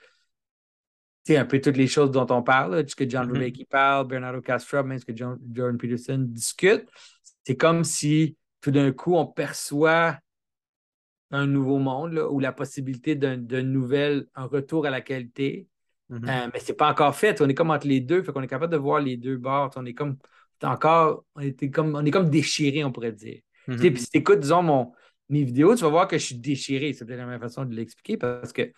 un 1.38 1.46
peu 1.46 1.60
toutes 1.62 1.78
les 1.78 1.88
choses 1.88 2.12
dont 2.12 2.28
on 2.30 2.42
parle, 2.44 2.76
là, 2.76 2.84
ce 2.88 2.96
que 2.96 3.10
John 3.10 3.28
Mhm. 3.28 3.34
Vervaeke 3.34 3.68
parle, 3.70 4.08
Bernardo 4.08 4.42
Castro, 4.42 4.84
même 4.84 5.00
ce 5.00 5.06
que 5.06 5.16
John, 5.16 5.40
Jordan 5.54 5.78
Peterson 5.78 6.26
discute, 6.28 6.88
c'est 7.44 7.56
comme 7.58 7.84
si 7.84 8.36
tout 8.62 8.72
d'un 8.72 8.92
coup, 8.92 9.16
on 9.16 9.26
perçoit 9.26 10.18
un 11.32 11.46
nouveau 11.46 11.78
monde 11.78 12.14
là, 12.14 12.30
ou 12.30 12.40
la 12.40 12.52
possibilité 12.52 13.16
d'un 13.16 13.38
nouvel, 13.64 14.28
un 14.36 14.46
retour 14.46 14.86
à 14.86 14.90
la 14.90 15.02
qualité. 15.02 15.68
Mhm. 16.10 16.28
Euh, 16.28 16.48
mais 16.54 16.60
c'est 16.60 16.74
pas 16.74 16.90
encore 16.90 17.16
fait. 17.16 17.40
On 17.42 17.48
est 17.48 17.54
comme 17.54 17.70
entre 17.70 17.88
les 17.88 18.00
deux, 18.00 18.24
fait 18.24 18.32
qu'on 18.32 18.42
est 18.42 18.48
capable 18.48 18.74
de 18.74 18.78
voir 18.78 19.00
les 19.00 19.16
deux 19.16 19.38
bords. 19.38 19.72
On 19.76 19.86
est 19.86 19.94
comme 19.94 20.18
encore, 20.64 21.24
on 21.36 21.42
est 21.42 21.70
comme, 21.70 21.96
on 21.96 22.04
est 22.04 22.12
comme 22.12 22.30
déchiré, 22.30 22.84
on 22.84 22.92
pourrait 22.92 23.12
dire. 23.12 23.42
Mhm. 23.68 23.78
Puis 23.78 23.98
si 24.00 24.10
tu 24.10 24.18
écoutes, 24.18 24.40
disons, 24.40 24.64
mon, 24.64 24.92
mes 25.30 25.44
vidéos, 25.44 25.76
tu 25.76 25.82
vas 25.84 25.90
voir 25.90 26.08
que 26.08 26.18
je 26.18 26.26
suis 26.26 26.36
déchiré. 26.36 26.94
C'est 26.94 27.06
peut-être 27.06 27.20
la 27.20 27.26
meilleure 27.26 27.42
façon 27.42 27.64
de 27.64 27.76
l'expliquer 27.76 28.18
parce 28.18 28.52
que 28.52 28.72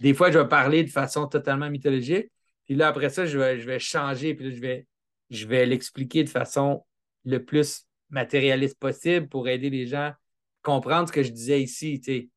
des 0.00 0.14
fois, 0.14 0.30
je 0.30 0.38
vais 0.38 0.48
parler 0.48 0.84
de 0.84 0.90
façon 0.90 1.26
totalement 1.26 1.70
mythologique. 1.70 2.30
Puis 2.64 2.74
là, 2.74 2.88
après 2.88 3.10
ça, 3.10 3.26
je 3.26 3.38
vais, 3.38 3.58
je 3.58 3.66
vais 3.66 3.78
changer. 3.78 4.34
Puis 4.34 4.48
là, 4.48 4.54
je 4.54 4.60
vais, 4.60 4.86
je 5.30 5.46
vais 5.46 5.66
l'expliquer 5.66 6.24
de 6.24 6.28
façon 6.28 6.84
le 7.24 7.44
plus 7.44 7.84
matérialiste 8.10 8.78
possible 8.78 9.28
pour 9.28 9.48
aider 9.48 9.70
les 9.70 9.86
gens 9.86 10.08
à 10.08 10.18
comprendre 10.62 11.08
ce 11.08 11.12
que 11.12 11.22
je 11.22 11.30
disais 11.30 11.62
ici. 11.62 12.00
T'sais. 12.00 12.28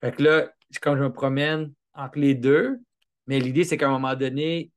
Fait 0.00 0.12
que 0.12 0.22
là, 0.22 0.52
comme 0.80 0.96
je 0.96 1.02
me 1.02 1.12
promène 1.12 1.72
entre 1.94 2.18
les 2.18 2.34
deux, 2.34 2.78
mais 3.26 3.38
l'idée, 3.38 3.64
c'est 3.64 3.76
qu'à 3.76 3.88
un 3.88 3.92
moment 3.92 4.14
donné, 4.14 4.70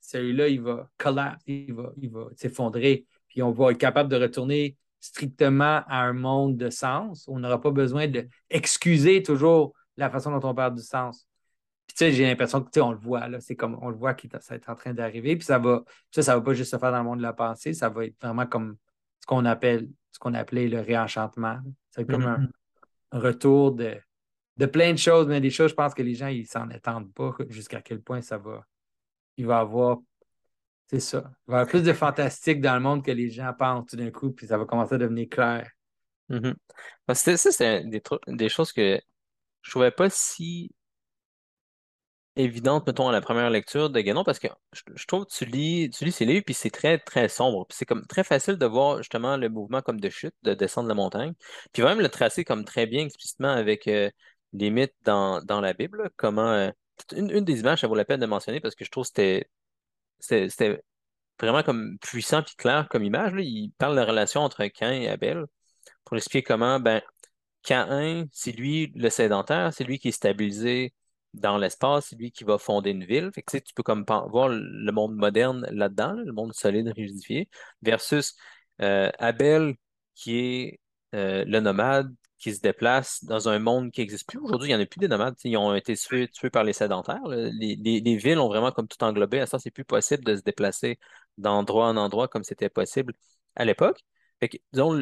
celui-là, 0.00 0.48
il 0.48 0.60
va 0.60 0.88
collapse, 0.98 1.42
il 1.46 1.72
va, 1.72 1.92
il 1.96 2.10
va 2.10 2.26
s'effondrer. 2.36 3.06
Puis 3.28 3.42
on 3.42 3.50
va 3.50 3.70
être 3.70 3.78
capable 3.78 4.10
de 4.10 4.16
retourner 4.16 4.76
strictement 5.00 5.82
à 5.86 6.02
un 6.02 6.12
monde 6.12 6.56
de 6.56 6.70
sens. 6.70 7.26
On 7.28 7.38
n'aura 7.38 7.60
pas 7.60 7.70
besoin 7.70 8.08
d'excuser 8.08 9.22
toujours 9.22 9.74
la 9.96 10.10
façon 10.10 10.30
dont 10.36 10.48
on 10.48 10.54
parle 10.54 10.74
du 10.74 10.82
sens. 10.82 11.26
Puis, 11.86 11.94
tu 11.96 11.98
sais, 11.98 12.12
j'ai 12.12 12.24
l'impression 12.24 12.60
que, 12.60 12.66
tu 12.66 12.74
sais, 12.74 12.80
on 12.80 12.92
le 12.92 12.98
voit, 12.98 13.28
là. 13.28 13.40
C'est 13.40 13.56
comme, 13.56 13.78
on 13.82 13.88
le 13.90 13.96
voit 13.96 14.14
qui 14.14 14.28
est 14.28 14.68
en 14.68 14.74
train 14.74 14.94
d'arriver. 14.94 15.36
Puis, 15.36 15.44
ça 15.44 15.58
va, 15.58 15.84
ça, 16.10 16.22
ça 16.22 16.34
va 16.34 16.40
pas 16.40 16.54
juste 16.54 16.70
se 16.70 16.78
faire 16.78 16.90
dans 16.90 16.98
le 16.98 17.04
monde 17.04 17.18
de 17.18 17.22
la 17.22 17.32
pensée. 17.32 17.74
Ça 17.74 17.88
va 17.88 18.06
être 18.06 18.16
vraiment 18.20 18.46
comme 18.46 18.76
ce 19.20 19.26
qu'on 19.26 19.44
appelle, 19.44 19.88
ce 20.12 20.18
qu'on 20.18 20.34
appelait 20.34 20.68
le 20.68 20.80
réenchantement. 20.80 21.58
Ça 21.90 22.02
être 22.02 22.10
comme 22.10 22.26
un, 22.26 22.48
un, 23.12 23.20
retour 23.20 23.72
de, 23.72 23.96
de 24.56 24.66
plein 24.66 24.92
de 24.92 24.98
choses, 24.98 25.26
mais 25.26 25.40
des 25.40 25.50
choses, 25.50 25.70
je 25.70 25.74
pense 25.74 25.94
que 25.94 26.02
les 26.02 26.14
gens, 26.14 26.28
ils 26.28 26.46
s'en 26.46 26.68
attendent 26.70 27.12
pas 27.12 27.34
jusqu'à 27.48 27.80
quel 27.80 28.00
point 28.00 28.20
ça 28.20 28.38
va. 28.38 28.66
Il 29.36 29.46
va 29.46 29.58
avoir, 29.58 29.98
c'est 30.86 31.00
ça. 31.00 31.18
Il 31.46 31.50
va 31.50 31.58
y 31.58 31.60
avoir 31.60 31.66
plus 31.68 31.82
de 31.82 31.92
fantastique 31.92 32.60
dans 32.60 32.74
le 32.74 32.80
monde 32.80 33.04
que 33.04 33.10
les 33.10 33.30
gens 33.30 33.52
pensent 33.58 33.86
tout 33.86 33.96
d'un 33.96 34.10
coup, 34.10 34.30
puis 34.30 34.46
ça 34.46 34.58
va 34.58 34.64
commencer 34.64 34.94
à 34.94 34.98
devenir 34.98 35.28
clair. 35.28 35.70
Mhm. 36.28 36.54
Que 37.06 37.14
ça, 37.14 37.36
c'est 37.36 37.84
des, 37.84 38.02
des 38.28 38.48
choses 38.48 38.72
que 38.72 39.00
je 39.62 39.70
trouvais 39.70 39.90
pas 39.90 40.10
si 40.10 40.70
évidente, 42.36 42.86
mettons, 42.86 43.08
à 43.08 43.12
la 43.12 43.20
première 43.20 43.50
lecture 43.50 43.90
de 43.90 44.00
Guénon, 44.00 44.24
parce 44.24 44.38
que 44.38 44.48
je, 44.72 45.06
trouve 45.06 45.26
que 45.26 45.32
tu 45.32 45.44
lis, 45.44 45.90
tu 45.90 46.04
lis 46.04 46.12
ces 46.12 46.24
livres, 46.24 46.42
puis 46.44 46.54
c'est 46.54 46.70
très, 46.70 46.98
très 46.98 47.28
sombre. 47.28 47.66
Puis 47.66 47.76
c'est 47.78 47.86
comme 47.86 48.06
très 48.06 48.24
facile 48.24 48.56
de 48.56 48.66
voir 48.66 48.98
justement 48.98 49.36
le 49.36 49.48
mouvement 49.48 49.82
comme 49.82 50.00
de 50.00 50.08
chute, 50.10 50.34
de 50.42 50.54
descendre 50.54 50.88
la 50.88 50.94
montagne. 50.94 51.34
Puis 51.72 51.82
même 51.82 52.00
le 52.00 52.08
tracer 52.08 52.44
comme 52.44 52.64
très 52.64 52.86
bien 52.86 53.04
explicitement 53.04 53.50
avec 53.50 53.86
euh, 53.88 54.10
les 54.52 54.70
mythes 54.70 54.94
dans, 55.04 55.40
dans 55.42 55.60
la 55.60 55.72
Bible, 55.74 56.10
comment. 56.16 56.50
euh, 56.52 56.70
une, 57.12 57.28
des 57.44 57.60
images, 57.60 57.80
ça 57.80 57.86
vaut 57.88 57.94
la 57.94 58.04
peine 58.04 58.20
de 58.20 58.26
mentionner 58.26 58.60
parce 58.60 58.74
que 58.74 58.84
je 58.84 58.90
trouve 58.90 59.04
que 59.10 59.42
c'était 60.20 60.82
vraiment 61.40 61.62
comme 61.62 61.98
puissant 61.98 62.42
puis 62.42 62.54
clair 62.56 62.88
comme 62.90 63.04
image. 63.04 63.34
Là. 63.34 63.42
Il 63.42 63.72
parle 63.78 63.94
de 63.94 64.00
la 64.00 64.06
relation 64.06 64.40
entre 64.42 64.64
Cain 64.66 64.92
et 64.92 65.08
Abel 65.08 65.44
pour 66.04 66.16
expliquer 66.16 66.42
comment 66.42 66.80
ben, 66.80 67.02
Caïn, 67.62 68.26
c'est 68.32 68.52
lui 68.52 68.92
le 68.94 69.10
sédentaire, 69.10 69.72
c'est 69.72 69.84
lui 69.84 69.98
qui 69.98 70.08
est 70.08 70.12
stabilisé 70.12 70.94
dans 71.34 71.58
l'espace, 71.58 72.06
c'est 72.10 72.16
lui 72.16 72.30
qui 72.32 72.44
va 72.44 72.58
fonder 72.58 72.90
une 72.90 73.04
ville. 73.04 73.30
Tu 73.34 73.74
peux 73.74 73.82
comme 73.82 74.04
voir 74.30 74.48
le 74.48 74.90
monde 74.92 75.14
moderne 75.14 75.66
là-dedans, 75.70 76.12
là, 76.14 76.22
le 76.24 76.32
monde 76.32 76.52
solide, 76.54 76.88
rigidifié, 76.88 77.48
versus 77.82 78.34
euh, 78.80 79.10
Abel, 79.18 79.74
qui 80.14 80.36
est 80.38 80.80
euh, 81.14 81.44
le 81.46 81.60
nomade, 81.60 82.14
qui 82.38 82.54
se 82.54 82.60
déplace 82.60 83.24
dans 83.24 83.48
un 83.48 83.58
monde 83.58 83.90
qui 83.90 84.00
n'existe 84.00 84.28
plus. 84.28 84.38
Aujourd'hui, 84.38 84.68
il 84.70 84.74
n'y 84.76 84.80
en 84.80 84.82
a 84.82 84.86
plus 84.86 84.98
des 84.98 85.08
nomades. 85.08 85.34
Ils 85.44 85.56
ont 85.56 85.74
été 85.74 85.94
tués, 85.96 86.28
par 86.50 86.64
les 86.64 86.72
sédentaires. 86.72 87.26
Les, 87.26 87.76
les- 87.76 88.00
les 88.00 88.16
villes 88.16 88.38
ont 88.38 88.48
vraiment 88.48 88.70
comme 88.70 88.86
tout 88.88 89.02
englobé. 89.02 89.40
À 89.40 89.46
ça, 89.46 89.58
c'est 89.58 89.70
plus 89.70 89.84
possible 89.84 90.24
de 90.24 90.36
se 90.36 90.42
déplacer 90.42 90.98
d'endroit 91.38 91.88
en 91.88 91.96
endroit 91.96 92.28
comme 92.28 92.44
c'était 92.44 92.68
possible 92.68 93.14
à 93.56 93.64
l'époque. 93.64 94.00
Disons, 94.72 94.92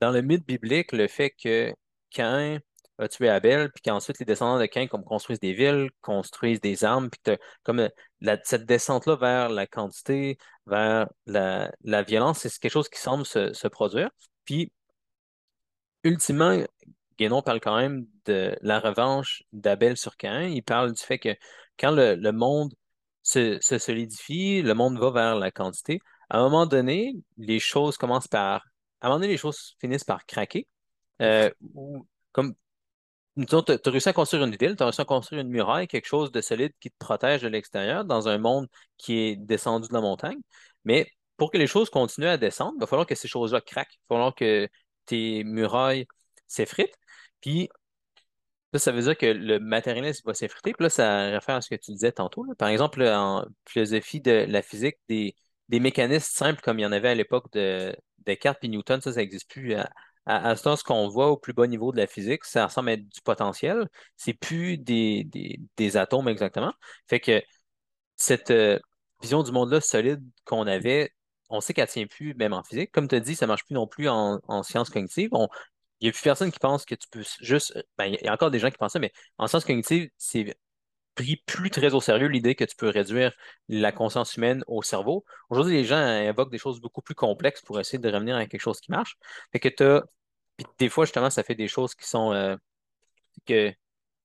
dans 0.00 0.10
le 0.10 0.22
mythe 0.22 0.46
biblique, 0.46 0.92
le 0.92 1.08
fait 1.08 1.30
que 1.30 1.72
Caïn 2.10 2.60
a 3.02 3.08
tué 3.08 3.28
Abel, 3.28 3.70
puis 3.72 3.82
qu'ensuite 3.82 4.18
les 4.18 4.24
descendants 4.24 4.60
de 4.60 4.66
Caïn 4.66 4.86
comme 4.86 5.04
construisent 5.04 5.40
des 5.40 5.52
villes, 5.52 5.90
construisent 6.00 6.60
des 6.60 6.84
armes, 6.84 7.10
puis 7.10 7.20
que 7.24 7.38
comme 7.62 7.80
euh, 7.80 8.36
cette 8.44 8.64
descente-là 8.66 9.16
vers 9.16 9.48
la 9.48 9.66
quantité, 9.66 10.38
vers 10.66 11.08
la, 11.26 11.72
la 11.84 12.02
violence, 12.02 12.38
c'est 12.40 12.58
quelque 12.58 12.72
chose 12.72 12.88
qui 12.88 13.00
semble 13.00 13.26
se, 13.26 13.52
se 13.52 13.68
produire. 13.68 14.10
Puis, 14.44 14.72
ultimement, 16.04 16.56
Guénon 17.18 17.42
parle 17.42 17.60
quand 17.60 17.76
même 17.76 18.06
de 18.24 18.56
la 18.62 18.80
revanche 18.80 19.42
d'Abel 19.52 19.96
sur 19.96 20.16
Caïn. 20.16 20.48
Il 20.48 20.62
parle 20.62 20.92
du 20.92 21.02
fait 21.02 21.18
que 21.18 21.34
quand 21.78 21.90
le, 21.90 22.14
le 22.14 22.32
monde 22.32 22.72
se, 23.22 23.58
se 23.60 23.78
solidifie, 23.78 24.62
le 24.62 24.74
monde 24.74 24.98
va 24.98 25.10
vers 25.10 25.34
la 25.36 25.50
quantité, 25.50 26.00
à 26.30 26.38
un 26.38 26.42
moment 26.42 26.66
donné, 26.66 27.14
les 27.36 27.58
choses 27.60 27.96
commencent 27.96 28.28
par... 28.28 28.64
À 29.00 29.06
un 29.06 29.08
moment 29.10 29.20
donné, 29.20 29.32
les 29.32 29.36
choses 29.36 29.76
finissent 29.80 30.04
par 30.04 30.24
craquer. 30.26 30.66
Euh, 31.20 31.50
ou- 31.74 32.06
comme 32.32 32.54
tu 33.36 33.54
as 33.56 33.90
réussi 33.90 34.08
à 34.08 34.12
construire 34.12 34.44
une 34.44 34.56
ville, 34.56 34.76
tu 34.76 34.82
as 34.82 34.86
réussi 34.86 35.00
à 35.00 35.04
construire 35.04 35.42
une 35.42 35.48
muraille, 35.48 35.86
quelque 35.88 36.06
chose 36.06 36.30
de 36.32 36.40
solide 36.40 36.72
qui 36.80 36.90
te 36.90 36.96
protège 36.98 37.42
de 37.42 37.48
l'extérieur 37.48 38.04
dans 38.04 38.28
un 38.28 38.38
monde 38.38 38.68
qui 38.98 39.18
est 39.18 39.36
descendu 39.36 39.88
de 39.88 39.94
la 39.94 40.00
montagne. 40.00 40.38
Mais 40.84 41.10
pour 41.36 41.50
que 41.50 41.58
les 41.58 41.66
choses 41.66 41.90
continuent 41.90 42.26
à 42.28 42.36
descendre, 42.36 42.74
il 42.76 42.80
va 42.80 42.86
falloir 42.86 43.06
que 43.06 43.14
ces 43.14 43.28
choses-là 43.28 43.60
craquent. 43.60 43.94
Il 43.94 44.00
va 44.10 44.16
falloir 44.16 44.34
que 44.34 44.68
tes 45.06 45.44
murailles 45.44 46.06
s'effritent. 46.46 46.94
Puis 47.40 47.68
ça, 48.72 48.78
ça 48.78 48.92
veut 48.92 49.02
dire 49.02 49.16
que 49.16 49.26
le 49.26 49.58
matérialisme 49.60 50.22
va 50.26 50.34
s'effriter. 50.34 50.72
Puis 50.72 50.84
là, 50.84 50.90
ça 50.90 51.26
réfère 51.30 51.56
à 51.56 51.60
ce 51.60 51.68
que 51.68 51.74
tu 51.74 51.92
disais 51.92 52.12
tantôt. 52.12 52.44
là. 52.44 52.54
Par 52.56 52.68
exemple, 52.68 53.02
là, 53.02 53.20
en 53.20 53.44
philosophie 53.68 54.20
de 54.20 54.46
la 54.48 54.62
physique, 54.62 54.96
des, 55.08 55.34
des 55.68 55.80
mécanismes 55.80 56.24
simples 56.32 56.60
comme 56.62 56.78
il 56.78 56.82
y 56.82 56.86
en 56.86 56.92
avait 56.92 57.10
à 57.10 57.14
l'époque 57.14 57.52
de 57.52 57.94
Descartes 58.18 58.58
puis 58.60 58.68
Newton, 58.68 59.00
ça, 59.00 59.12
ça 59.12 59.20
n'existe 59.20 59.50
plus. 59.50 59.74
À, 59.74 59.90
à, 60.26 60.50
à 60.50 60.56
ce 60.56 60.84
qu'on 60.84 61.08
voit 61.08 61.30
au 61.30 61.36
plus 61.36 61.52
bas 61.52 61.66
niveau 61.66 61.92
de 61.92 61.96
la 61.98 62.06
physique, 62.06 62.44
ça 62.44 62.66
ressemble 62.66 62.90
à 62.90 62.92
être 62.94 63.08
du 63.08 63.20
potentiel. 63.22 63.88
C'est 64.16 64.34
plus 64.34 64.78
des, 64.78 65.24
des, 65.24 65.60
des 65.76 65.96
atomes 65.96 66.28
exactement. 66.28 66.72
Fait 67.08 67.20
que 67.20 67.42
cette 68.16 68.50
euh, 68.50 68.78
vision 69.22 69.42
du 69.42 69.52
monde-là 69.52 69.80
solide 69.80 70.22
qu'on 70.44 70.66
avait, 70.66 71.12
on 71.50 71.60
sait 71.60 71.74
qu'elle 71.74 71.88
tient 71.88 72.06
plus, 72.06 72.34
même 72.34 72.52
en 72.52 72.62
physique. 72.62 72.92
Comme 72.92 73.08
tu 73.08 73.16
as 73.16 73.20
dit, 73.20 73.36
ça 73.36 73.46
marche 73.46 73.64
plus 73.64 73.74
non 73.74 73.86
plus 73.86 74.08
en, 74.08 74.40
en 74.48 74.62
sciences 74.62 74.90
cognitives. 74.90 75.30
Il 76.00 76.06
n'y 76.06 76.08
a 76.08 76.12
plus 76.12 76.22
personne 76.22 76.50
qui 76.50 76.58
pense 76.58 76.84
que 76.84 76.94
tu 76.94 77.08
peux 77.10 77.22
juste. 77.40 77.78
Ben, 77.98 78.06
il 78.06 78.18
y 78.24 78.28
a 78.28 78.32
encore 78.32 78.50
des 78.50 78.58
gens 78.58 78.70
qui 78.70 78.78
pensent 78.78 78.92
ça, 78.92 78.98
mais 78.98 79.12
en 79.38 79.46
sciences 79.46 79.64
cognitives, 79.64 80.10
c'est 80.18 80.56
pris 81.14 81.42
plus 81.46 81.70
très 81.70 81.94
au 81.94 82.00
sérieux 82.00 82.28
l'idée 82.28 82.54
que 82.54 82.64
tu 82.64 82.76
peux 82.76 82.88
réduire 82.88 83.32
la 83.68 83.92
conscience 83.92 84.36
humaine 84.36 84.62
au 84.66 84.82
cerveau. 84.82 85.24
Aujourd'hui, 85.50 85.74
les 85.74 85.84
gens 85.84 85.96
invoquent 85.96 86.50
des 86.50 86.58
choses 86.58 86.80
beaucoup 86.80 87.02
plus 87.02 87.14
complexes 87.14 87.62
pour 87.62 87.78
essayer 87.78 87.98
de 87.98 88.10
revenir 88.10 88.36
à 88.36 88.46
quelque 88.46 88.60
chose 88.60 88.80
qui 88.80 88.90
marche. 88.90 89.16
Fait 89.52 89.60
que 89.60 89.68
t'as... 89.68 90.02
Puis 90.56 90.66
des 90.78 90.88
fois, 90.88 91.04
justement, 91.06 91.30
ça 91.30 91.42
fait 91.42 91.54
des 91.54 91.68
choses 91.68 91.94
qui 91.94 92.06
sont 92.06 92.32
euh, 92.32 92.56
que 93.46 93.72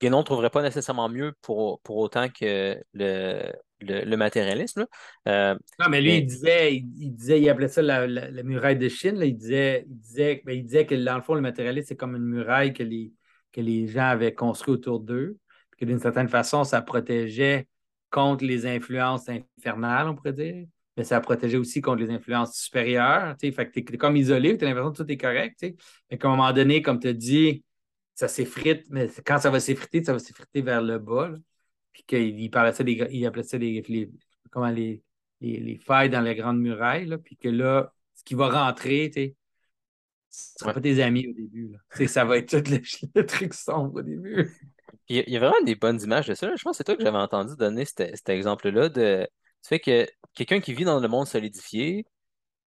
Guénon 0.01 0.19
ne 0.19 0.23
trouverait 0.23 0.49
pas 0.49 0.61
nécessairement 0.61 1.09
mieux 1.09 1.33
pour, 1.41 1.79
pour 1.81 1.97
autant 1.97 2.27
que 2.29 2.77
le, 2.93 3.51
le, 3.79 4.05
le 4.05 4.17
matérialisme. 4.17 4.85
Euh, 5.27 5.55
Non, 5.79 5.87
mais 5.89 6.01
lui, 6.01 6.17
il 6.17 6.25
disait, 6.25 6.75
il, 6.75 6.85
il 6.99 7.11
disait, 7.15 7.41
il 7.41 7.49
appelait 7.49 7.67
ça 7.69 7.81
la, 7.81 8.05
la- 8.05 8.29
la 8.29 8.43
muraille 8.43 8.77
de 8.77 8.89
Chine. 8.89 9.15
là. 9.15 9.25
Il 9.25 9.35
disait, 9.37 9.85
il 9.87 9.97
disait, 9.97 10.41
ben, 10.45 10.55
il 10.55 10.63
disait 10.63 10.85
que 10.85 10.95
dans 10.95 11.15
le 11.15 11.21
fond, 11.21 11.33
le 11.33 11.41
matérialisme, 11.41 11.87
c'est 11.87 11.95
comme 11.95 12.15
une 12.15 12.25
muraille 12.25 12.73
que 12.73 12.83
les, 12.83 13.11
que 13.51 13.61
les 13.61 13.87
gens 13.87 14.05
avaient 14.07 14.33
construit 14.33 14.73
autour 14.73 14.99
d'eux. 14.99 15.37
Que 15.77 15.85
d'une 15.85 15.99
certaine 15.99 16.29
façon, 16.29 16.63
ça 16.63 16.81
protégeait 16.81 17.67
contre 18.09 18.45
les 18.45 18.65
influences 18.65 19.27
infernales, 19.29 20.07
on 20.07 20.15
pourrait 20.15 20.33
dire. 20.33 20.65
Mais 20.95 21.03
ça 21.03 21.19
protégeait 21.21 21.57
aussi 21.57 21.81
contre 21.81 22.01
les 22.03 22.09
influences 22.09 22.57
supérieures. 22.57 23.35
Tu 23.37 23.47
sais. 23.47 23.51
Fait 23.53 23.67
que 23.67 23.71
t'es, 23.73 23.83
t'es 23.83 23.97
comme 23.97 24.15
isolé, 24.15 24.57
tu 24.57 24.65
as 24.65 24.67
l'impression 24.69 24.91
que 24.91 24.97
tout 25.03 25.11
est 25.11 25.17
correct. 25.17 25.55
tu 25.59 25.67
sais. 25.67 25.75
Mais 26.09 26.17
qu'à 26.17 26.27
un 26.27 26.31
moment 26.31 26.51
donné, 26.53 26.81
comme 26.81 26.99
tu 26.99 27.07
as 27.09 27.13
dit, 27.13 27.63
ça 28.15 28.27
s'effrite, 28.27 28.85
mais 28.89 29.07
quand 29.25 29.37
ça 29.39 29.51
va 29.51 29.59
s'effriter, 29.59 30.03
ça 30.03 30.13
va 30.13 30.19
s'effriter 30.19 30.61
vers 30.61 30.81
le 30.81 30.97
bas. 30.97 31.29
là. 31.29 31.37
Puis 31.93 32.03
qu'il 32.07 32.39
il 32.39 32.49
parlait 32.49 32.73
ça 32.73 32.83
des, 32.83 32.93
il 33.11 33.25
appelait 33.27 33.43
ça 33.43 33.57
les, 33.57 33.83
les- 33.87 34.11
comment 34.51 34.69
les, 34.69 35.03
les, 35.41 35.59
les 35.59 35.77
failles 35.77 36.09
dans 36.09 36.21
les 36.21 36.35
grandes 36.35 36.59
murailles, 36.59 37.05
là, 37.05 37.17
puis 37.19 37.37
que 37.37 37.49
là, 37.49 37.93
ce 38.15 38.23
qui 38.23 38.33
va 38.35 38.49
rentrer, 38.49 39.09
tu 39.13 39.21
sais, 39.21 39.35
ce 40.29 40.53
ne 40.55 40.59
sera 40.59 40.69
ouais. 40.69 40.73
pas 40.75 40.81
tes 40.81 41.01
amis 41.03 41.27
au 41.27 41.33
début. 41.33 41.69
Là. 41.71 41.79
Tu 41.95 42.07
ça 42.07 42.25
va 42.25 42.37
être 42.37 42.49
tout 42.63 42.71
le, 42.71 42.79
le 43.21 43.25
truc 43.25 43.53
sombre 43.53 43.95
au 43.99 44.01
début. 44.01 44.51
Puis 45.07 45.23
Il 45.25 45.33
y 45.33 45.37
a 45.37 45.39
vraiment 45.39 45.63
des 45.63 45.75
bonnes 45.75 46.01
images 46.01 46.27
de 46.27 46.33
ça. 46.33 46.47
là. 46.47 46.55
Je 46.55 46.63
pense 46.63 46.73
que 46.73 46.77
c'est 46.77 46.83
toi 46.83 46.95
que 46.95 47.03
j'avais 47.03 47.17
entendu 47.17 47.55
donner 47.55 47.85
cet, 47.85 48.29
exemple-là 48.29 48.89
de 48.89 49.27
du 49.63 49.67
fait 49.69 49.79
que 49.79 50.07
quelqu'un 50.35 50.59
qui 50.59 50.73
vit 50.73 50.85
dans 50.85 50.99
le 50.99 51.07
monde 51.07 51.25
solidifié, 51.25 52.05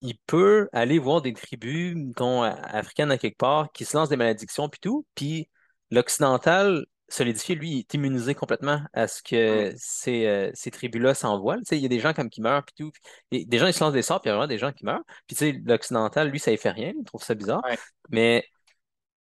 il 0.01 0.17
peut 0.25 0.67
aller 0.73 0.97
voir 0.99 1.21
des 1.21 1.33
tribus, 1.33 1.95
mettons, 1.95 2.41
africaines 2.43 3.11
à 3.11 3.17
quelque 3.17 3.37
part, 3.37 3.71
qui 3.71 3.85
se 3.85 3.95
lancent 3.95 4.09
des 4.09 4.17
malédictions 4.17 4.67
puis 4.67 4.79
tout, 4.79 5.05
puis 5.15 5.47
l'occidental 5.91 6.85
solidifié, 7.11 7.55
lui, 7.55 7.71
il 7.71 7.79
est 7.79 7.93
immunisé 7.93 8.33
complètement 8.33 8.81
à 8.93 9.07
ce 9.07 9.21
que 9.21 9.73
ces, 9.77 10.25
euh, 10.25 10.49
ces 10.53 10.71
tribus-là 10.71 11.13
s'envoient. 11.13 11.57
Tu 11.57 11.65
sais, 11.65 11.77
il 11.77 11.83
y 11.83 11.85
a 11.85 11.89
des 11.89 11.99
gens 11.99 12.13
comme 12.13 12.29
qui 12.29 12.41
meurent 12.41 12.63
puis 12.63 12.73
tout, 12.77 12.91
et 13.31 13.45
des 13.45 13.57
gens 13.59 13.67
ils 13.67 13.73
se 13.73 13.83
lancent 13.83 13.93
des 13.93 14.01
sorts, 14.01 14.21
puis 14.21 14.29
il 14.29 14.31
y 14.31 14.33
a 14.33 14.37
vraiment 14.37 14.47
des 14.47 14.57
gens 14.57 14.71
qui 14.71 14.85
meurent. 14.85 15.03
Puis 15.27 15.35
tu 15.35 15.45
sais, 15.45 15.61
l'occidental, 15.65 16.29
lui, 16.29 16.39
ça 16.39 16.51
ne 16.51 16.57
fait 16.57 16.71
rien, 16.71 16.93
il 16.97 17.03
trouve 17.03 17.23
ça 17.23 17.35
bizarre. 17.35 17.61
Ouais. 17.65 17.77
Mais 18.09 18.45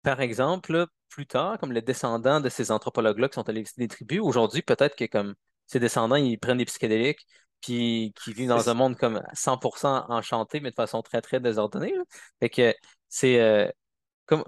par 0.03 0.21
exemple, 0.21 0.73
là, 0.73 0.87
plus 1.13 1.27
tard, 1.27 1.59
comme 1.59 1.73
les 1.73 1.83
descendants 1.83 2.41
de 2.41 2.49
ces 2.49 2.71
anthropologues-là 2.71 3.29
qui 3.29 3.35
sont 3.35 3.49
allés 3.49 3.61
visiter 3.61 3.83
des 3.83 3.89
tribus, 3.89 4.21
aujourd'hui, 4.23 4.63
peut-être 4.63 4.97
que 4.97 5.05
comme 5.05 5.35
ces 5.67 5.79
descendants, 5.79 6.17
ils 6.17 6.39
prennent 6.39 6.59
des 6.59 6.65
psychédéliques, 6.65 7.27
puis 7.61 8.13
qui 8.23 8.33
vivent 8.33 8.49
dans 8.49 8.69
un 8.71 8.75
monde 8.75 8.97
comme 8.97 9.23
100% 9.35 10.07
enchanté, 10.09 10.61
mais 10.61 10.71
de 10.71 10.75
façon 10.75 11.03
très, 11.03 11.21
très 11.21 11.39
désordonnée. 11.39 11.95
là. 11.95 12.03
Fait 12.41 12.51
que 12.51 12.75
c'est 13.09 13.41
euh, 13.41 13.69
comme 14.27 14.45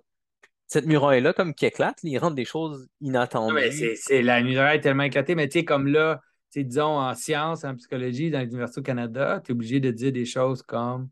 cette 0.67 0.87
muraille-là, 0.87 1.33
comme 1.33 1.55
qui 1.55 1.67
éclate, 1.67 1.99
ils 2.03 2.19
rendent 2.19 2.35
des 2.35 2.45
choses 2.45 2.89
mais 3.03 3.09
inattendues. 3.09 3.71
c'est, 3.71 3.95
c'est- 3.97 4.23
la 4.23 4.43
muraille 4.43 4.79
est 4.79 4.81
tellement 4.81 5.05
éclatée, 5.05 5.35
mais 5.35 5.49
tu 5.49 5.61
sais, 5.61 5.65
comme 5.65 5.87
là, 5.87 6.21
disons, 6.57 6.99
en 6.99 7.15
sciences, 7.15 7.65
en 7.65 7.75
psychologie, 7.77 8.31
dans 8.31 8.41
l'Université 8.41 8.81
au 8.81 8.85
Canada, 8.85 9.41
tu 9.45 9.53
es 9.53 9.55
obligé 9.55 9.81
de 9.81 9.91
dire 9.91 10.13
des 10.13 10.25
choses 10.25 10.63
comme, 10.63 11.09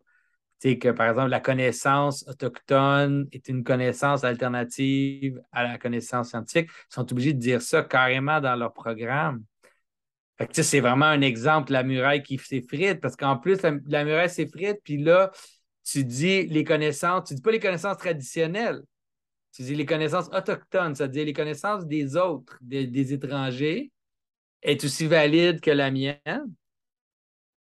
sais, 0.68 0.78
que 0.78 0.88
par 0.88 1.08
exemple, 1.08 1.30
la 1.30 1.40
connaissance 1.40 2.24
autochtone 2.28 3.28
est 3.32 3.48
une 3.48 3.64
connaissance 3.64 4.24
alternative 4.24 5.40
à 5.52 5.64
la 5.64 5.78
connaissance 5.78 6.30
scientifique. 6.30 6.70
Ils 6.70 6.94
sont 6.94 7.12
obligés 7.12 7.32
de 7.34 7.38
dire 7.38 7.62
ça 7.62 7.82
carrément 7.82 8.40
dans 8.40 8.56
leur 8.56 8.72
programme. 8.72 9.42
Fait 10.38 10.46
que, 10.46 10.62
c'est 10.62 10.80
vraiment 10.80 11.06
un 11.06 11.20
exemple, 11.20 11.72
la 11.72 11.82
muraille 11.82 12.22
qui 12.22 12.38
s'effrite, 12.38 13.00
parce 13.00 13.16
qu'en 13.16 13.36
plus, 13.36 13.60
la, 13.62 13.72
la 13.86 14.04
muraille 14.04 14.30
s'effrite, 14.30 14.78
puis 14.82 14.96
là, 14.96 15.30
tu 15.84 16.04
dis 16.04 16.46
les 16.46 16.64
connaissances, 16.64 17.28
tu 17.28 17.34
dis 17.34 17.42
pas 17.42 17.50
les 17.50 17.60
connaissances 17.60 17.98
traditionnelles, 17.98 18.82
tu 19.52 19.62
dis 19.62 19.74
les 19.74 19.86
connaissances 19.86 20.28
autochtones, 20.28 20.94
c'est-à-dire 20.94 21.26
les 21.26 21.32
connaissances 21.32 21.86
des 21.86 22.16
autres, 22.16 22.58
des, 22.62 23.12
étrangers, 23.12 23.90
est 24.62 24.82
aussi 24.84 25.06
valide 25.06 25.60
que 25.60 25.70
la 25.70 25.90
mienne. 25.90 26.54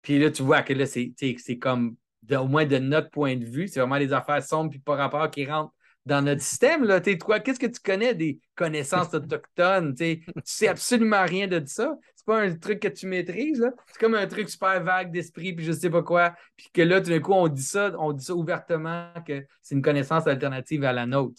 Puis 0.02 0.20
là, 0.20 0.32
tu 0.32 0.44
vois 0.44 0.62
que 0.64 0.74
là, 0.74 0.86
c'est 0.86 1.14
c'est 1.18 1.58
comme, 1.58 1.98
de- 2.24 2.36
au 2.36 2.48
moins 2.48 2.66
de 2.66 2.78
notre 2.78 3.10
point 3.10 3.36
de 3.36 3.46
vue, 3.46 3.68
c'est 3.68 3.80
vraiment 3.80 3.98
les 3.98 4.14
affaires 4.14 4.44
sombres 4.44 4.70
puis 4.70 4.80
pas 4.80 4.96
rapport 4.96 5.30
qui 5.30 5.46
rentrent 5.46 5.74
dans 6.06 6.22
notre 6.24 6.42
système. 6.42 6.84
Là. 6.84 7.04
Sais, 7.04 7.18
toi, 7.18 7.40
qu'est-ce 7.40 7.60
que 7.60 7.66
tu 7.68 7.80
connais 7.82 8.16
des 8.16 8.40
connaissances 8.56 9.14
autochtones? 9.14 9.94
Tu 9.94 10.04
sais, 10.04 10.22
tu 10.26 10.42
sais 10.46 10.68
absolument 10.68 11.24
rien 11.26 11.48
de 11.48 11.62
ça. 11.66 11.96
C'est 12.16 12.26
pas 12.26 12.42
un 12.42 12.56
truc 12.56 12.80
que 12.80 12.88
tu 12.88 13.08
maîtrises. 13.08 13.60
là. 13.60 13.72
C'est 13.88 14.00
comme 14.00 14.16
un 14.16 14.28
truc 14.28 14.50
super 14.50 14.82
vague 14.84 15.12
d'esprit, 15.12 15.54
puis 15.54 15.66
je 15.66 15.72
sais 15.74 15.90
pas 15.90 16.04
quoi. 16.04 16.34
Puis 16.56 16.68
que 16.74 16.82
là, 16.82 17.02
tout 17.02 17.10
d'un 17.10 17.20
coup, 17.20 17.34
on 17.34 17.48
dit 17.48 17.64
ça, 17.64 17.94
on 18.00 18.14
dit 18.14 18.24
ça 18.24 18.34
ouvertement 18.36 19.12
que 19.26 19.46
c'est 19.62 19.76
une 19.76 19.82
connaissance 19.82 20.28
alternative 20.28 20.84
à 20.86 20.94
la 20.94 21.06
nôtre. 21.06 21.36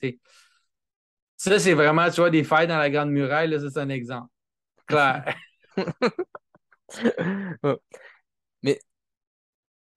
Ça, 1.37 1.59
c'est 1.59 1.73
vraiment, 1.75 2.11
tu 2.11 2.21
vois, 2.21 2.31
des 2.31 2.45
failles 2.45 2.67
dans 2.67 2.79
la 2.79 2.91
Grande 2.91 3.11
Muraille, 3.11 3.49
là, 3.49 3.61
ça, 3.61 3.71
c'est 3.71 3.79
un 3.81 3.89
exemple. 3.89 4.29
clair. 4.87 5.35
Mais, 8.63 8.81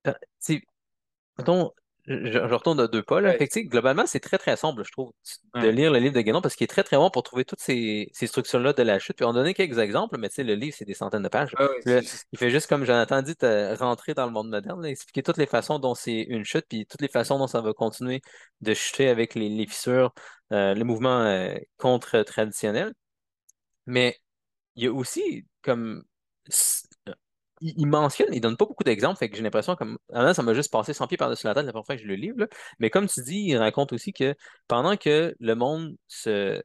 euh, 0.08 0.14
tu 0.44 0.62
mettons, 1.38 1.72
je, 2.08 2.32
je 2.32 2.40
retourne 2.40 2.78
de 2.80 2.88
deux 2.88 3.04
pas, 3.04 3.22
là. 3.22 3.34
Fait 3.38 3.48
que, 3.48 3.60
globalement, 3.60 4.06
c'est 4.08 4.20
très, 4.20 4.38
très 4.40 4.56
simple, 4.58 4.84
je 4.84 4.92
trouve, 4.92 5.12
de 5.54 5.60
Ouais. 5.60 5.72
lire 5.72 5.92
le 5.92 6.00
livre 6.00 6.16
de 6.16 6.22
Guénon 6.22 6.42
parce 6.42 6.56
qu'il 6.56 6.66
est 6.66 6.68
très, 6.68 6.84
très 6.84 6.98
bon 6.98 7.12
pour 7.12 7.22
trouver 7.22 7.46
toutes 7.46 7.60
ces, 7.60 8.10
ces 8.14 8.26
structures-là 8.26 8.74
de 8.74 8.82
la 8.82 8.98
chute. 8.98 9.16
Puis 9.18 9.26
on 9.26 9.34
donnait 9.34 9.54
quelques 9.54 9.78
exemples, 9.78 10.18
mais 10.18 10.30
le 10.38 10.56
livre, 10.56 10.76
c'est 10.78 10.86
des 10.86 10.96
centaines 10.96 11.22
de 11.22 11.30
pages. 11.30 11.54
Ouais, 11.60 11.66
ouais, 11.68 11.80
Puis 11.86 11.94
là, 11.94 12.02
c'est 12.02 12.08
juste- 12.08 12.28
il 12.32 12.40
fait 12.40 12.50
juste, 12.50 12.68
comme 12.68 12.86
Jonathan 12.86 13.22
dit, 13.22 13.36
rentrer 13.80 14.14
dans 14.16 14.26
le 14.26 14.32
monde 14.32 14.50
moderne, 14.50 14.82
là, 14.82 14.90
expliquer 14.90 15.22
toutes 15.22 15.38
les 15.38 15.46
façons 15.46 15.78
dont 15.78 15.94
c'est 15.94 16.22
une 16.22 16.44
chute, 16.44 16.66
puis 16.68 16.86
toutes 16.88 17.02
les 17.02 17.08
façons 17.08 17.38
dont 17.38 17.48
ça 17.48 17.62
va 17.62 17.72
continuer 17.74 18.22
de 18.62 18.74
chuter 18.74 19.08
avec 19.08 19.36
les, 19.36 19.50
les 19.50 19.68
fissures, 19.68 20.12
euh, 20.54 20.74
le 20.74 20.84
mouvement 20.84 21.22
euh, 21.22 21.54
contre-traditionnel. 21.78 22.94
Mais 23.86 24.18
il 24.76 24.84
y 24.86 24.88
a 24.88 24.92
aussi 24.94 25.46
comme 25.62 26.04
il, 27.62 27.88
mentionne, 27.88 28.34
il 28.34 28.42
donne 28.42 28.58
pas 28.58 28.66
beaucoup 28.66 28.84
d'exemples, 28.84 29.18
fait 29.18 29.30
que 29.30 29.38
j'ai 29.38 29.44
l'impression 29.44 29.76
comme 29.76 29.98
avant, 30.14 30.34
ça 30.34 30.44
m'a 30.44 30.54
juste 30.54 30.72
passé 30.72 30.94
100 30.94 31.08
pieds 31.08 31.18
par-dessus 31.18 31.46
la 31.48 31.54
tête 31.54 31.66
la 31.66 31.72
première 31.72 31.86
fois 31.86 31.96
que 31.96 32.02
je 32.02 32.08
le 32.08 32.16
livre, 32.16 32.40
là. 32.40 32.48
Mais 32.80 32.90
comme 32.90 33.08
tu 33.08 33.22
dis, 33.24 33.44
il 33.48 33.58
raconte 33.58 33.94
aussi 33.94 34.14
que 34.14 34.36
pendant 34.68 34.98
que 34.98 35.36
le 35.40 35.56
monde 35.56 35.96
se 36.08 36.62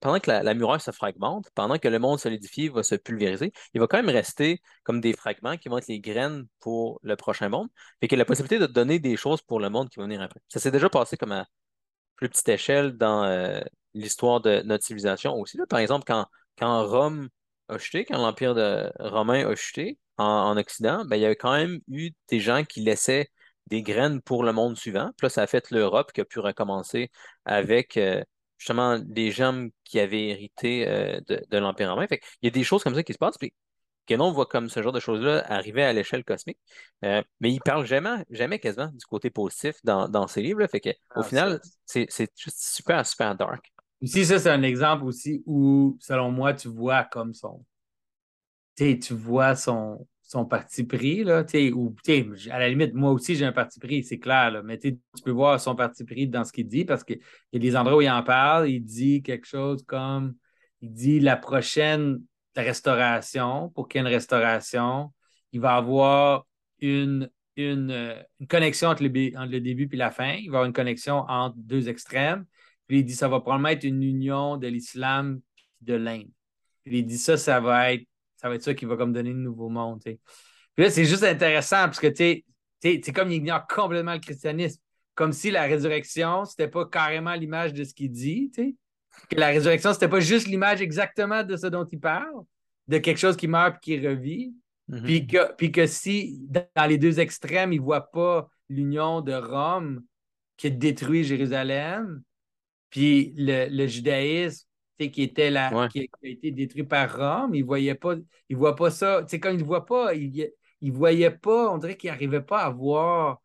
pendant 0.00 0.18
que 0.18 0.30
la, 0.30 0.54
muraille 0.54 0.80
se 0.80 0.90
fragmente, 0.90 1.50
pendant 1.54 1.78
que 1.78 1.88
le 1.88 1.98
monde 1.98 2.18
solidifié 2.18 2.70
va 2.70 2.82
se 2.82 2.94
pulvériser, 2.94 3.52
il 3.74 3.80
va 3.80 3.86
quand 3.86 3.98
même 3.98 4.08
rester 4.08 4.60
comme 4.82 5.00
des 5.00 5.12
fragments 5.12 5.56
qui 5.58 5.68
vont 5.68 5.78
être 5.78 5.88
les 5.88 6.00
graines 6.00 6.46
pour 6.58 7.00
le 7.02 7.16
prochain 7.16 7.48
monde. 7.50 7.68
Fait 8.00 8.08
que 8.08 8.16
la 8.16 8.24
possibilité 8.24 8.58
de 8.58 8.66
donner 8.66 8.98
des 8.98 9.16
choses 9.16 9.42
pour 9.42 9.60
le 9.60 9.68
monde 9.68 9.90
qui 9.90 9.98
va 9.98 10.04
venir 10.04 10.22
après. 10.22 10.40
Ça 10.48 10.58
s'est 10.58 10.70
déjà 10.70 10.88
passé 10.88 11.16
comme 11.16 11.32
à 11.32 11.46
plus 12.16 12.28
petite 12.30 12.48
échelle 12.48 12.96
dans 12.96 13.24
euh, 13.24 13.60
l'histoire 13.94 14.40
de 14.40 14.62
notre 14.62 14.84
civilisation 14.84 15.34
aussi. 15.34 15.58
là. 15.58 15.66
Par 15.66 15.80
exemple, 15.80 16.04
quand, 16.06 16.26
quand 16.58 16.86
Rome 16.86 17.28
a 17.70 17.78
chuté, 17.78 18.04
quand 18.04 18.18
l'Empire 18.18 18.54
de- 18.54 18.90
romain 18.98 19.48
a 19.48 19.54
chuté 19.54 19.98
en, 20.18 20.24
en 20.24 20.56
Occident, 20.56 21.04
ben, 21.06 21.16
il 21.16 21.22
y 21.22 21.26
a 21.26 21.34
quand 21.34 21.52
même 21.52 21.80
eu 21.88 22.10
des 22.28 22.40
gens 22.40 22.64
qui 22.64 22.80
laissaient 22.82 23.28
des 23.68 23.82
graines 23.82 24.20
pour 24.22 24.44
le 24.44 24.52
monde 24.52 24.76
suivant. 24.76 25.10
Puis 25.16 25.26
là, 25.26 25.28
ça 25.30 25.42
a 25.42 25.46
fait 25.46 25.70
l'Europe 25.70 26.12
qui 26.12 26.20
a 26.20 26.24
pu 26.24 26.40
recommencer 26.40 27.10
avec 27.44 27.96
euh, 27.96 28.22
justement 28.58 28.98
les 29.08 29.30
gemmes 29.30 29.70
qui 29.84 30.00
avaient 30.00 30.28
hérité 30.28 30.88
euh, 30.88 31.20
de, 31.28 31.42
de 31.48 31.58
l'Empire 31.58 31.90
romain. 31.90 32.06
Fait 32.06 32.18
qu'il 32.18 32.28
y 32.42 32.48
a 32.48 32.50
des 32.50 32.64
choses 32.64 32.82
comme 32.82 32.94
ça 32.94 33.02
qui 33.02 33.12
se 33.12 33.18
passent. 33.18 33.38
Puis 33.38 33.54
Guénon 34.08 34.32
voit 34.32 34.46
comme 34.46 34.68
ce 34.68 34.82
genre 34.82 34.92
de 34.92 34.98
choses-là 34.98 35.44
arriver 35.48 35.84
à 35.84 35.92
l'échelle 35.92 36.24
cosmique, 36.24 36.58
Euh, 37.04 37.22
mais 37.40 37.52
il 37.52 37.60
parle 37.60 37.86
jamais, 37.86 38.24
jamais 38.30 38.58
quasiment 38.58 38.88
du 38.88 39.06
côté 39.06 39.30
positif 39.30 39.76
dans, 39.84 40.08
dans 40.08 40.26
ses 40.26 40.42
livres. 40.42 40.60
là. 40.60 40.68
Fait 40.68 40.80
que, 40.80 40.90
au 40.90 40.94
Ah, 41.10 41.22
final, 41.22 41.60
c'est 41.86 42.06
c'est 42.08 42.30
juste 42.36 42.58
super, 42.60 43.06
super 43.06 43.36
dark. 43.36 43.72
Aussi, 44.02 44.24
ça, 44.24 44.38
c'est 44.38 44.50
un 44.50 44.62
exemple 44.62 45.04
aussi 45.04 45.42
où, 45.46 45.96
selon 46.00 46.30
moi, 46.30 46.54
tu 46.54 46.68
vois 46.68 47.04
comme 47.04 47.34
son. 47.34 47.64
Tu 48.76 49.12
vois 49.12 49.56
son, 49.56 50.06
son 50.22 50.46
parti 50.46 50.84
pris, 50.84 51.22
là. 51.22 51.44
Ou, 51.74 51.94
à 52.50 52.58
la 52.58 52.68
limite, 52.68 52.94
moi 52.94 53.10
aussi, 53.10 53.36
j'ai 53.36 53.44
un 53.44 53.52
parti 53.52 53.78
pris, 53.78 54.02
c'est 54.02 54.18
clair. 54.18 54.62
Mais 54.64 54.78
tu 54.78 54.98
peux 55.22 55.30
voir 55.30 55.60
son 55.60 55.76
parti 55.76 56.04
pris 56.04 56.28
dans 56.28 56.44
ce 56.44 56.52
qu'il 56.52 56.66
dit 56.66 56.86
parce 56.86 57.04
qu'il 57.04 57.20
y 57.52 57.56
a 57.56 57.58
des 57.58 57.76
endroits 57.76 57.98
où 57.98 58.02
il 58.02 58.10
en 58.10 58.22
parle. 58.22 58.70
Il 58.70 58.80
dit 58.82 59.22
quelque 59.22 59.46
chose 59.46 59.82
comme. 59.86 60.34
Il 60.80 60.92
dit 60.94 61.20
la 61.20 61.36
prochaine 61.36 62.22
restauration, 62.56 63.70
pour 63.70 63.88
qu'il 63.88 64.00
y 64.00 64.04
ait 64.04 64.08
une 64.08 64.14
restauration, 64.14 65.12
il 65.52 65.60
va 65.60 65.76
avoir 65.76 66.46
une, 66.80 67.30
une, 67.56 67.90
euh, 67.90 68.22
connexion 68.48 68.88
entre 68.88 69.02
le, 69.02 69.36
entre 69.36 69.52
le 69.52 69.60
début 69.60 69.88
et 69.92 69.96
la 69.96 70.10
fin. 70.10 70.34
Il 70.34 70.50
va 70.50 70.58
avoir 70.58 70.64
une 70.64 70.72
connexion 70.72 71.24
entre 71.28 71.56
deux 71.58 71.88
extrêmes. 71.88 72.46
Puis 72.90 72.98
il 72.98 73.04
dit 73.04 73.14
ça 73.14 73.28
va 73.28 73.38
probablement 73.38 73.68
être 73.68 73.84
une 73.84 74.02
union 74.02 74.56
de 74.56 74.66
l'islam 74.66 75.40
et 75.80 75.84
de 75.84 75.94
l'Inde. 75.94 76.28
Puis 76.82 76.98
il 76.98 77.06
dit 77.06 77.18
ça, 77.18 77.36
ça 77.36 77.60
va 77.60 77.92
être 77.92 78.04
ça 78.34 78.48
va 78.48 78.56
être 78.56 78.64
ça 78.64 78.74
qui 78.74 78.84
va 78.84 78.96
comme 78.96 79.12
donner 79.12 79.30
le 79.30 79.38
nouveau 79.38 79.68
monde. 79.68 80.00
Puis 80.02 80.18
là, 80.76 80.90
c'est 80.90 81.04
juste 81.04 81.22
intéressant 81.22 81.84
parce 81.84 82.00
que 82.00 82.08
tu 82.08 82.42
sais, 82.82 83.12
comme 83.12 83.30
il 83.30 83.36
ignore 83.36 83.64
complètement 83.68 84.14
le 84.14 84.18
christianisme. 84.18 84.80
Comme 85.14 85.30
si 85.30 85.52
la 85.52 85.66
résurrection, 85.66 86.44
c'était 86.44 86.66
pas 86.66 86.84
carrément 86.84 87.32
l'image 87.34 87.72
de 87.74 87.84
ce 87.84 87.94
qu'il 87.94 88.10
dit, 88.10 88.50
tu 88.52 88.60
sais. 88.60 88.74
Que 89.28 89.36
la 89.36 89.50
résurrection, 89.50 89.92
c'était 89.92 90.08
pas 90.08 90.18
juste 90.18 90.48
l'image 90.48 90.82
exactement 90.82 91.44
de 91.44 91.56
ce 91.56 91.68
dont 91.68 91.84
il 91.84 92.00
parle, 92.00 92.42
de 92.88 92.98
quelque 92.98 93.18
chose 93.18 93.36
qui 93.36 93.46
meurt 93.46 93.76
puis 93.80 94.00
qui 94.00 94.04
revit. 94.04 94.52
Mhm. 94.88 95.02
Puis 95.04 95.26
que, 95.28 95.52
puis 95.54 95.70
que 95.70 95.86
si, 95.86 96.40
dans 96.48 96.88
les 96.88 96.98
deux 96.98 97.20
extrêmes, 97.20 97.72
il 97.72 97.78
ne 97.78 97.84
voit 97.84 98.10
pas 98.10 98.50
l'union 98.68 99.20
de 99.20 99.32
Rome 99.32 100.02
qui 100.56 100.66
a 100.66 100.70
détruit 100.70 101.22
Jérusalem, 101.22 102.20
puis 102.90 103.32
le, 103.36 103.68
le 103.68 103.86
judaïsme 103.86 104.66
tu 104.98 105.06
sais, 105.06 105.10
qui, 105.10 105.22
était 105.22 105.50
Ouais. 105.50 105.88
qui, 105.88 106.00
a, 106.00 106.28
été 106.28 106.50
détruit 106.50 106.84
par 106.84 107.16
Rome, 107.16 107.54
il 107.54 107.64
voyait 107.64 107.94
pas, 107.94 108.16
il 108.50 108.56
voit 108.56 108.76
pas 108.76 108.90
ça. 108.90 109.22
Tu 109.22 109.30
sais, 109.30 109.40
quand 109.40 109.50
il 109.50 109.58
ne 109.58 109.64
voit 109.64 109.86
pas, 109.86 110.14
il, 110.14 110.52
il 110.82 110.92
voyait 110.92 111.30
pas, 111.30 111.70
on 111.70 111.78
dirait 111.78 111.96
qu'il 111.96 112.10
n'arrivait 112.10 112.42
pas 112.42 112.64
à 112.64 112.70
voir. 112.70 113.40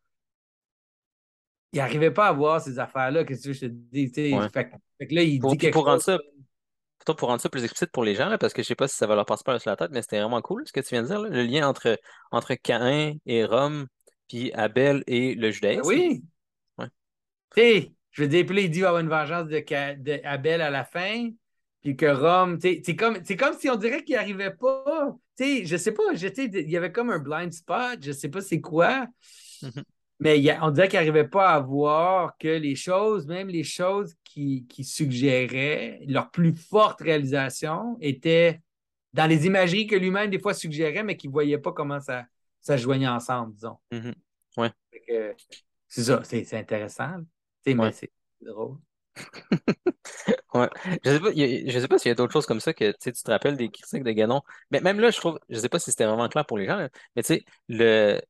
Il 1.72 1.78
n'arrivait 1.78 2.10
pas 2.10 2.28
à 2.28 2.32
voir 2.32 2.60
ces 2.60 2.78
affaires-là, 2.78 3.24
qu'est-ce 3.24 3.48
que 3.48 3.52
je 3.52 3.60
te 3.60 3.66
dis? 3.66 4.10
tu 4.10 4.22
sais. 4.22 4.34
Ouais. 4.34 4.48
Fait, 4.50 4.68
que- 4.68 4.76
fait 4.98 5.06
que 5.06 5.14
là, 5.14 5.22
il 5.22 5.40
Pour, 5.40 5.50
dit 5.50 5.58
quelque 5.58 5.72
pour 5.72 5.84
rendre 5.86 6.02
ça, 6.02 6.18
plutôt 6.98 7.14
pour 7.14 7.28
rendre 7.28 7.40
ça 7.40 7.48
plus 7.48 7.64
explicite 7.64 7.90
pour 7.92 8.04
les 8.04 8.14
gens, 8.14 8.28
là, 8.28 8.38
parce 8.38 8.52
que 8.52 8.62
je 8.62 8.68
sais 8.68 8.74
pas 8.74 8.88
si 8.88 8.96
ça 8.96 9.06
va 9.06 9.14
leur 9.14 9.26
passer 9.26 9.42
par 9.44 9.60
sur 9.60 9.70
la 9.70 9.76
tête, 9.76 9.90
mais 9.92 10.02
c'était 10.02 10.20
vraiment 10.20 10.42
cool 10.42 10.66
ce 10.66 10.72
que 10.72 10.80
tu 10.80 10.90
viens 10.90 11.02
de 11.02 11.08
dire, 11.08 11.20
là, 11.20 11.28
le 11.28 11.42
lien 11.42 11.68
entre, 11.68 11.98
entre 12.30 12.54
Caïn 12.54 13.14
et 13.26 13.44
Rome, 13.44 13.86
puis 14.28 14.52
Abel 14.52 15.04
et 15.06 15.34
le 15.34 15.42
Ben 15.42 15.52
judaïsme. 15.52 15.86
oui. 15.86 16.22
Ouais. 16.78 17.95
Je 18.16 18.22
veux 18.22 18.28
dire, 18.28 18.46
puis 18.46 18.56
là, 18.56 18.62
il 18.62 18.70
dit 18.70 18.74
qu'il 18.74 18.82
va 18.82 18.88
avoir 18.88 19.02
une 19.02 19.10
vengeance 19.10 19.46
de, 19.46 20.26
Abel 20.26 20.62
à 20.62 20.70
la 20.70 20.84
fin, 20.84 21.28
puis 21.82 21.96
que 21.96 22.06
Rome, 22.06 22.58
c'est 22.60 22.96
comme, 22.96 23.18
comme 23.22 23.58
si 23.58 23.68
on 23.68 23.76
dirait 23.76 24.02
qu'il 24.04 24.14
n'y 24.14 24.18
arrivait 24.18 24.54
pas. 24.54 25.14
Sais, 25.34 25.66
je 25.66 25.76
sais 25.76 25.92
pas, 25.92 26.02
il 26.14 26.70
y 26.70 26.76
avait 26.78 26.90
comme 26.92 27.10
un 27.10 27.18
blind 27.18 27.52
spot, 27.52 27.98
je 28.00 28.12
sais 28.12 28.30
pas 28.30 28.40
c'est 28.40 28.62
quoi, 28.62 29.06
Mhm. 29.62 29.82
mais 30.18 30.40
il 30.40 30.50
a- 30.50 30.64
on 30.64 30.70
dirait 30.70 30.88
qu'il 30.88 30.98
n'arrivait 30.98 31.28
pas 31.28 31.50
à 31.50 31.60
voir 31.60 32.38
que 32.38 32.48
les 32.48 32.74
choses, 32.74 33.26
même 33.26 33.48
les 33.48 33.64
choses 33.64 34.14
qui, 34.24 34.64
qui 34.66 34.82
suggéraient, 34.82 36.00
leur 36.08 36.30
plus 36.30 36.54
forte 36.54 37.02
réalisation 37.02 37.98
était 38.00 38.62
dans 39.12 39.26
les 39.26 39.44
imageries 39.44 39.86
que 39.86 39.96
lui-même, 39.96 40.30
des 40.30 40.38
fois, 40.38 40.54
suggérait, 40.54 41.02
mais 41.02 41.18
qu'il 41.18 41.28
ne 41.28 41.32
voyait 41.34 41.58
pas 41.58 41.72
comment 41.72 42.00
ça, 42.00 42.24
ça 42.62 42.78
se 42.78 42.82
joignait 42.82 43.08
ensemble, 43.08 43.52
disons. 43.52 43.76
Mhm. 43.92 44.14
Ouais. 44.56 44.70
C'est 45.86 46.02
ça, 46.02 46.22
c'est 46.24 46.54
intéressant. 46.54 47.18
Ouais. 47.74 47.92
c'est 47.92 48.10
drôle. 48.40 48.78
Ouais. 50.54 50.68
Je 51.04 51.10
sais 51.10 51.20
pas, 51.20 51.30
y 51.32 51.70
je 51.70 51.78
sais 51.78 51.88
pas 51.88 51.98
s'il 51.98 52.08
y 52.10 52.12
a 52.12 52.14
d'autres 52.14 52.32
choses 52.32 52.46
comme 52.46 52.60
ça 52.60 52.72
que 52.74 52.90
tu 52.92 52.96
sais, 53.00 53.12
tu 53.12 53.22
te 53.22 53.30
rappelles 53.30 53.56
des 53.56 53.70
critiques 53.70 54.04
de 54.04 54.12
Ganon. 54.12 54.42
Mais 54.70 54.80
même 54.80 55.00
là, 55.00 55.10
je 55.10 55.18
trouve, 55.18 55.38
je 55.48 55.58
sais 55.58 55.68
pas 55.68 55.78
si 55.78 55.90
c'était 55.90 56.06
vraiment 56.06 56.28
clair 56.28 56.46
pour 56.46 56.58
les 56.58 56.66
gens, 56.66 56.78
mais 57.16 57.22
tu 57.22 57.26
sais, 57.28 57.44
le, 57.68 58.20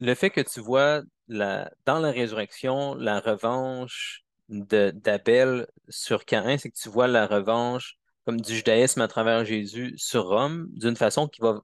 le 0.00 0.14
fait 0.14 0.30
que 0.30 0.40
tu 0.40 0.60
vois 0.60 1.02
la, 1.28 1.70
dans 1.86 1.98
la 1.98 2.10
résurrection 2.10 2.94
la 2.94 3.20
revanche 3.20 4.24
d'Abel 4.48 5.66
sur 5.88 6.24
Caïn, 6.24 6.58
c'est 6.58 6.70
que 6.70 6.76
tu 6.78 6.88
vois 6.88 7.08
la 7.08 7.26
revanche 7.26 7.96
comme 8.24 8.40
du 8.40 8.54
judaïsme 8.54 9.00
à 9.00 9.08
travers 9.08 9.44
Jésus 9.44 9.94
sur 9.96 10.24
Rome 10.26 10.68
d'une 10.72 10.96
façon 10.96 11.28
qui 11.28 11.40
va 11.40 11.60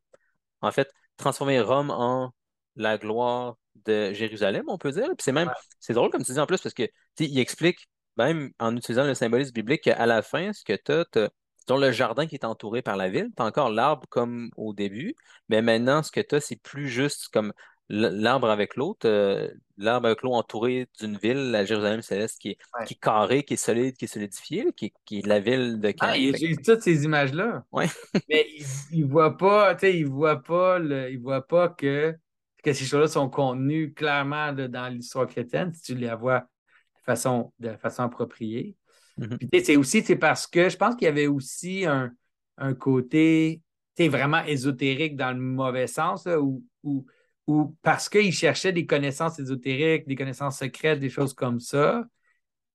en 0.62 0.72
fait, 0.72 0.92
transformer 1.18 1.60
Rome 1.60 1.90
en 1.90 2.32
la 2.76 2.98
gloire 2.98 3.56
de 3.86 4.12
Jérusalem, 4.12 4.64
on 4.68 4.78
peut 4.78 4.90
dire. 4.92 5.06
Puis 5.08 5.16
c'est 5.24 5.32
même, 5.32 5.48
Ouais. 5.48 5.54
c'est 5.80 5.92
drôle 5.94 6.10
comme 6.10 6.24
tu 6.24 6.32
dis 6.32 6.40
en 6.40 6.46
plus, 6.46 6.60
parce 6.60 6.74
que 6.74 6.84
il 7.18 7.38
explique, 7.38 7.88
même 8.16 8.50
en 8.58 8.76
utilisant 8.76 9.04
le 9.04 9.14
symbolisme 9.14 9.52
biblique, 9.52 9.82
qu'à 9.82 10.06
la 10.06 10.22
fin, 10.22 10.52
ce 10.52 10.64
que 10.64 10.74
tu 10.74 10.92
as, 10.92 11.04
tu 11.12 11.72
as 11.72 11.76
le 11.78 11.90
jardin 11.92 12.26
qui 12.26 12.34
est 12.34 12.44
entouré 12.44 12.82
par 12.82 12.96
la 12.96 13.08
ville, 13.08 13.30
tu 13.36 13.42
as 13.42 13.46
encore 13.46 13.70
l'arbre 13.70 14.06
comme 14.10 14.50
au 14.56 14.72
début, 14.74 15.14
mais 15.48 15.62
maintenant, 15.62 16.02
ce 16.02 16.10
que 16.12 16.20
tu 16.20 16.34
as, 16.36 16.40
c'est 16.40 16.56
plus 16.60 16.88
juste 16.88 17.28
comme 17.32 17.52
l'arbre 17.88 18.48
avec 18.48 18.76
l'autre, 18.76 19.06
euh, 19.06 19.48
l'arbre 19.76 20.06
avec 20.06 20.22
l'eau 20.22 20.32
entouré 20.32 20.88
d'une 21.00 21.16
ville, 21.18 21.50
la 21.50 21.64
Jérusalem 21.64 22.00
céleste, 22.00 22.38
qui 22.40 22.50
est, 22.50 22.58
Ouais. 22.78 22.86
qui 22.86 22.94
est 22.94 23.00
carrée, 23.00 23.42
qui 23.42 23.54
est 23.54 23.56
solide, 23.58 23.96
qui 23.96 24.06
est 24.06 24.08
solidifiée, 24.08 24.66
qui 24.76 24.86
est, 24.86 24.92
qui 25.04 25.18
est 25.18 25.26
la 25.26 25.40
ville 25.40 25.78
de 25.78 25.92
Ah, 26.00 26.16
il 26.16 26.28
Fait 26.28 26.32
que- 26.32 26.38
j'ai 26.38 26.52
eu 26.52 26.56
toutes 26.56 26.80
ces 26.82 27.04
images-là. 27.04 27.64
Ouais. 27.72 27.86
Mais 28.30 28.46
il, 28.56 28.64
il 28.92 29.04
voit 29.04 29.36
pas, 29.36 29.74
tu 29.74 29.80
sais, 29.80 29.98
il 29.98 30.06
voit 30.06 30.42
pas 30.42 30.78
le, 30.78 31.10
il 31.10 31.18
voit 31.20 31.46
pas 31.46 31.68
que, 31.68 32.14
que 32.62 32.72
ces 32.72 32.84
choses-là 32.84 33.08
sont 33.08 33.28
contenues 33.28 33.92
clairement 33.92 34.52
dans 34.52 34.88
l'histoire 34.92 35.26
chrétienne, 35.26 35.72
si 35.72 35.82
tu 35.82 35.94
les 35.94 36.14
vois 36.14 36.40
de 36.40 37.02
façon, 37.04 37.52
de 37.58 37.76
façon 37.76 38.04
appropriée. 38.04 38.76
Mhm. 39.16 39.38
Puis, 39.38 39.64
c'est 39.64 39.76
aussi, 39.76 40.02
parce 40.16 40.46
que 40.46 40.68
je 40.68 40.76
pense 40.76 40.94
qu'il 40.94 41.06
y 41.06 41.08
avait 41.08 41.26
aussi 41.26 41.84
un, 41.84 42.12
un 42.58 42.74
côté, 42.74 43.62
vraiment 43.98 44.42
ésotérique 44.44 45.16
dans 45.16 45.32
le 45.32 45.40
mauvais 45.40 45.86
sens, 45.86 46.26
là, 46.26 46.40
où, 46.40 46.64
où, 46.82 47.06
où 47.46 47.76
parce 47.82 48.08
qu'il 48.08 48.32
cherchait 48.32 48.72
des 48.72 48.86
connaissances 48.86 49.38
ésotériques, 49.38 50.06
des 50.08 50.16
connaissances 50.16 50.58
secrètes, 50.58 50.98
des 50.98 51.10
choses 51.10 51.34
comme 51.34 51.60
ça, 51.60 52.04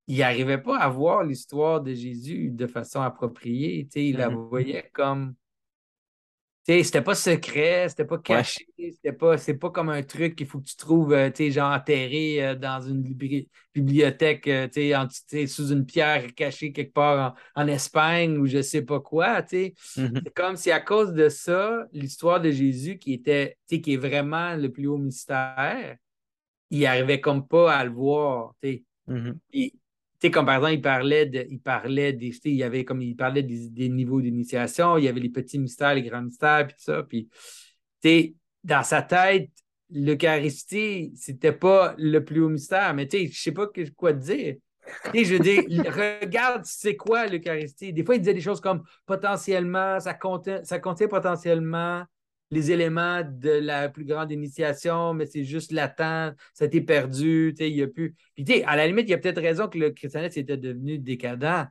il 0.07 0.19
n'arrivait 0.19 0.57
pas 0.57 0.77
à 0.77 0.89
voir 0.89 1.23
l'histoire 1.23 1.81
de 1.81 1.93
Jésus 1.93 2.49
de 2.51 2.67
façon 2.67 3.01
appropriée. 3.01 3.85
Tu 3.85 3.91
sais, 3.91 4.05
il 4.07 4.17
la 4.17 4.29
Mhm. 4.29 4.47
voyait 4.47 4.89
comme. 4.93 5.35
C'était 6.67 7.01
pas 7.01 7.15
secret, 7.15 7.87
c'était 7.87 8.03
pas 8.03 8.17
caché, 8.17 8.67
c'était 8.77 9.13
pas, 9.13 9.37
c'est 9.37 9.53
pas 9.53 9.69
comme 9.69 9.87
un 9.87 10.03
truc 10.03 10.35
qu'il 10.35 10.47
faut 10.47 10.59
que 10.59 10.65
tu 10.65 10.75
trouves, 10.75 11.13
euh, 11.13 11.31
genre 11.49 11.71
enterré 11.71 12.45
euh, 12.45 12.55
dans 12.55 12.81
une 12.81 13.01
bibliothèque, 13.73 14.47
euh, 14.47 14.67
sous 15.47 15.71
une 15.71 15.85
pierre 15.85 16.35
cachée 16.35 16.73
quelque 16.73 16.91
part 16.91 17.35
en, 17.55 17.67
Espagne 17.67 18.37
ou 18.37 18.47
je 18.47 18.61
sais 18.61 18.81
pas 18.81 18.99
quoi, 18.99 19.43
tu 19.43 19.55
mm-hmm. 19.55 20.21
C'est 20.25 20.33
comme 20.33 20.57
si 20.57 20.69
à 20.69 20.81
cause 20.81 21.13
de 21.13 21.29
ça, 21.29 21.85
l'histoire 21.93 22.41
de 22.41 22.51
Jésus 22.51 22.97
qui 22.97 23.13
était, 23.13 23.57
qui 23.69 23.93
est 23.93 23.97
vraiment 23.97 24.55
le 24.55 24.69
plus 24.69 24.87
haut 24.87 24.97
mystère, 24.97 25.95
il 26.69 26.85
arrivait 26.85 27.21
comme 27.21 27.47
pas 27.47 27.73
à 27.73 27.85
le 27.85 27.91
voir, 27.91 28.53
tu 28.61 28.83
mm-hmm 29.07 29.71
sais, 30.19 30.31
comme 30.31 30.45
par 30.45 30.55
exemple, 30.55 30.73
il 30.73 30.81
parlait 30.81 31.25
de, 31.25 31.45
il 31.49 31.59
parlait 31.59 32.13
des, 32.13 32.33
il 32.45 32.55
y 32.55 32.63
avait 32.63 32.85
comme 32.85 33.01
il 33.01 33.15
parlait 33.15 33.43
des, 33.43 33.89
niveaux 33.89 34.21
d'initiation, 34.21 34.97
il 34.97 35.05
y 35.05 35.07
avait 35.07 35.19
les 35.19 35.29
petits 35.29 35.59
mystères, 35.59 35.93
les 35.93 36.03
grands 36.03 36.21
mystères, 36.21 36.67
puis 36.67 36.75
tout 36.75 36.83
ça. 36.83 37.03
Puis, 37.03 38.35
dans 38.63 38.83
sa 38.83 39.01
tête, 39.01 39.49
l'Eucharistie, 39.89 41.13
c'était 41.15 41.53
pas 41.53 41.95
le 41.97 42.23
plus 42.23 42.41
haut 42.41 42.49
mystère, 42.49 42.93
mais 42.93 43.07
tu 43.07 43.17
sais, 43.17 43.27
je 43.31 43.41
sais 43.41 43.51
pas 43.51 43.67
quoi 43.95 44.13
te 44.13 44.19
dire. 44.19 44.55
Je 45.13 45.33
veux 45.33 45.39
dire, 45.39 45.63
regarde, 46.21 46.63
c'est 46.65 46.95
quoi 46.95 47.27
l'Eucharistie? 47.27 47.93
Des 47.93 48.03
fois, 48.03 48.15
il 48.15 48.19
disait 48.19 48.33
des 48.33 48.41
choses 48.41 48.61
comme 48.61 48.83
potentiellement, 49.05 49.99
ça 49.99 50.13
contient, 50.13 50.63
ça 50.63 50.79
contient 50.79 51.07
potentiellement 51.07 52.03
les 52.51 52.71
éléments 52.71 53.21
de 53.23 53.49
la 53.49 53.89
plus 53.89 54.05
grande 54.05 54.31
initiation, 54.31 55.13
mais 55.13 55.25
c'est 55.25 55.43
juste 55.43 55.71
latent, 55.71 56.35
ça 56.53 56.63
a 56.63 56.65
été 56.65 56.81
perdu, 56.81 57.53
il 57.59 57.67
y 57.75 57.83
a 57.83 57.87
plus. 57.87 58.15
Puis, 58.35 58.63
à 58.63 58.75
la 58.75 58.87
limite, 58.87 59.07
il 59.07 59.11
y 59.11 59.13
a 59.13 59.17
peut-être 59.17 59.41
raison 59.41 59.67
que 59.67 59.77
le 59.77 59.91
christianisme 59.91 60.39
était 60.39 60.57
devenu 60.57 60.97
décadent, 60.97 61.67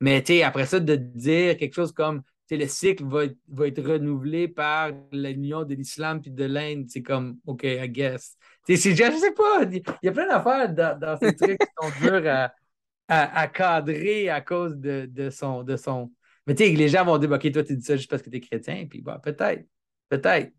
mais 0.00 0.24
après 0.42 0.66
ça, 0.66 0.80
de 0.80 0.96
dire 0.96 1.56
quelque 1.56 1.74
chose 1.74 1.92
comme 1.92 2.22
le 2.56 2.66
cycle 2.66 3.04
va, 3.04 3.24
va 3.48 3.66
être 3.66 3.82
renouvelé 3.82 4.48
par 4.48 4.90
l'union 5.12 5.64
de 5.64 5.74
l'islam 5.74 6.20
puis 6.20 6.30
de 6.30 6.44
l'Inde, 6.44 6.86
c'est 6.88 7.02
comme, 7.02 7.38
OK, 7.46 7.64
I 7.64 7.88
guess. 7.88 8.36
je 8.68 8.74
ne 8.74 9.18
sais 9.18 9.32
pas, 9.32 9.64
il 9.70 9.82
y 10.02 10.08
a 10.08 10.12
plein 10.12 10.26
d'affaires 10.26 10.72
dans, 10.74 11.16
ces 11.18 11.34
trucs 11.34 11.58
qui 11.58 11.66
sont 11.80 11.90
durs 12.00 12.22
à, 12.26 12.52
à, 13.08 13.48
cadrer 13.48 14.28
à 14.28 14.40
cause 14.40 14.76
de, 14.76 15.06
de, 15.06 15.30
son. 15.30 16.12
Mais 16.46 16.54
tu 16.54 16.64
sais, 16.64 16.70
les 16.70 16.88
gens 16.88 17.04
vont 17.04 17.18
dire, 17.18 17.30
OK, 17.30 17.50
toi, 17.52 17.62
tu 17.62 17.76
dis 17.76 17.84
ça 17.84 17.96
juste 17.96 18.10
parce 18.10 18.22
que 18.22 18.30
tu 18.30 18.36
es 18.36 18.40
chrétien, 18.40 18.86
puis 18.88 19.02
bah, 19.02 19.20
peut-être. 19.22 19.64
Peut-être. 20.10 20.52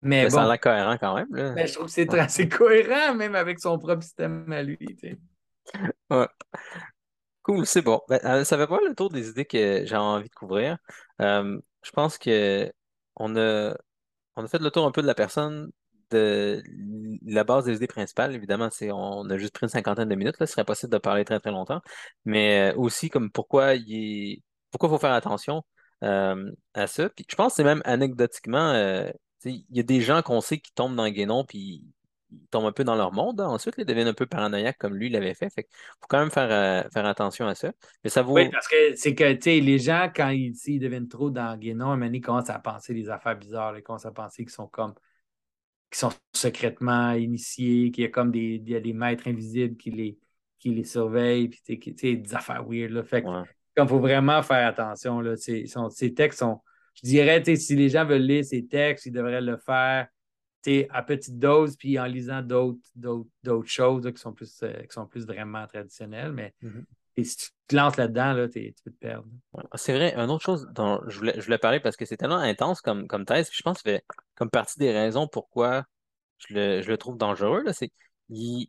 Mais, 0.00 0.24
bon, 0.24 0.30
ça 0.30 0.44
a 0.44 0.46
l'air 0.46 0.60
cohérent 0.60 0.96
quand 0.98 1.14
même. 1.16 1.28
Là. 1.30 1.52
Ben, 1.52 1.66
je 1.66 1.74
trouve 1.74 1.86
que 1.86 1.92
c'est 1.92 2.14
assez 2.14 2.48
cohérent, 2.48 3.14
même 3.14 3.34
avec 3.34 3.60
son 3.60 3.78
propre 3.78 4.02
système 4.02 4.50
à 4.52 4.62
lui. 4.62 4.78
Ouais. 6.10 6.28
Cool, 7.42 7.66
c'est 7.66 7.82
bon. 7.82 8.00
Ben, 8.08 8.20
euh, 8.24 8.44
ça 8.44 8.56
fait 8.56 8.66
pas 8.66 8.78
le 8.86 8.94
tour 8.94 9.10
des 9.10 9.28
idées 9.28 9.44
que 9.44 9.84
j'ai 9.84 9.96
envie 9.96 10.28
de 10.28 10.34
couvrir. 10.34 10.78
Euh, 11.20 11.58
je 11.82 11.90
pense 11.90 12.18
que 12.18 12.72
on 13.16 13.36
a, 13.36 13.76
on 14.36 14.44
a 14.44 14.48
fait 14.48 14.60
le 14.60 14.70
tour 14.70 14.86
un 14.86 14.92
peu 14.92 15.02
de 15.02 15.06
la 15.06 15.14
personne, 15.14 15.70
de 16.10 16.62
la 17.24 17.44
base 17.44 17.64
des 17.64 17.76
idées 17.76 17.86
principales. 17.86 18.34
Évidemment, 18.34 18.68
c'est, 18.70 18.92
on 18.92 19.28
a 19.28 19.38
juste 19.38 19.54
pris 19.54 19.64
une 19.64 19.70
cinquantaine 19.70 20.08
de 20.08 20.14
minutes. 20.14 20.38
Là, 20.38 20.46
ce 20.46 20.52
serait 20.52 20.64
possible 20.64 20.92
de 20.92 20.98
parler 20.98 21.24
très 21.24 21.40
très 21.40 21.50
longtemps. 21.50 21.80
Mais 22.24 22.72
euh, 22.72 22.76
aussi 22.76 23.10
comme 23.10 23.30
pourquoi 23.30 23.74
il 23.74 24.42
pourquoi 24.70 24.88
il 24.88 24.92
faut 24.92 24.98
faire 24.98 25.12
attention? 25.12 25.62
Euh, 26.02 26.50
à 26.74 26.86
ça. 26.86 27.08
Puis 27.08 27.24
je 27.28 27.36
pense 27.36 27.52
que 27.52 27.56
c'est 27.56 27.64
même 27.64 27.82
anecdotiquement, 27.84 28.70
euh, 28.72 29.08
il 29.44 29.64
y 29.70 29.80
a 29.80 29.82
des 29.82 30.00
gens 30.00 30.22
qu'on 30.22 30.40
sait 30.40 30.58
qui 30.58 30.72
tombent 30.72 30.96
dans 30.96 31.04
le 31.04 31.10
guénon, 31.10 31.44
puis 31.44 31.84
ils 32.30 32.48
tombent 32.50 32.66
un 32.66 32.72
peu 32.72 32.84
dans 32.84 32.96
leur 32.96 33.12
monde. 33.12 33.40
Hein. 33.40 33.48
Ensuite, 33.48 33.76
ils 33.78 33.84
deviennent 33.84 34.08
un 34.08 34.14
peu 34.14 34.26
paranoïaques 34.26 34.78
comme 34.78 34.94
lui 34.94 35.08
l'avait 35.08 35.34
fait. 35.34 35.50
Fait 35.50 35.68
faut 36.00 36.06
quand 36.08 36.18
même 36.18 36.30
faire, 36.30 36.50
euh, 36.50 36.88
faire 36.90 37.06
attention 37.06 37.46
à 37.46 37.54
ça. 37.54 37.72
Mais 38.02 38.10
ça 38.10 38.22
vaut... 38.22 38.34
Oui, 38.34 38.50
parce 38.50 38.68
que 38.68 38.94
c'est 38.96 39.14
que 39.14 39.24
les 39.24 39.78
gens, 39.78 40.10
quand 40.14 40.30
ils, 40.30 40.78
deviennent 40.78 41.08
trop 41.08 41.30
dans 41.30 41.52
le 41.52 41.58
guénon, 41.58 41.90
un 41.90 41.96
moment 41.96 42.12
ils 42.12 42.20
commencent 42.20 42.50
à 42.50 42.58
penser 42.58 42.94
des 42.94 43.08
affaires 43.08 43.36
bizarres. 43.36 43.76
Ils 43.76 43.82
commencent 43.82 44.06
à 44.06 44.12
penser 44.12 44.44
qu'ils 44.44 44.54
sont 44.54 44.66
comme 44.66 44.94
qui 45.90 46.00
sont 46.00 46.10
secrètement 46.32 47.12
initiés, 47.12 47.92
qu'il 47.92 48.02
y 48.02 48.06
a 48.06 48.10
comme 48.10 48.32
des, 48.32 48.58
des 48.58 48.92
maîtres 48.92 49.28
invisibles 49.28 49.76
qui 49.76 49.92
les, 49.92 50.18
qui 50.58 50.70
les 50.70 50.84
surveillent, 50.84 51.48
puis 51.48 51.78
des 51.78 52.34
affaires 52.34 52.64
weird. 52.66 52.90
Là. 52.90 53.04
Fait 53.04 53.24
il 53.84 53.88
faut 53.88 54.00
vraiment 54.00 54.42
faire 54.42 54.66
attention. 54.66 55.20
Là. 55.20 55.36
Ces, 55.36 56.14
textes 56.14 56.40
sont. 56.40 56.60
Je 56.94 57.08
dirais, 57.08 57.42
si 57.56 57.76
les 57.76 57.90
gens 57.90 58.06
veulent 58.06 58.22
lire 58.22 58.44
ces 58.44 58.66
textes, 58.66 59.06
ils 59.06 59.12
devraient 59.12 59.40
le 59.40 59.56
faire 59.58 60.08
à 60.90 61.02
petite 61.02 61.38
dose, 61.38 61.76
puis 61.76 61.98
en 61.98 62.06
lisant 62.06 62.42
d'autres 62.42 63.68
choses 63.68 64.10
qui, 64.12 64.20
sont 64.20 64.32
plus, 64.32 64.62
euh, 64.62 64.72
qui 64.82 64.92
sont 64.92 65.06
plus 65.06 65.26
vraiment 65.26 65.66
traditionnelles. 65.66 66.32
Mais 66.32 66.54
mm-hmm. 66.62 67.24
si 67.24 67.36
tu 67.36 67.46
te 67.68 67.76
lances 67.76 67.96
là-dedans, 67.96 68.32
là, 68.32 68.48
tu 68.48 68.74
peux 68.84 68.90
te 68.90 68.98
perdre. 68.98 69.26
C'est 69.74 69.94
vrai, 69.94 70.14
une 70.16 70.30
autre 70.30 70.44
chose 70.44 70.68
dont 70.74 71.00
je 71.06 71.18
voulais, 71.18 71.34
je 71.36 71.44
voulais 71.44 71.58
parler 71.58 71.80
parce 71.80 71.96
que 71.96 72.04
c'est 72.04 72.16
tellement 72.16 72.38
intense 72.38 72.80
comme, 72.80 73.06
comme 73.06 73.24
thèse, 73.24 73.48
je 73.52 73.62
pense 73.62 73.82
que 73.82 73.90
c'est 73.90 74.04
comme 74.34 74.50
partie 74.50 74.78
des 74.78 74.92
raisons 74.92 75.28
pourquoi 75.28 75.84
je 76.38 76.54
le, 76.54 76.82
je 76.82 76.88
le 76.88 76.98
trouve 76.98 77.16
dangereux, 77.16 77.64
c'est 77.72 77.88
qu'il 78.28 78.66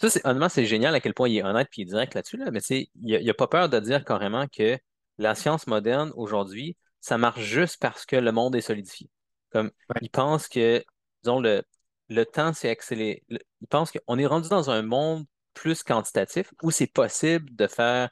ça, 0.00 0.08
c'est, 0.08 0.26
honnêtement, 0.26 0.48
c'est 0.48 0.64
génial 0.64 0.94
à 0.94 1.00
quel 1.00 1.14
point 1.14 1.28
il 1.28 1.38
est 1.38 1.42
honnête 1.42 1.68
et 1.76 1.84
direct 1.84 2.14
là-dessus, 2.14 2.38
là, 2.38 2.50
mais 2.50 2.60
il 2.60 2.88
n'a 3.24 3.30
a 3.30 3.34
pas 3.34 3.48
peur 3.48 3.68
de 3.68 3.78
dire 3.80 4.04
carrément 4.04 4.46
que 4.48 4.78
la 5.18 5.34
science 5.34 5.66
moderne, 5.66 6.10
aujourd'hui, 6.16 6.76
ça 7.00 7.18
marche 7.18 7.40
juste 7.40 7.78
parce 7.80 8.06
que 8.06 8.16
le 8.16 8.32
monde 8.32 8.56
est 8.56 8.62
solidifié. 8.62 9.10
Comme, 9.50 9.70
il 10.00 10.10
pense 10.10 10.48
que, 10.48 10.82
disons, 11.22 11.40
le, 11.40 11.62
le 12.08 12.24
temps 12.24 12.52
s'est 12.54 12.70
accéléré. 12.70 13.24
il 13.28 13.68
pense 13.68 13.92
qu'on 13.92 14.18
est 14.18 14.26
rendu 14.26 14.48
dans 14.48 14.70
un 14.70 14.82
monde 14.82 15.26
plus 15.54 15.82
quantitatif 15.82 16.52
où 16.62 16.70
c'est 16.70 16.86
possible 16.86 17.54
de 17.54 17.66
faire 17.66 18.08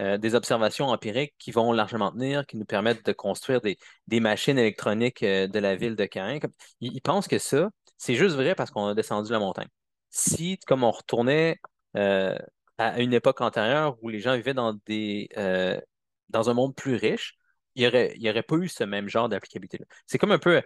euh, 0.00 0.18
des 0.18 0.34
observations 0.34 0.88
empiriques 0.88 1.34
qui 1.38 1.50
vont 1.50 1.72
largement 1.72 2.12
tenir, 2.12 2.46
qui 2.46 2.56
nous 2.56 2.66
permettent 2.66 3.04
de 3.04 3.12
construire 3.12 3.60
des, 3.62 3.78
des 4.06 4.20
machines 4.20 4.58
électroniques 4.58 5.22
euh, 5.22 5.48
de 5.48 5.58
la 5.58 5.74
ville 5.74 5.96
de 5.96 6.08
Caen. 6.12 6.38
il, 6.80 6.92
il 6.94 7.00
pense 7.00 7.26
que 7.26 7.38
ça, 7.38 7.70
c'est 7.96 8.14
juste 8.14 8.36
vrai 8.36 8.54
parce 8.54 8.70
qu'on 8.70 8.86
a 8.86 8.94
descendu 8.94 9.32
la 9.32 9.38
montagne 9.38 9.68
si, 10.16 10.58
comme 10.66 10.84
on 10.84 10.90
retournait 10.90 11.58
euh, 11.96 12.36
à 12.78 13.00
une 13.00 13.12
époque 13.12 13.40
antérieure 13.40 13.96
où 14.02 14.08
les 14.08 14.20
gens 14.20 14.34
vivaient 14.36 14.54
dans 14.54 14.74
des 14.86 15.28
euh, 15.36 15.80
dans 16.28 16.50
un 16.50 16.54
monde 16.54 16.74
plus 16.74 16.96
riche, 16.96 17.36
il 17.74 17.82
n'y 17.82 17.88
aurait, 17.88 18.14
aurait 18.30 18.42
pas 18.42 18.56
eu 18.56 18.68
ce 18.68 18.84
même 18.84 19.08
genre 19.08 19.28
d'applicabilité-là. 19.28 19.84
C'est 20.06 20.18
comme 20.18 20.32
un 20.32 20.38
peu, 20.38 20.62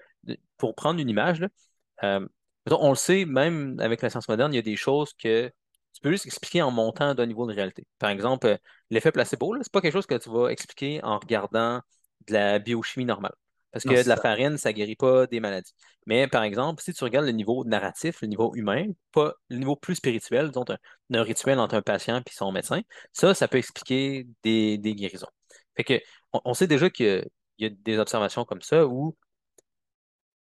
pour 0.57 0.75
prendre 0.75 1.01
une 1.01 1.09
image, 1.09 1.45
euh, 2.05 2.27
on 2.71 2.91
le 2.91 2.97
sait, 2.97 3.25
même 3.25 3.79
avec 3.81 4.03
la 4.03 4.11
science 4.11 4.29
moderne, 4.29 4.53
il 4.53 4.57
y 4.57 4.59
a 4.59 4.63
des 4.63 4.77
choses 4.77 5.13
que 5.15 5.49
tu 5.93 6.01
peux 6.03 6.11
juste 6.11 6.27
expliquer 6.27 6.63
en 6.63 6.71
montant 6.71 7.15
d'un 7.15 7.27
niveau 7.27 7.47
de 7.47 7.55
réalité. 7.55 7.87
Par 7.99 8.11
exemple, 8.11 8.59
l'effet 8.91 9.13
placebo, 9.13 9.55
ce 9.55 9.59
n'est 9.59 9.65
pas 9.73 9.81
quelque 9.81 9.93
chose 9.93 10.07
que 10.07 10.17
tu 10.17 10.31
vas 10.31 10.49
expliquer 10.51 11.03
en 11.03 11.19
regardant 11.19 11.81
de 12.29 12.33
la 12.33 12.59
biochimie 12.59 13.07
normale. 13.07 13.35
Parce 13.73 13.85
que 13.85 14.03
de 14.03 14.09
la 14.09 14.17
farine, 14.17 14.59
ça 14.59 14.71
ne 14.71 14.75
guérit 14.75 14.97
pas 14.97 15.27
des 15.27 15.39
maladies. 15.39 15.73
Mais 16.07 16.27
par 16.27 16.43
exemple, 16.43 16.83
si 16.83 16.93
tu 16.93 17.05
regardes 17.05 17.27
le 17.27 17.33
niveau 17.33 17.65
narratif, 17.65 18.21
le 18.21 18.29
niveau 18.29 18.53
humain, 18.55 18.87
pas 19.13 19.35
le 19.49 19.59
niveau 19.59 19.77
plus 19.77 19.95
spirituel, 19.97 20.49
disons 20.49 20.65
un, 21.13 21.23
rituel 21.23 21.61
entre 21.61 21.77
un 21.77 21.83
patient 21.83 22.19
et 22.19 22.33
son 22.33 22.51
médecin, 22.53 22.81
ça, 23.13 23.33
ça 23.35 23.47
peut 23.49 23.59
expliquer 23.59 24.27
des, 24.43 24.79
guérisons. 24.79 25.29
Fait 25.77 25.85
que 25.85 26.01
on, 26.33 26.55
sait 26.55 26.67
déjà 26.67 26.91
qu'il 26.91 27.25
y, 27.59 27.67
a 27.67 27.71
des 27.71 27.99
observations 27.99 28.45
comme 28.45 28.63
ça 28.63 28.87
où 28.87 29.17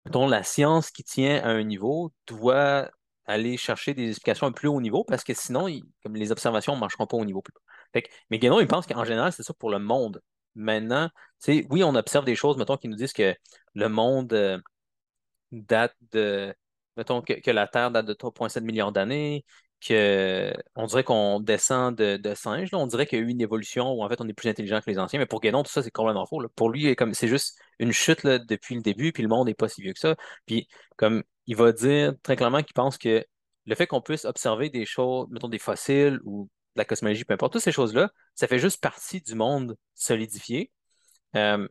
dont 0.05 0.27
la 0.27 0.43
science 0.43 0.91
qui 0.91 1.03
tient 1.03 1.41
à 1.43 1.49
un 1.49 1.63
niveau 1.63 2.11
doit 2.27 2.89
aller 3.25 3.55
chercher 3.55 3.93
des 3.93 4.09
explications 4.09 4.47
un 4.47 4.51
plus 4.51 4.67
haut 4.67 4.81
niveau 4.81 5.05
parce 5.05 5.23
que 5.23 5.33
sinon, 5.33 5.67
comme 6.03 6.15
les 6.15 6.31
observations 6.31 6.75
ne 6.75 6.79
marcheront 6.79 7.07
pas 7.07 7.17
au 7.17 7.23
niveau 7.25 7.41
plus 7.41 7.53
bas. 7.53 7.61
Fait 7.93 8.01
que, 8.01 8.09
mais 8.29 8.39
Guénon, 8.39 8.59
il 8.59 8.67
pense 8.67 8.85
qu'en 8.85 9.05
général, 9.05 9.31
c'est 9.31 9.43
ça 9.43 9.53
pour 9.53 9.69
le 9.69 9.79
monde. 9.79 10.21
Maintenant, 10.55 11.09
oui, 11.47 11.83
on 11.83 11.95
observe 11.95 12.25
des 12.25 12.35
choses, 12.35 12.57
mettons, 12.57 12.77
qui 12.77 12.87
nous 12.87 12.95
disent 12.95 13.13
que 13.13 13.35
le 13.73 13.89
monde 13.89 14.33
euh, 14.33 14.59
date 15.51 15.95
de, 16.11 16.53
mettons, 16.97 17.21
que, 17.21 17.51
la 17.51 17.67
Terre 17.67 17.91
date 17.91 18.05
de 18.05 18.13
3,7 18.13 18.61
millions 18.61 18.91
d'années, 18.91 19.45
qu'on 19.85 20.85
dirait 20.87 21.03
qu'on 21.03 21.39
descend 21.41 21.95
de, 21.95 22.33
singes, 22.35 22.69
on 22.73 22.87
dirait 22.87 23.05
qu'il 23.05 23.19
y 23.19 23.21
a 23.21 23.25
eu 23.25 23.29
une 23.29 23.41
évolution 23.41 23.91
où 23.91 24.03
en 24.03 24.09
fait 24.09 24.21
on 24.21 24.27
est 24.27 24.33
plus 24.33 24.49
intelligent 24.49 24.79
que 24.79 24.89
les 24.89 24.97
anciens, 24.99 25.19
mais 25.19 25.25
pour 25.25 25.41
Guénon, 25.41 25.63
tout 25.63 25.71
ça, 25.71 25.83
c'est 25.83 25.91
complètement 25.91 26.25
faux. 26.25 26.41
Pour 26.55 26.69
lui, 26.69 26.95
c'est 27.13 27.27
juste 27.27 27.57
une 27.79 27.91
chute 27.91 28.25
depuis 28.25 28.75
le 28.75 28.81
début, 28.81 29.11
puis 29.11 29.23
le 29.23 29.29
monde 29.29 29.47
n'est 29.47 29.53
pas 29.53 29.67
si 29.67 29.81
vieux 29.81 29.93
que 29.93 29.99
ça. 29.99 30.15
Puis 30.45 30.67
comme 30.95 31.23
il 31.47 31.55
va 31.57 31.71
dire 31.73 32.13
très 32.23 32.35
clairement 32.37 32.63
qu'il 32.63 32.73
pense 32.73 32.97
que 32.97 33.25
le 33.65 33.75
fait 33.75 33.87
qu'on 33.87 34.01
puisse 34.01 34.25
observer 34.25 34.69
des 34.69 34.85
choses, 34.85 35.27
mettons 35.31 35.49
des 35.49 35.59
fossiles 35.59 36.19
ou 36.23 36.49
la 36.75 36.85
cosmologie, 36.85 37.25
peu 37.25 37.33
importe, 37.33 37.53
toutes 37.53 37.61
ces 37.61 37.71
choses-là, 37.71 38.11
ça 38.35 38.47
fait 38.47 38.59
juste 38.59 38.81
partie 38.81 39.21
du 39.21 39.35
monde 39.35 39.77
solidifié. 39.95 40.71
Euh, 41.35 41.67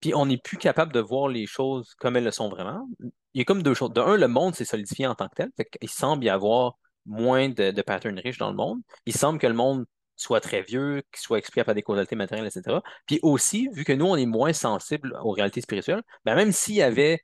puis 0.00 0.14
on 0.14 0.26
n'est 0.26 0.38
plus 0.38 0.58
capable 0.58 0.92
de 0.92 1.00
voir 1.00 1.28
les 1.28 1.46
choses 1.46 1.94
comme 1.94 2.16
elles 2.16 2.24
le 2.24 2.30
sont 2.30 2.48
vraiment. 2.48 2.88
Il 3.34 3.38
y 3.38 3.40
a 3.40 3.44
comme 3.44 3.62
deux 3.62 3.74
choses. 3.74 3.92
De 3.92 4.00
un, 4.00 4.16
le 4.16 4.28
monde 4.28 4.54
s'est 4.54 4.64
solidifié 4.64 5.06
en 5.06 5.14
tant 5.14 5.28
que 5.28 5.34
tel. 5.36 5.50
Il 5.80 5.90
semble 5.90 6.24
y 6.24 6.28
avoir 6.28 6.78
moins 7.06 7.48
de, 7.48 7.70
de, 7.70 7.82
patterns 7.82 8.18
riches 8.18 8.38
dans 8.38 8.50
le 8.50 8.56
monde. 8.56 8.80
Il 9.06 9.14
semble 9.14 9.38
que 9.38 9.46
le 9.46 9.54
monde 9.54 9.86
soit 10.16 10.40
très 10.40 10.62
vieux, 10.62 11.02
qu'il 11.12 11.20
soit 11.20 11.38
expliqué 11.38 11.64
par 11.64 11.74
des 11.74 11.82
causalités 11.82 12.16
matérielles, 12.16 12.46
etc. 12.46 12.78
Puis 13.06 13.20
aussi, 13.22 13.68
vu 13.72 13.84
que 13.84 13.92
nous, 13.92 14.06
on 14.06 14.16
est 14.16 14.26
moins 14.26 14.52
sensibles 14.52 15.16
aux 15.22 15.30
réalités 15.30 15.60
spirituelles, 15.60 16.02
ben 16.24 16.34
même 16.34 16.52
s'il 16.52 16.74
y 16.74 16.82
avait 16.82 17.22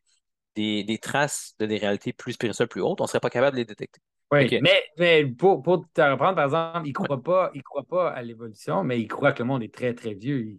des, 0.56 0.84
des, 0.84 0.98
traces 0.98 1.54
de 1.58 1.66
des 1.66 1.78
réalités 1.78 2.12
plus 2.12 2.34
spirituelles 2.34 2.68
plus 2.68 2.82
hautes, 2.82 3.00
on 3.00 3.04
ne 3.04 3.08
serait 3.08 3.20
pas 3.20 3.30
capable 3.30 3.56
de 3.56 3.60
les 3.60 3.64
détecter. 3.66 4.00
Oui, 4.34 4.60
mais, 4.98 5.26
pour, 5.26 5.62
te 5.62 6.00
reprendre, 6.00 6.34
par 6.34 6.44
exemple, 6.44 6.86
il 6.86 6.88
ne 6.88 6.94
croit, 6.94 7.22
pas, 7.22 7.52
croit 7.64 7.84
pas 7.84 8.10
à 8.10 8.22
l'évolution, 8.22 8.82
mais 8.82 9.00
il 9.00 9.06
croit 9.06 9.32
que 9.32 9.42
le 9.42 9.48
monde 9.48 9.62
est 9.62 9.72
très, 9.72 9.94
très 9.94 10.14
vieux. 10.14 10.58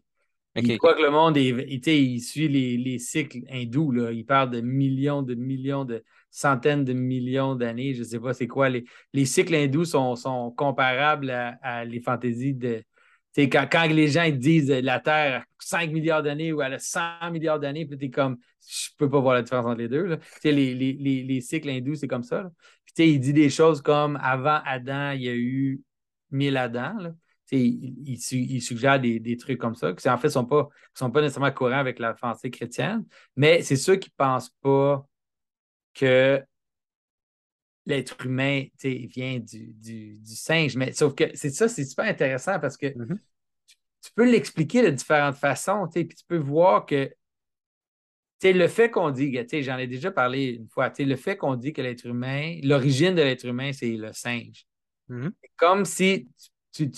il 0.55 0.77
croit 0.77 0.93
que 0.95 1.01
le 1.01 1.11
monde 1.11 1.37
est, 1.37 1.87
il 1.87 2.19
suit 2.21 2.47
les, 2.47 2.99
cycles 2.99 3.41
hindous. 3.49 3.91
Là. 3.91 4.11
Il 4.11 4.25
parle 4.25 4.51
de 4.51 4.61
millions, 4.61 5.21
de 5.21 5.35
millions, 5.35 5.85
de 5.85 6.03
centaines 6.29 6.85
de 6.85 6.93
millions 6.93 7.55
d'années. 7.55 7.93
Je 7.93 7.99
ne 7.99 8.05
sais 8.05 8.19
pas 8.19 8.33
c'est 8.33 8.47
quoi. 8.47 8.69
Les, 8.69 8.85
les 9.13 9.25
cycles 9.25 9.55
hindous 9.55 9.85
sont, 9.85 10.15
sont 10.15 10.51
comparables 10.51 11.29
à, 11.29 11.85
les 11.85 12.01
fantaisies 12.01 12.53
de. 12.53 12.83
Quand, 13.35 13.85
les 13.89 14.07
gens 14.07 14.29
disent 14.29 14.69
la 14.69 14.99
Terre 14.99 15.41
a 15.41 15.45
5 15.59 15.91
milliards 15.91 16.23
d'années 16.23 16.53
ou 16.53 16.61
elle 16.61 16.75
a 16.75 16.79
100 16.79 17.31
milliards 17.31 17.59
d'années, 17.59 17.85
puis 17.85 17.97
tu 17.97 18.05
es 18.05 18.09
comme, 18.09 18.37
je 18.67 18.89
peux 18.97 19.09
pas 19.09 19.19
voir 19.19 19.35
la 19.35 19.41
différence 19.41 19.65
entre 19.65 19.77
les 19.77 19.89
deux. 19.89 20.05
Là. 20.05 20.17
Les, 20.43 20.73
les, 20.73 21.23
les, 21.23 21.41
cycles 21.41 21.69
hindous, 21.69 21.95
c'est 21.95 22.07
comme 22.07 22.23
ça. 22.23 22.49
Puis, 22.95 23.11
il 23.11 23.19
dit 23.19 23.33
des 23.33 23.49
choses 23.49 23.81
comme 23.81 24.17
avant 24.21 24.61
Adam, 24.65 25.11
il 25.11 25.23
y 25.23 25.29
a 25.29 25.35
eu 25.35 25.81
1000 26.31 26.55
Adams. 26.55 26.99
Là 26.99 27.11
il, 27.51 28.61
suggère 28.61 28.99
des, 28.99 29.37
trucs 29.37 29.59
comme 29.59 29.75
ça, 29.75 29.93
qui 29.93 30.09
en 30.09 30.17
fait 30.17 30.27
ne 30.27 30.33
sont 30.33 30.45
pas, 30.45 30.67
sont 30.93 31.11
pas 31.11 31.21
nécessairement 31.21 31.51
courants 31.51 31.73
avec 31.73 31.99
la 31.99 32.13
pensée 32.13 32.49
chrétienne, 32.49 33.05
mais 33.35 33.61
c'est 33.61 33.75
ceux 33.75 33.97
qui 33.97 34.09
ne 34.09 34.15
pensent 34.17 34.53
pas 34.61 35.05
que 35.93 36.43
l'être 37.85 38.25
humain 38.25 38.65
vient 38.81 39.39
du, 39.39 40.19
singe. 40.23 40.75
Mais 40.75 40.93
sauf 40.93 41.15
que 41.15 41.25
c'est 41.35 41.49
ça, 41.49 41.67
c'est 41.67 41.85
super 41.85 42.05
intéressant 42.05 42.59
parce 42.59 42.77
que 42.77 42.87
mm-hmm. 42.87 43.17
tu, 44.01 44.11
peux 44.15 44.29
l'expliquer 44.29 44.81
de 44.83 44.89
différentes 44.89 45.35
façons, 45.35 45.87
puis 45.87 46.07
tu 46.07 46.25
peux 46.27 46.37
voir 46.37 46.85
que 46.85 47.11
le 48.43 48.67
fait 48.67 48.91
qu'on 48.91 49.09
dit, 49.09 49.35
j'en 49.61 49.77
ai 49.77 49.87
déjà 49.87 50.11
parlé 50.11 50.45
une 50.45 50.67
fois, 50.67 50.91
le 50.97 51.15
fait 51.15 51.37
qu'on 51.37 51.55
dit 51.55 51.73
que 51.73 51.81
l'être 51.81 52.05
humain, 52.05 52.59
l'origine 52.63 53.15
de 53.15 53.21
l'être 53.21 53.45
humain, 53.45 53.71
c'est 53.73 53.91
le 53.91 54.13
singe. 54.13 54.65
Mm-hmm. 55.09 55.31
Comme 55.57 55.85
si 55.85 56.27
tu, 56.71 56.91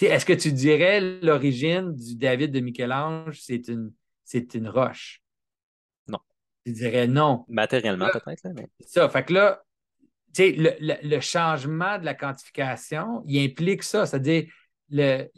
est-ce 0.00 0.26
que 0.26 0.32
tu 0.32 0.52
dirais 0.52 1.00
l'origine 1.20 1.94
du 1.94 2.16
David 2.16 2.50
de 2.50 2.60
Michel-Ange, 2.60 3.40
c'est 3.40 3.68
une, 3.68 3.92
c'est 4.24 4.54
une 4.54 4.68
roche? 4.68 5.22
Non. 6.08 6.18
Tu 6.64 6.72
dirais 6.72 7.06
non. 7.06 7.44
Matériellement, 7.48 8.08
peut-être. 8.12 8.48
Mais... 8.54 8.68
Ça, 8.80 9.08
fait 9.08 9.24
que 9.24 9.34
là, 9.34 9.63
le, 10.38 10.96
le, 11.02 11.20
changement 11.20 11.98
de 11.98 12.04
la 12.04 12.14
quantification, 12.14 13.22
il 13.26 13.44
implique 13.44 13.82
ça. 13.82 14.06
C'est-à-dire, 14.06 14.44
le, 14.90 15.28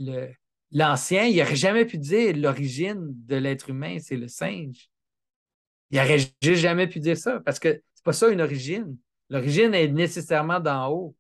l'ancien, 0.72 1.24
il 1.24 1.36
n'aurait 1.38 1.56
jamais 1.56 1.84
pu 1.84 1.98
dire 1.98 2.36
l'origine 2.36 3.06
de 3.26 3.36
l'être 3.36 3.70
humain, 3.70 3.98
c'est 4.00 4.16
le 4.16 4.28
singe. 4.28 4.88
Il 5.90 5.98
n'aurait 5.98 6.18
juste 6.18 6.60
jamais 6.60 6.86
pu 6.86 7.00
dire 7.00 7.16
ça 7.16 7.40
parce 7.40 7.58
que 7.58 7.82
c'est 7.94 8.04
pas 8.04 8.12
ça 8.12 8.28
une 8.28 8.40
origine. 8.40 8.96
L'origine 9.30 9.74
est 9.74 9.88
nécessairement 9.88 10.60
d'en 10.60 10.90
haut. 10.90 11.16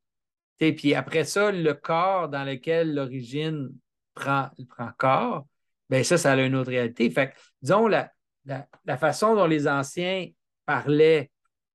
Puis 0.58 0.94
après 0.94 1.24
ça, 1.24 1.52
le 1.52 1.74
corps 1.74 2.28
dans 2.28 2.44
lequel 2.44 2.94
l'origine 2.94 3.70
prend, 4.14 4.48
prend 4.68 4.90
corps, 4.96 5.46
bien 5.90 6.02
ça, 6.02 6.16
ça 6.16 6.32
a 6.32 6.36
une 6.36 6.56
autre 6.56 6.70
réalité. 6.70 7.10
Fait 7.10 7.32
disons, 7.62 7.86
la, 7.86 8.10
la, 8.46 8.96
façon 8.96 9.34
dont 9.34 9.46
les 9.46 9.68
anciens 9.68 10.28
parlaient 10.64 11.30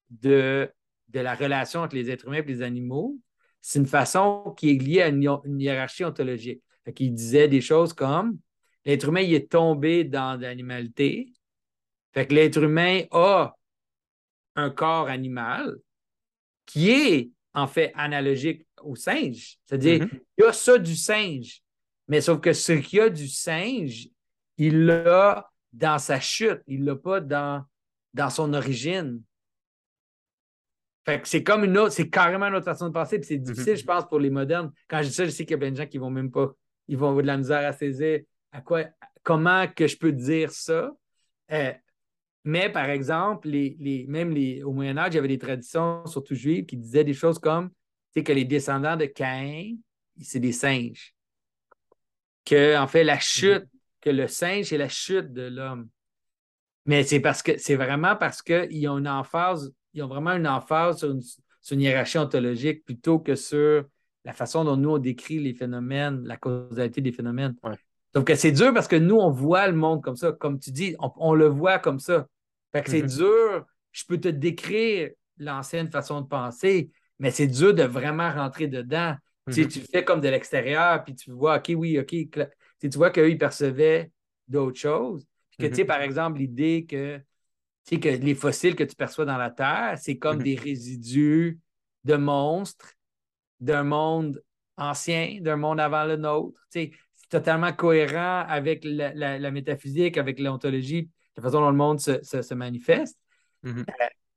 de, 0.10 0.72
de 1.12 1.20
la 1.20 1.36
relation 1.36 1.82
entre 1.82 1.96
les 1.96 2.10
êtres 2.10 2.28
humains 2.28 2.38
et 2.38 2.44
les 2.44 2.62
animaux, 2.62 3.18
c'est 3.62 3.80
une 3.80 3.86
façon 3.86 4.54
qui 4.58 4.72
est 4.72 4.82
liée 4.82 5.02
à 5.02 5.08
une, 5.10 5.22
hiérarchie 5.60 6.04
ontologique. 6.04 6.62
Fait 6.84 7.00
Ils 7.00 7.14
disaient 7.14 7.48
des 7.48 7.62
choses 7.62 7.94
comme 7.94 8.40
l'être 8.86 9.08
humain 9.10 9.22
il 9.22 9.34
est 9.34 9.52
tombé 9.52 10.04
dans 10.04 10.40
l'animalité. 10.40 11.32
Fait 12.14 12.26
que 12.26 12.34
l'être 12.34 12.64
humain 12.64 13.04
a 13.12 13.56
un 14.56 14.70
corps 14.70 15.08
animal 15.08 15.76
qui 16.66 16.90
est 16.90 17.32
en 17.54 17.68
fait 17.68 17.92
analogique 17.96 18.66
au 18.82 18.96
singe. 18.96 19.58
C'est-à-dire, 19.66 20.06
mm-hmm. 20.06 20.20
il 20.38 20.44
y 20.44 20.48
a 20.48 20.54
ça 20.54 20.78
du 20.78 20.96
singe. 20.96 21.62
Mais 22.08 22.22
sauf 22.22 22.42
que 22.42 22.54
ce 22.54 22.74
qu'il 22.74 23.00
y 23.00 23.02
a 23.02 23.10
du 23.10 23.28
singe, 23.28 24.10
il 24.58 24.86
l'a 24.86 25.50
dans 25.72 26.00
sa 26.00 26.20
chute, 26.20 26.62
il 26.68 26.82
ne 26.82 26.88
l'a 26.88 26.96
pas 26.96 27.22
dans, 27.22 27.64
dans 28.14 28.30
son 28.30 28.54
origine. 28.54 29.22
Fait 31.06 31.20
que 31.22 31.28
c'est 31.28 31.44
comme 31.44 31.64
une 31.64 31.78
autre, 31.78 31.94
c'est 31.94 32.10
carrément 32.10 32.46
une 32.46 32.56
autre 32.56 32.66
façon 32.66 32.88
de 32.88 32.94
penser, 32.94 33.18
puis 33.18 33.28
c'est 33.28 33.38
difficile, 33.38 33.74
mm-hmm. 33.74 33.80
je 33.80 33.86
pense, 33.86 34.08
pour 34.08 34.20
les 34.20 34.30
modernes. 34.30 34.72
Quand 34.88 35.02
je 35.02 35.08
dis 35.08 35.14
ça, 35.14 35.26
je 35.26 35.32
sais 35.32 35.46
qu'il 35.46 35.52
y 35.52 35.56
a 35.56 35.58
plein 35.58 35.72
de 35.72 35.78
gens 35.78 35.88
qui 35.88 35.98
vont 35.98 36.12
même 36.12 36.32
pas, 36.32 36.52
ils 36.88 36.98
vont 36.98 37.10
avoir 37.10 37.24
de 37.24 37.28
la 37.28 37.38
misère 37.38 37.68
à 37.68 37.74
saisir 37.74 38.22
à 38.52 38.62
quoi, 38.62 38.86
comment 39.24 39.68
que 39.68 39.88
je 39.88 39.98
peux 39.98 40.12
dire 40.12 40.52
ça. 40.52 40.92
Euh, 41.52 41.74
mais 42.44 42.70
par 42.70 42.90
exemple, 42.90 43.50
les, 43.50 44.06
même 44.08 44.32
les, 44.32 44.64
au 44.64 44.74
Moyen 44.74 44.98
Âge, 44.98 45.14
il 45.14 45.16
y 45.16 45.20
avait 45.20 45.28
des 45.28 45.38
traditions, 45.38 46.06
surtout 46.06 46.36
juives, 46.36 46.66
qui 46.66 46.78
disaient 46.78 47.04
des 47.04 47.14
choses 47.14 47.40
comme 47.40 47.72
que 48.20 48.34
les 48.34 48.44
descendants 48.44 48.98
de 48.98 49.06
Caïn, 49.06 49.78
c'est 50.22 50.40
des 50.40 50.52
singes. 50.52 51.16
Que, 52.44 52.78
en 52.78 52.88
fait, 52.88 53.06
la 53.06 53.20
chute, 53.20 53.66
que 54.02 54.10
le 54.10 54.28
singe, 54.28 54.66
c'est 54.66 54.78
la 54.78 54.90
chute 54.90 55.32
de 55.32 55.44
l'homme. 55.44 55.88
Mais 56.86 57.04
c'est 57.04 57.20
parce 57.20 57.42
que 57.42 57.58
c'est 57.58 57.76
vraiment 57.76 58.16
parce 58.16 58.42
qu'ils 58.42 58.90
ont 58.90 58.98
une 58.98 59.08
emphase, 59.08 59.72
ils 59.94 60.04
ont 60.04 60.08
vraiment 60.08 60.32
une 60.32 60.48
emphase 60.48 61.00
sur 61.00 61.12
une, 61.72 61.82
hiérarchie 61.82 62.18
ontologique 62.18 62.84
plutôt 62.86 63.20
que 63.20 63.36
sur 63.36 63.86
la 64.26 64.34
façon 64.34 64.64
dont 64.64 64.78
nous 64.78 64.92
on 64.92 64.98
décrit 64.98 65.40
les 65.40 65.54
phénomènes, 65.54 66.24
la 66.26 66.38
causalité 66.38 67.02
des 67.02 67.12
phénomènes. 67.12 67.56
Donc 68.14 68.32
c'est 68.36 68.52
dur 68.52 68.74
parce 68.74 68.88
que 68.88 68.96
nous, 68.96 69.16
on 69.16 69.30
voit 69.30 69.68
le 69.68 69.76
monde 69.76 70.04
comme 70.04 70.16
ça. 70.16 70.32
Comme 70.32 70.60
tu 70.60 70.72
dis, 70.72 70.96
on, 71.00 71.34
le 71.34 71.48
voit 71.48 71.80
comme 71.80 72.00
ça. 72.00 72.28
Fait 72.72 72.82
que 72.82 72.90
c'est 72.90 73.02
mm-hmm. 73.02 73.18
dur. 73.18 73.66
Je 73.92 74.04
peux 74.06 74.20
te 74.20 74.28
décrire 74.28 75.10
l'ancienne 75.38 75.90
façon 75.90 76.22
de 76.22 76.28
penser, 76.28 76.92
mais 77.20 77.32
c'est 77.32 77.48
dur 77.48 77.74
de 77.74 77.84
vraiment 77.84 78.32
rentrer 78.32 78.68
dedans. 78.68 79.16
tu, 79.52 79.62
mm-hmm. 79.62 79.92
fais 79.92 80.04
comme 80.04 80.22
de 80.22 80.30
l'extérieur, 80.30 81.04
puis 81.04 81.16
tu 81.16 81.32
vois, 81.32 81.58
OK, 81.58 81.72
oui, 81.76 82.00
OK. 82.00 82.16
Tu 82.80 82.90
vois 82.96 83.12
qu'eux, 83.12 83.30
ils 83.30 83.38
percevaient 83.38 84.12
d'autres 84.48 84.80
choses. 84.80 85.26
Puis 85.50 85.58
que, 85.60 85.68
tu 85.68 85.76
sais, 85.76 85.84
mm-hmm. 85.84 85.88
par 85.88 86.02
exemple, 86.02 86.40
l'idée 86.40 86.86
que, 86.88 87.20
que 87.90 88.10
les 88.10 88.36
fossiles 88.36 88.76
que 88.76 88.84
tu 88.84 88.96
perçois 88.96 89.26
dans 89.26 89.38
la 89.38 89.50
Terre, 89.50 89.98
c'est 89.98 90.18
comme 90.18 90.40
mm-hmm. 90.40 90.44
des 90.44 90.56
résidus 90.56 91.60
de 92.04 92.16
monstres 92.16 92.94
d'un 93.60 93.84
monde 93.84 94.42
ancien, 94.78 95.40
d'un 95.42 95.58
monde 95.58 95.80
avant 95.80 96.06
le 96.06 96.18
nôtre. 96.18 96.60
c'est 96.70 96.92
totalement 97.30 97.72
cohérent 97.72 98.44
avec 98.48 98.84
la, 98.84 99.52
métaphysique, 99.52 100.18
avec 100.18 100.40
l'ontologie, 100.40 101.10
la 101.38 101.44
façon 101.44 101.62
dont 101.62 101.70
le 101.70 101.78
monde 101.78 102.00
se, 102.00 102.54
manifeste. 102.54 103.18
Euh, 103.66 103.84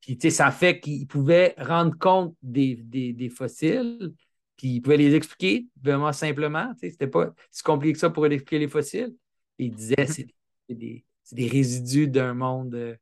puis, 0.01 0.19
ça 0.31 0.51
fait 0.51 0.79
qu'ils 0.79 1.07
pouvaient 1.07 1.55
rendre 1.59 1.97
compte 1.99 2.37
des, 2.43 3.33
fossiles, 3.35 4.13
puis 4.57 4.69
ils 4.69 4.81
pouvaient 4.81 4.99
les 4.99 5.15
expliquer 5.15 5.67
vraiment 5.83 6.13
simplement. 6.13 6.73
C'était 6.81 7.09
pas 7.09 7.35
si 7.51 7.63
compliqué 7.63 7.95
que 7.95 7.99
ça 7.99 8.11
pour 8.11 8.27
expliquer 8.27 8.61
les 8.61 8.69
fossiles. 8.69 9.15
ils 9.59 9.75
disaient 9.75 10.07
c'est 10.07 10.29
des, 10.69 11.05
des, 11.33 11.49
résidus 11.49 12.07
d'un 12.07 12.35
monde 12.35 12.75
euh, 12.75 12.95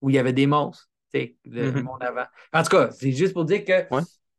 où 0.00 0.10
il 0.10 0.16
y 0.16 0.18
avait 0.18 0.32
des 0.32 0.46
monstres, 0.46 0.88
le 1.12 1.30
mm-hmm. 1.46 1.82
monde 1.82 2.02
avant. 2.02 2.26
En 2.52 2.62
tout 2.62 2.70
cas, 2.70 2.90
c'est 2.90 3.12
juste 3.12 3.32
pour 3.32 3.44
dire 3.44 3.64
que 3.64 3.86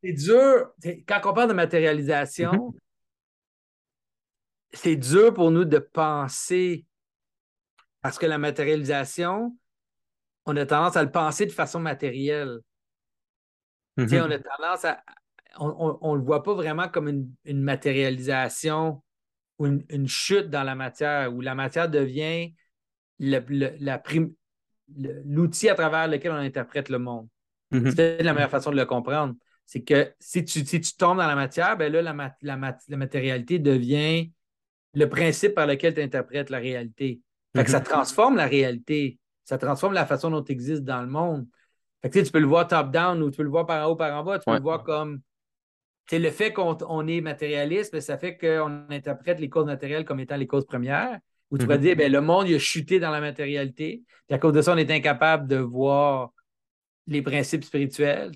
c'est 0.04 0.14
dur. 0.14 0.72
Quand 1.08 1.22
on 1.26 1.34
parle 1.34 1.50
de 1.50 1.54
matérialisation, 1.54 2.52
mm-hmm. 2.52 2.80
c'est 4.74 4.96
dur 4.96 5.34
pour 5.34 5.52
nous 5.52 5.66
de 5.66 5.80
penser 5.80 6.86
parce 8.02 8.18
que 8.18 8.26
la 8.26 8.38
matérialisation, 8.38 9.58
on 10.46 10.56
a 10.56 10.66
tendance 10.66 10.96
à 10.96 11.04
le 11.04 11.12
penser 11.12 11.46
de 11.46 11.52
façon 11.52 11.80
matérielle. 11.80 12.60
Mm-hmm. 13.98 14.22
On 14.22 14.32
a 14.32 14.40
tendance 14.40 14.86
à. 14.86 15.04
On 15.58 16.14
ne 16.14 16.18
le 16.18 16.24
voit 16.24 16.44
pas 16.44 16.54
vraiment 16.54 16.88
comme 16.88 17.10
une, 17.44 17.62
matérialisation 17.62 19.04
ou 19.58 19.66
une, 19.66 20.08
chute 20.08 20.50
dans 20.50 20.64
la 20.64 20.76
matière, 20.76 21.34
où 21.34 21.42
la 21.42 21.56
matière 21.56 21.90
devient 21.90 22.54
l'outil 25.26 25.70
à 25.70 25.76
travers 25.76 26.08
lequel 26.08 26.32
on 26.32 26.36
interprète 26.36 26.90
le 26.90 27.00
monde. 27.00 27.28
Mm-hmm. 27.72 27.96
C'est 27.96 28.24
la 28.24 28.34
meilleure 28.34 28.50
façon 28.50 28.72
de 28.72 28.78
le 28.78 28.86
comprendre. 28.86 29.36
C'est 29.66 29.82
que 29.82 30.12
si 30.20 30.44
tu, 30.44 30.64
tu 30.64 30.82
tombes 30.98 31.18
dans 31.18 31.28
la 31.28 31.36
matière, 31.36 31.78
ben 31.78 31.92
là, 31.92 32.02
la, 32.02 32.36
la, 32.42 32.98
matérialité 32.98 33.60
devient 33.60 34.32
le 34.96 35.06
principe 35.08 35.54
par 35.54 35.68
lequel 35.68 35.94
tu 35.94 36.02
interprètes 36.02 36.50
la 36.50 36.58
réalité. 36.58 37.22
Fait 37.56 37.64
que 37.64 37.70
ça 37.70 37.80
mm-hmm. 37.80 37.84
transforme 37.84 38.36
la 38.36 38.48
réalité 38.48 39.20
ça 39.50 39.58
transforme 39.58 39.94
la 39.94 40.06
façon 40.06 40.30
dont 40.30 40.44
tu 40.44 40.52
existes 40.52 40.84
dans 40.84 41.02
le 41.02 41.08
monde. 41.08 41.48
Fait 42.04 42.10
que, 42.12 42.20
tu 42.20 42.32
peux 42.32 42.40
le 42.40 42.46
voir 42.46 42.68
top-down 42.68 43.20
ou 43.24 43.32
tu 43.32 43.38
peux 43.38 43.44
le 43.44 43.50
voir 43.50 43.66
par 43.66 43.84
en 43.84 43.92
haut, 43.92 43.96
par 43.96 44.16
en 44.16 44.24
bas. 44.24 44.38
Tu 44.38 44.46
peux 44.46 44.56
le 44.56 44.62
voir 44.62 44.84
comme. 44.84 45.22
le 46.12 46.30
fait 46.30 46.54
qu'on 46.54 47.08
est 47.08 47.22
matérialiste, 47.22 47.92
ben, 47.92 48.00
ça 48.00 48.20
fait 48.20 48.38
qu'on 48.38 48.86
interprète 48.92 49.40
les 49.40 49.50
causes 49.50 49.66
matérielles 49.66 50.06
comme 50.06 50.20
étant 50.20 50.38
les 50.38 50.46
causes 50.46 50.68
premières. 50.68 51.20
Ou 51.52 51.58
tu 51.58 51.66
vas 51.66 51.78
mm-hmm. 51.78 51.82
dire, 51.82 51.96
ben, 51.96 52.12
le 52.12 52.22
monde 52.22 52.48
il 52.48 52.56
a 52.56 52.60
chuté 52.60 53.00
dans 53.00 53.12
la 53.12 53.22
matérialité. 53.22 54.04
Puis 54.28 54.36
à 54.36 54.40
cause 54.40 54.54
de 54.54 54.62
ça, 54.62 54.74
on 54.74 54.78
est 54.78 54.92
incapable 54.92 55.48
de 55.48 55.58
voir 55.58 56.32
les 57.08 57.22
principes 57.22 57.64
spirituels. 57.64 58.32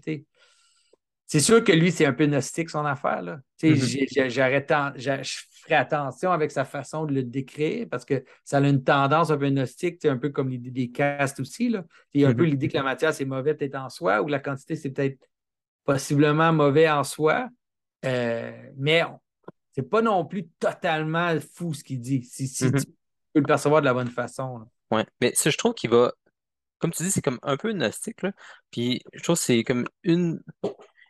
C'est 1.26 1.40
sûr 1.40 1.64
que 1.64 1.72
lui, 1.72 1.92
c'est 1.92 2.06
un 2.06 2.14
peu 2.14 2.26
gnostique, 2.26 2.70
son 2.70 2.86
affaire. 2.86 3.22
Là. 3.22 3.40
Mm-hmm. 3.62 4.30
J'arrête, 4.30 4.72
ferai 5.64 5.76
attention 5.76 6.32
avec 6.32 6.52
sa 6.52 6.66
façon 6.66 7.06
de 7.06 7.14
le 7.14 7.24
décrire 7.24 7.88
parce 7.90 8.06
que 8.06 8.24
ça 8.44 8.58
a 8.58 8.62
une 8.62 8.84
tendance 8.84 9.32
un 9.32 9.38
peu 9.38 9.50
gnostique, 9.50 10.04
un 10.06 10.18
peu 10.18 10.30
comme 10.30 10.50
l'idée 10.50 10.72
des 10.72 10.92
castes 10.92 11.40
aussi. 11.40 11.70
Là. 11.70 11.86
Il 12.14 12.22
y 12.22 12.26
a 12.26 12.30
un 12.30 12.34
peu 12.34 12.44
mm-hmm. 12.44 12.50
l'idée 12.50 12.68
que 12.68 12.78
la 12.78 12.84
matière, 12.84 13.14
c'est 13.14 13.26
mauvais 13.26 13.54
peut-être 13.54 13.76
en 13.76 13.90
soi 13.90 14.22
ou 14.22 14.28
la 14.28 14.40
quantité, 14.40 14.76
c'est 14.76 14.90
peut-être 14.90 15.30
possiblement 15.86 16.52
mauvais 16.52 16.90
en 16.90 17.04
soi. 17.04 17.50
Euh, 18.06 18.52
mais 18.78 19.04
c'est 19.72 19.90
pas 19.90 20.02
non 20.02 20.26
plus 20.26 20.48
totalement 20.60 21.34
fou 21.54 21.74
ce 21.74 21.84
qu'il 21.84 22.00
dit. 22.00 22.24
Si, 22.24 22.48
si. 22.48 22.66
Peux 23.34 23.40
le 23.40 23.46
percevoir 23.46 23.82
de 23.82 23.86
la 23.86 23.94
bonne 23.94 24.10
façon. 24.10 24.60
là. 24.60 24.66
Ouais. 24.92 25.06
Mais 25.22 25.34
ça, 25.36 25.50
je 25.50 25.58
trouve 25.58 25.74
qu'il 25.74 25.90
va, 25.90 26.14
comme 26.80 26.92
tu 26.92 27.04
dis, 27.04 27.12
c'est 27.12 27.22
comme 27.22 27.40
un 27.44 27.58
peu 27.58 27.74
gnostique, 27.74 28.22
là. 28.22 28.32
Puis 28.72 29.02
je 29.14 29.22
trouve 29.24 29.36
que 29.36 29.42
c'est 29.42 29.64
comme 29.64 29.86
une 30.04 30.42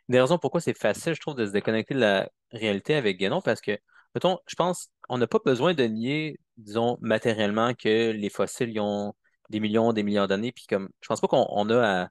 des 0.08 0.20
raisons 0.20 0.38
pourquoi 0.38 0.60
c'est 0.60 0.76
facile, 0.76 1.14
je 1.14 1.20
trouve, 1.20 1.34
de 1.34 1.46
se 1.46 1.52
déconnecter 1.52 1.94
de 1.94 2.00
la 2.00 2.28
réalité 2.52 2.94
avec 2.94 3.18
Guénon, 3.18 3.40
parce 3.40 3.60
que, 3.60 3.78
mettons, 4.14 4.38
je 4.46 4.54
pense, 4.54 4.88
on 5.08 5.18
n'a 5.18 5.26
pas 5.26 5.38
besoin 5.44 5.74
de 5.74 5.84
nier, 5.84 6.38
disons, 6.56 6.98
matériellement 7.00 7.74
que 7.74 8.10
les 8.10 8.28
fossiles 8.30 8.78
ont 8.80 9.14
des 9.50 9.60
millions, 9.60 9.92
des 9.92 10.02
millions 10.02 10.26
d'années, 10.26 10.52
puis 10.52 10.66
comme, 10.68 10.88
je 11.00 11.08
pense 11.08 11.20
pas 11.20 11.28
qu'on 11.28 11.46
on 11.50 11.70
a 11.70 12.02
à 12.04 12.08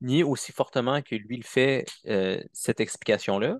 nier 0.00 0.22
aussi 0.24 0.52
fortement 0.52 1.02
que 1.02 1.14
lui 1.14 1.36
le 1.36 1.44
fait 1.44 1.84
euh, 2.06 2.42
cette 2.52 2.80
explication-là. 2.80 3.58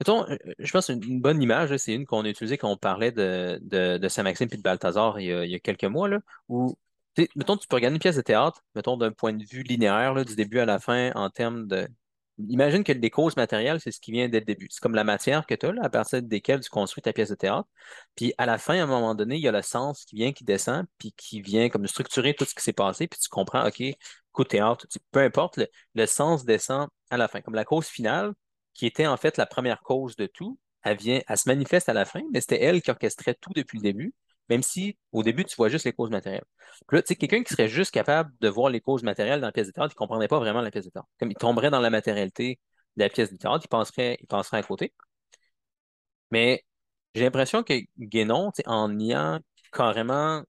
Mettons, 0.00 0.28
euh, 0.28 0.36
je 0.58 0.70
pense 0.72 0.88
une 0.88 1.20
bonne 1.20 1.40
image, 1.42 1.76
c'est 1.76 1.94
une 1.94 2.04
qu'on 2.06 2.24
a 2.24 2.28
utilisée 2.28 2.58
quand 2.58 2.70
on 2.70 2.76
parlait 2.76 3.12
de, 3.12 3.58
de, 3.62 3.98
de 3.98 4.08
Saint-Maxime 4.08 4.48
puis 4.48 4.58
de 4.58 4.62
Balthazar 4.62 5.20
il 5.20 5.26
y 5.26 5.32
a, 5.32 5.44
il 5.44 5.50
y 5.50 5.54
a 5.54 5.60
quelques 5.60 5.84
mois, 5.84 6.08
là, 6.08 6.18
où, 6.48 6.76
mettons, 7.36 7.56
tu 7.56 7.68
peux 7.68 7.76
regarder 7.76 7.94
une 7.94 8.00
pièce 8.00 8.16
de 8.16 8.22
théâtre, 8.22 8.60
mettons, 8.74 8.96
d'un 8.96 9.12
point 9.12 9.32
de 9.32 9.44
vue 9.44 9.62
linéaire, 9.62 10.14
là, 10.14 10.24
du 10.24 10.34
début 10.34 10.58
à 10.58 10.66
la 10.66 10.78
fin, 10.80 11.12
en 11.14 11.30
termes 11.30 11.66
de... 11.68 11.88
Imagine 12.48 12.82
que 12.82 12.90
les 12.90 13.10
causes 13.10 13.36
matérielles, 13.36 13.80
c'est 13.80 13.92
ce 13.92 14.00
qui 14.00 14.10
vient 14.10 14.28
dès 14.28 14.40
le 14.40 14.44
début. 14.44 14.66
C'est 14.68 14.80
comme 14.80 14.96
la 14.96 15.04
matière 15.04 15.46
que 15.46 15.54
tu 15.54 15.66
as, 15.66 15.74
à 15.80 15.88
partir 15.88 16.20
desquelles 16.20 16.58
tu 16.60 16.68
construis 16.68 17.00
ta 17.00 17.12
pièce 17.12 17.28
de 17.28 17.36
théâtre. 17.36 17.68
Puis 18.16 18.34
à 18.38 18.46
la 18.46 18.58
fin, 18.58 18.76
à 18.76 18.82
un 18.82 18.86
moment 18.86 19.14
donné, 19.14 19.36
il 19.36 19.40
y 19.40 19.46
a 19.46 19.52
le 19.52 19.62
sens 19.62 20.04
qui 20.04 20.16
vient, 20.16 20.32
qui 20.32 20.42
descend, 20.42 20.84
puis 20.98 21.12
qui 21.16 21.40
vient 21.40 21.68
comme 21.68 21.86
structurer 21.86 22.34
tout 22.34 22.44
ce 22.44 22.52
qui 22.52 22.62
s'est 22.62 22.72
passé, 22.72 23.06
puis 23.06 23.20
tu 23.20 23.28
comprends, 23.28 23.64
OK, 23.68 23.80
coup 24.32 24.42
de 24.42 24.48
théâtre, 24.48 24.84
peu 25.12 25.20
importe, 25.20 25.58
le, 25.58 25.68
le 25.94 26.06
sens 26.06 26.44
descend 26.44 26.88
à 27.10 27.16
la 27.16 27.28
fin. 27.28 27.40
Comme 27.40 27.54
la 27.54 27.64
cause 27.64 27.86
finale, 27.86 28.32
qui 28.74 28.86
était 28.86 29.06
en 29.06 29.16
fait 29.16 29.36
la 29.36 29.46
première 29.46 29.82
cause 29.82 30.16
de 30.16 30.26
tout, 30.26 30.58
elle 30.82 30.96
vient, 30.98 31.20
se 31.34 31.48
manifeste 31.48 31.88
à 31.88 31.94
la 31.94 32.04
fin, 32.04 32.20
mais 32.32 32.40
c'était 32.40 32.62
elle 32.62 32.82
qui 32.82 32.90
orchestrait 32.90 33.34
tout 33.34 33.52
depuis 33.54 33.78
le 33.78 33.82
début, 33.82 34.14
même 34.48 34.62
si 34.62 34.98
au 35.12 35.22
début, 35.22 35.44
tu 35.44 35.56
vois 35.56 35.68
juste 35.68 35.86
les 35.86 35.92
causes 35.92 36.10
matérielles. 36.10 36.44
Puis 36.86 36.96
là, 36.98 37.02
tu 37.02 37.08
sais, 37.08 37.16
quelqu'un 37.16 37.42
qui 37.42 37.52
serait 37.54 37.68
juste 37.68 37.90
capable 37.92 38.32
de 38.40 38.48
voir 38.48 38.70
les 38.70 38.80
causes 38.80 39.02
matérielles 39.02 39.40
dans 39.40 39.46
la 39.46 39.52
pièce 39.52 39.68
de 39.68 39.72
théâtre, 39.72 39.92
il 39.92 39.96
ne 39.96 39.98
comprendrait 39.98 40.28
pas 40.28 40.38
vraiment 40.38 40.60
la 40.60 40.70
pièce 40.70 40.84
de 40.84 40.90
théâtre. 40.90 41.08
Comme 41.18 41.30
il 41.30 41.36
tomberait 41.36 41.70
dans 41.70 41.80
la 41.80 41.90
matérialité 41.90 42.58
de 42.96 43.02
la 43.04 43.08
pièce 43.08 43.32
de 43.32 43.36
théâtre, 43.38 43.64
il 43.64 43.68
penserait, 43.68 44.18
il 44.20 44.26
penserait 44.26 44.58
à 44.58 44.62
côté. 44.62 44.92
Mais 46.30 46.64
j'ai 47.14 47.24
l'impression 47.24 47.62
que 47.62 47.74
Guénon, 47.98 48.52
en 48.66 48.88
niant 48.90 49.40
carrément 49.72 50.42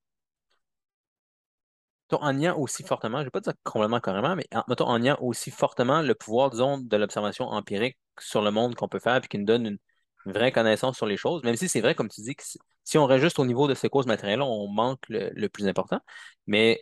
en 2.11 2.33
niant 2.33 2.57
aussi 2.57 2.83
fortement, 2.83 3.17
je 3.17 3.21
ne 3.21 3.25
vais 3.25 3.31
pas 3.31 3.41
dire 3.41 3.53
complètement 3.63 3.99
carrément, 3.99 4.35
mais 4.35 4.45
en, 4.53 4.63
mettons, 4.67 4.97
niant 4.99 5.17
aussi 5.21 5.51
fortement 5.51 6.01
le 6.01 6.15
pouvoir, 6.15 6.51
disons, 6.51 6.77
de 6.77 6.97
l'observation 6.97 7.45
empirique 7.47 7.97
sur 8.19 8.41
le 8.41 8.51
monde 8.51 8.75
qu'on 8.75 8.87
peut 8.87 8.99
faire 8.99 9.19
puis 9.21 9.29
qui 9.29 9.37
nous 9.39 9.45
donne 9.45 9.65
une, 9.65 9.77
vraie 10.25 10.51
connaissance 10.51 10.97
sur 10.97 11.05
les 11.05 11.17
choses, 11.17 11.43
même 11.43 11.55
si 11.55 11.69
c'est 11.69 11.81
vrai, 11.81 11.93
comme 11.93 12.09
tu 12.09 12.21
dis, 12.21 12.35
que 12.35 12.43
si 12.83 12.97
on 12.97 13.05
reste 13.05 13.23
juste 13.23 13.37
au 13.39 13.45
niveau 13.45 13.67
de 13.67 13.75
ces 13.75 13.89
causes 13.89 14.07
matérielles, 14.07 14.41
on 14.41 14.67
manque 14.67 15.07
le, 15.07 15.29
le 15.35 15.49
plus 15.49 15.67
important. 15.67 15.99
Mais 16.47 16.81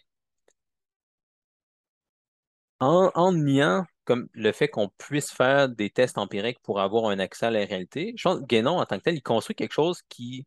en, 2.79 3.11
en 3.15 3.31
niant 3.33 3.85
comme 4.05 4.27
le 4.33 4.51
fait 4.51 4.67
qu'on 4.67 4.89
puisse 4.97 5.31
faire 5.31 5.69
des 5.69 5.89
tests 5.89 6.17
empiriques 6.17 6.59
pour 6.61 6.81
avoir 6.81 7.05
un 7.09 7.19
accès 7.19 7.45
à 7.47 7.51
la 7.51 7.65
réalité, 7.65 8.13
je 8.17 8.23
pense 8.23 8.39
que 8.41 8.45
Guénon, 8.45 8.79
en 8.79 8.85
tant 8.85 8.97
que 8.97 9.03
tel, 9.03 9.15
il 9.15 9.21
construit 9.21 9.55
quelque 9.55 9.73
chose 9.73 10.01
qui 10.09 10.45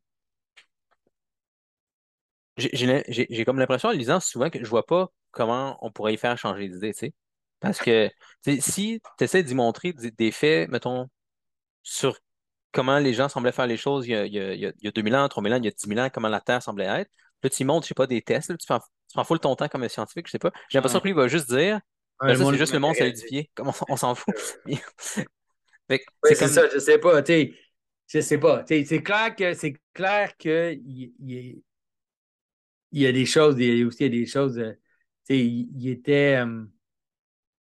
J'ai 2.57 3.45
comme 3.45 3.59
l'impression 3.59 3.91
en 3.91 3.93
lisant 3.93 4.21
souvent 4.21 4.51
que 4.51 4.59
je 4.63 4.69
vois 4.69 4.87
pas 4.87 5.09
comment 5.31 5.79
on 5.83 5.91
pourrait 5.91 6.15
y 6.15 6.17
faire 6.17 6.37
changer 6.39 6.69
d'idée, 6.69 6.93
tu 6.93 6.99
sais. 7.01 7.15
Parce 7.61 7.79
que 7.79 8.11
si 8.61 9.01
tu 9.19 9.25
essaies 9.25 9.43
d'y 9.43 9.55
montrer 9.55 9.93
des, 9.93 10.31
faits, 10.31 10.69
mettons, 10.71 11.09
sur 11.83 12.19
comment 12.73 12.99
les 12.99 13.15
gens 13.15 13.29
semblaient 13.29 13.53
faire 13.53 13.67
les 13.67 13.77
choses 13.77 14.07
il 14.07 14.11
y 14.11 14.15
a, 14.15 14.27
il 14.27 14.33
y 14.33 14.41
a, 14.41 14.55
il 14.55 14.61
y 14.61 14.67
a, 14.67 14.73
il 14.79 14.85
y 14.85 14.89
a 14.89 14.91
2000 14.91 15.17
ans, 15.17 15.29
3000 15.29 15.53
ans, 15.55 15.57
il 15.57 15.65
y 15.65 15.69
a 15.69 15.71
dix 15.71 15.87
mille 15.87 16.01
ans, 16.01 16.09
comment 16.13 16.29
la 16.29 16.41
Terre 16.41 16.63
semblait 16.63 16.85
être, 16.85 17.11
là, 17.43 17.51
tu 17.51 17.65
montres, 17.65 17.85
je 17.85 17.89
sais 17.89 17.95
pas, 17.95 18.07
des 18.07 18.23
tests, 18.23 18.51
là, 18.51 18.57
tu 18.57 18.67
prends, 18.67 18.81
tu 18.81 19.15
prends 19.15 19.39
ton 19.39 19.57
temps 19.57 19.69
comme 19.69 19.83
un 19.83 19.89
scientifique, 19.89 20.27
je 20.27 20.33
sais 20.33 20.39
pas. 20.39 20.53
J'ai 20.69 20.79
l'impression 20.79 20.99
Ouais. 20.99 21.03
que 21.03 21.09
lui 21.09 21.13
il 21.13 21.17
va 21.17 21.29
juste 21.29 21.49
dire, 21.49 21.81
Ouais, 22.23 22.29
ben 22.29 22.37
ça, 22.37 22.51
c'est 22.51 22.59
juste 22.59 22.73
le 22.73 22.79
monde 22.79 22.95
solidifié, 22.95 23.51
comme 23.55 23.69
on, 23.69 23.73
s'en 23.73 23.85
on 23.89 23.97
s'en 23.97 24.15
fout? 24.15 24.35
Oui, 24.65 24.79
c'est 26.25 26.39
comme, 26.39 26.49
ça, 26.49 26.69
je 26.73 26.79
sais 26.79 26.99
pas, 26.99 27.23
tu 27.23 27.33
sais, 27.33 27.55
je 28.09 28.21
sais 28.21 28.39
pas. 28.39 28.65
C'est 28.67 29.03
clair 29.03 29.35
que 29.37 29.53
c'est 29.55 29.75
clair 29.93 30.37
que 30.39 30.73
il, 30.73 31.13
il- 31.21 31.63
il 33.01 33.03
y 33.03 33.07
a 33.07 33.13
des 33.13 33.27
choses, 33.27 33.57
il 33.59 33.79
y 33.79 33.83
a 33.83 33.87
aussi 33.87 33.99
il 34.05 34.15
y 34.15 34.19
a 34.19 34.21
des 34.21 34.27
choses. 34.27 34.59
euh, 34.59 34.73
il, 35.31 35.69
il 35.77 35.89
était, 35.89 36.37
euh, 36.45 36.65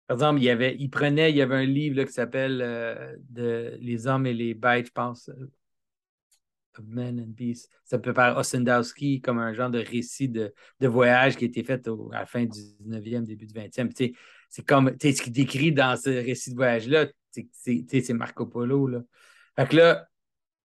par 0.07 0.15
exemple, 0.17 0.41
il 0.41 0.49
avait, 0.49 0.75
il 0.79 0.89
prenait, 0.89 1.31
il 1.31 1.37
y 1.37 1.41
avait 1.41 1.55
un 1.55 1.65
livre 1.65 1.97
là, 1.97 2.05
qui 2.05 2.13
s'appelle 2.13 2.61
euh, 2.61 3.15
Les 3.79 4.07
hommes 4.07 4.25
et 4.25 4.33
les 4.33 4.53
bêtes, 4.53 4.87
je 4.87 4.91
pense, 4.91 5.29
euh, 5.29 5.51
of 6.77 6.85
Men 6.87 7.19
and 7.19 7.35
Beasts. 7.35 7.69
Ça 7.85 7.99
peut 7.99 8.13
par 8.13 8.37
Ossendowski 8.37 9.21
comme 9.21 9.39
un 9.39 9.53
genre 9.53 9.69
de 9.69 9.79
récit 9.79 10.29
de, 10.29 10.53
de 10.79 10.87
voyage 10.87 11.37
qui 11.37 11.45
a 11.45 11.47
été 11.47 11.63
fait 11.63 11.87
au- 11.87 12.11
à 12.13 12.19
la 12.21 12.25
fin 12.25 12.41
du 12.43 12.49
19e, 12.49 13.23
début 13.25 13.45
du 13.45 13.53
20e. 13.53 13.89
Puis, 13.89 13.95
tu 14.09 14.13
sais, 14.15 14.19
c'est 14.49 14.65
comme, 14.65 14.91
ce 14.99 15.21
qu'il 15.21 15.33
décrit 15.33 15.71
dans 15.71 15.95
ce 15.97 16.09
récit 16.09 16.51
de 16.51 16.55
voyage-là, 16.55 17.07
c'est 17.51 18.13
Marco 18.13 18.45
Polo, 18.47 18.87
là. 18.87 19.01
Fait 19.55 19.67
que 19.69 19.75
là, 19.77 20.07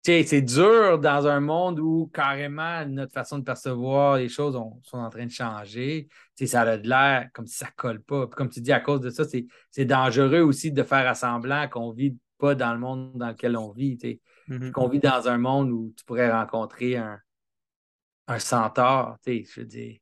c'est 0.05 0.43
dur 0.43 0.99
dans 0.99 1.27
un 1.27 1.41
monde 1.41 1.81
où 1.81 2.11
carrément 2.13 2.85
notre 2.87 3.13
façon 3.13 3.39
de 3.39 3.45
percevoir 3.45 4.19
les 4.19 4.29
choses 4.29 4.55
on- 4.55 4.79
sont 4.83 4.99
en 4.99 5.09
train 5.09 5.25
de 5.27 5.31
changer. 5.31 6.09
Tu 6.37 6.45
sais, 6.45 6.47
ça 6.47 6.63
a 6.63 6.77
de 6.77 6.89
l'air 6.89 7.29
comme 7.33 7.47
si 7.47 7.57
ça 7.57 7.69
colle 7.77 8.03
pas. 8.03 8.27
Puis 8.27 8.37
comme 8.37 8.51
tu 8.51 8.61
dis, 8.61 8.73
à 8.73 8.81
cause 8.81 9.01
de 9.01 9.11
ça, 9.11 9.25
c'est 9.25 9.47
c'est 9.71 9.87
dangereux 9.87 10.41
aussi 10.41 10.73
de 10.73 10.83
faire 10.83 11.09
à 11.09 11.15
semblant 11.15 11.69
qu'on 11.69 11.93
vit 11.93 12.17
pas 12.39 12.55
dans 12.55 12.73
le 12.75 12.79
monde 12.79 13.13
dans 13.17 13.29
lequel 13.29 13.57
on 13.57 13.73
vit. 13.73 13.99
Mhm, 14.49 14.73
qu'on 14.73 14.89
vit 14.89 15.01
dans 15.01 15.27
un 15.29 15.39
monde 15.39 15.71
où 15.71 15.95
tu 15.97 16.05
pourrais 16.05 16.31
rencontrer 16.31 16.97
un, 16.97 17.19
un 18.29 18.39
centaure. 18.39 19.17
Je 19.27 19.61
veux 19.61 19.67
dire. 19.67 19.99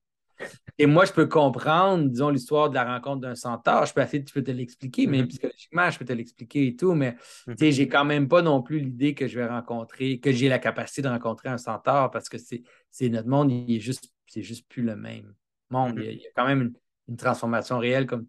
Et 0.79 0.87
moi, 0.87 1.05
je 1.05 1.13
peux 1.13 1.27
comprendre, 1.27 2.09
disons, 2.09 2.31
l'histoire 2.31 2.71
de 2.71 2.75
la 2.75 2.85
rencontre 2.85 3.21
d'un 3.21 3.35
centaure. 3.35 3.87
Je 3.87 3.93
peux 3.95 4.01
essayer, 4.01 4.25
tu 4.25 4.33
peux 4.33 4.43
te 4.43 4.51
l'expliquer, 4.51 5.07
mais 5.07 5.23
mhm, 5.23 5.27
psychologiquement, 5.27 5.91
je 5.91 5.99
peux 5.99 6.05
te 6.05 6.13
l'expliquer 6.13 6.69
et 6.69 6.77
tout. 6.77 6.95
Mais 6.95 7.15
tu 7.15 7.21
mhm, 7.47 7.57
sais, 7.59 7.73
j'ai 7.73 7.89
quand 7.89 8.05
même 8.05 8.29
pas 8.29 8.43
non 8.43 8.63
plus 8.63 8.81
l'idée 8.81 9.15
que 9.15 9.29
je 9.29 9.39
vais 9.39 9.47
rencontrer, 9.47 10.19
que 10.21 10.33
j'ai 10.33 10.49
la 10.49 10.59
capacité 10.59 11.03
de 11.03 11.09
rencontrer 11.09 11.49
un 11.51 11.59
centaure 11.59 12.11
parce 12.11 12.29
que 12.29 12.39
c'est 12.39 13.09
notre 13.09 13.29
monde, 13.29 13.51
il 13.53 13.77
est 13.77 13.81
juste, 13.81 14.13
c'est 14.27 14.43
juste 14.43 14.69
plus 14.69 14.83
le 14.83 14.97
même 14.97 15.35
monde. 15.71 15.95
Il 15.99 16.03
mhm, 16.03 16.05
y 16.05 16.09
a, 16.09 16.13
il 16.13 16.19
y 16.21 16.27
a 16.27 16.31
quand 16.35 16.47
même 16.47 16.63
une, 16.63 16.75
une 17.09 17.17
transformation 17.17 17.79
réelle 17.79 18.07
comme, 18.07 18.27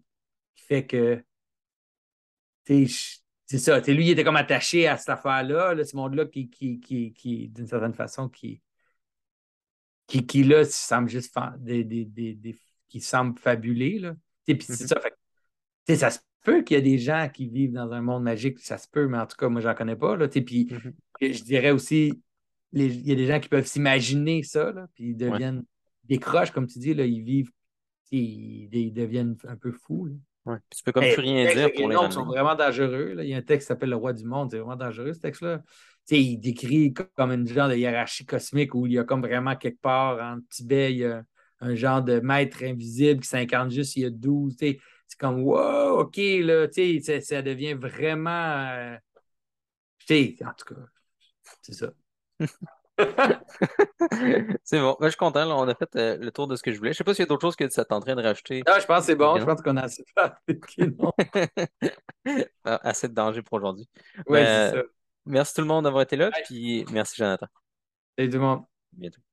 qui 0.54 0.64
fait 0.64 0.86
que, 0.86 1.24
tu 2.64 2.86
c'est 3.46 3.58
ça. 3.58 3.80
Tu 3.80 3.92
lui, 3.94 4.06
il 4.06 4.10
était 4.10 4.24
comme 4.24 4.36
attaché 4.36 4.88
à 4.88 4.96
cette 4.96 5.10
affaire-là, 5.10 5.74
là, 5.74 5.84
ce 5.84 5.96
monde-là 5.96 6.26
qui, 6.26 6.48
qui, 6.48 6.80
qui, 6.80 7.12
qui 7.12 7.48
d'une 7.48 7.66
certaine 7.66 7.92
façon, 7.94 8.28
qui, 8.28 8.62
qui, 10.06 10.26
qui 10.26 10.44
là, 10.44 10.64
semble 10.64 11.08
juste 11.08 11.34
des, 11.58 11.84
des, 11.84 12.04
des, 12.04 12.34
des- 12.34 12.58
qui 12.88 13.00
semble 13.00 13.38
fabulé, 13.38 13.98
là. 13.98 14.14
Puis 14.46 14.58
c'est 14.60 14.80
mhm, 14.82 14.88
ça. 14.88 15.00
Fait 15.86 15.96
ça 15.96 16.10
se 16.10 16.18
peut 16.42 16.62
qu'il 16.62 16.76
y 16.76 16.78
a 16.78 16.82
des 16.82 16.98
gens 16.98 17.28
qui 17.32 17.48
vivent 17.48 17.72
dans 17.72 17.92
un 17.92 18.02
monde 18.02 18.22
magique, 18.22 18.58
ça 18.60 18.78
se 18.78 18.86
peut, 18.88 19.08
mais 19.08 19.18
en 19.18 19.26
tout 19.26 19.36
cas, 19.36 19.48
moi, 19.48 19.60
j'en 19.60 19.74
connais 19.74 19.96
pas. 19.96 20.16
Là, 20.16 20.28
puis 20.28 20.68
mhm. 20.70 20.94
je 21.20 21.42
dirais 21.42 21.70
aussi, 21.70 22.22
il 22.72 23.06
y 23.08 23.12
a 23.12 23.14
des 23.14 23.26
gens 23.26 23.40
qui 23.40 23.48
peuvent 23.48 23.66
s'imaginer 23.66 24.42
ça, 24.42 24.72
là, 24.72 24.86
puis 24.94 25.10
ils 25.10 25.24
Ouais, 25.24 25.30
deviennent 25.30 25.64
décrochent, 26.04 26.50
comme 26.50 26.66
tu 26.66 26.78
dis, 26.78 26.92
là, 26.94 27.04
ils 27.06 27.22
vivent, 27.22 27.50
ils, 28.10 28.68
ils 28.74 28.92
deviennent 28.92 29.36
un 29.48 29.56
peu 29.56 29.72
fous. 29.72 30.06
là. 30.06 30.14
ouais. 30.46 30.58
Puis 30.68 30.78
tu 30.78 30.84
peux 30.84 30.92
comme 30.92 31.04
Mais 31.04 31.14
plus 31.14 31.22
rien 31.22 31.44
dire 31.52 31.72
pour 31.72 31.88
les 31.88 31.96
Guénon 31.96 32.10
sont 32.10 32.24
vraiment 32.24 32.54
dangereux. 32.54 33.14
là. 33.14 33.24
Il 33.24 33.30
y 33.30 33.34
a 33.34 33.38
un 33.38 33.42
texte 33.42 33.66
qui 33.66 33.68
s'appelle 33.68 33.90
Le 33.90 33.96
Roi 33.96 34.12
du 34.12 34.24
Monde, 34.24 34.50
c'est 34.50 34.58
vraiment 34.58 34.76
dangereux 34.76 35.12
ce 35.14 35.20
texte-là. 35.20 35.62
Tu 36.06 36.16
sais, 36.16 36.22
il 36.22 36.36
décrit 36.38 36.92
comme 37.16 37.32
une 37.32 37.46
genre 37.48 37.68
de 37.68 37.76
hiérarchie 37.76 38.26
cosmique 38.26 38.74
où 38.74 38.86
il 38.86 38.92
y 38.92 38.98
a 38.98 39.04
comme 39.04 39.22
vraiment 39.22 39.56
quelque 39.56 39.80
part 39.80 40.20
en 40.20 40.40
Tibet, 40.50 40.92
il 40.92 40.98
y 40.98 41.04
a 41.06 41.22
un 41.60 41.74
genre 41.74 42.02
de 42.02 42.20
maître 42.20 42.62
invisible 42.62 43.20
qui 43.22 43.28
s'incarne 43.28 43.70
juste 43.70 43.96
il 43.96 44.02
y 44.02 44.04
a 44.04 44.10
12. 44.10 44.56
tu 44.56 44.66
sais. 44.66 44.78
C'est 45.08 45.18
comme 45.18 45.42
wow, 45.42 46.00
OK, 46.00 46.16
là, 46.18 46.66
tu 46.68 47.00
sais, 47.00 47.20
ça, 47.20 47.36
ça 47.36 47.42
devient 47.42 47.74
vraiment. 47.74 48.30
euh, 48.68 48.96
tu 49.98 50.06
sais, 50.06 50.36
en 50.44 50.52
tout 50.52 50.74
cas, 50.74 50.80
c'est 51.62 51.72
ça. 51.74 51.90
C'est 54.62 54.78
bon. 54.80 54.96
Ben, 55.00 55.06
je 55.06 55.10
suis 55.10 55.16
content. 55.18 55.44
là. 55.44 55.56
on 55.56 55.66
a 55.68 55.74
fait 55.74 55.96
euh, 55.96 56.16
le 56.18 56.30
tour 56.30 56.46
de 56.46 56.54
ce 56.56 56.62
que 56.62 56.70
je 56.72 56.78
voulais. 56.78 56.92
Je 56.92 56.98
sais 56.98 57.04
pas 57.04 57.12
s'il 57.12 57.22
y 57.22 57.24
a 57.24 57.26
d'autres 57.26 57.42
choses 57.42 57.56
que 57.56 57.64
tu 57.64 57.80
es 57.80 57.92
en 57.92 58.00
train 58.00 58.14
de 58.14 58.22
rajouter. 58.22 58.62
Ah, 58.66 58.78
je 58.78 58.86
pense 58.86 59.00
que 59.00 59.06
c'est 59.06 59.16
bon. 59.16 59.36
Je 59.38 59.44
pense 59.44 59.62
qu'on 59.62 59.76
a 59.76 59.82
assez. 59.82 60.04
Ah, 62.64 62.80
Assez 62.82 63.08
de 63.08 63.14
danger 63.14 63.42
pour 63.42 63.54
aujourd'hui. 63.54 63.88
Oui, 64.28 64.38
c'est 64.38 64.44
Ben, 64.44 64.72
ça. 64.72 64.82
Merci 65.26 65.54
tout 65.54 65.62
le 65.62 65.66
monde 65.66 65.84
d'avoir 65.84 66.02
été 66.02 66.16
là. 66.16 66.30
Puis 66.44 66.84
merci, 66.90 67.16
Jonathan. 67.16 67.46
salut 68.16 68.30
tout 68.30 68.36
le 68.36 68.42
monde. 68.42 68.60
À 68.60 68.96
bientôt. 68.96 69.23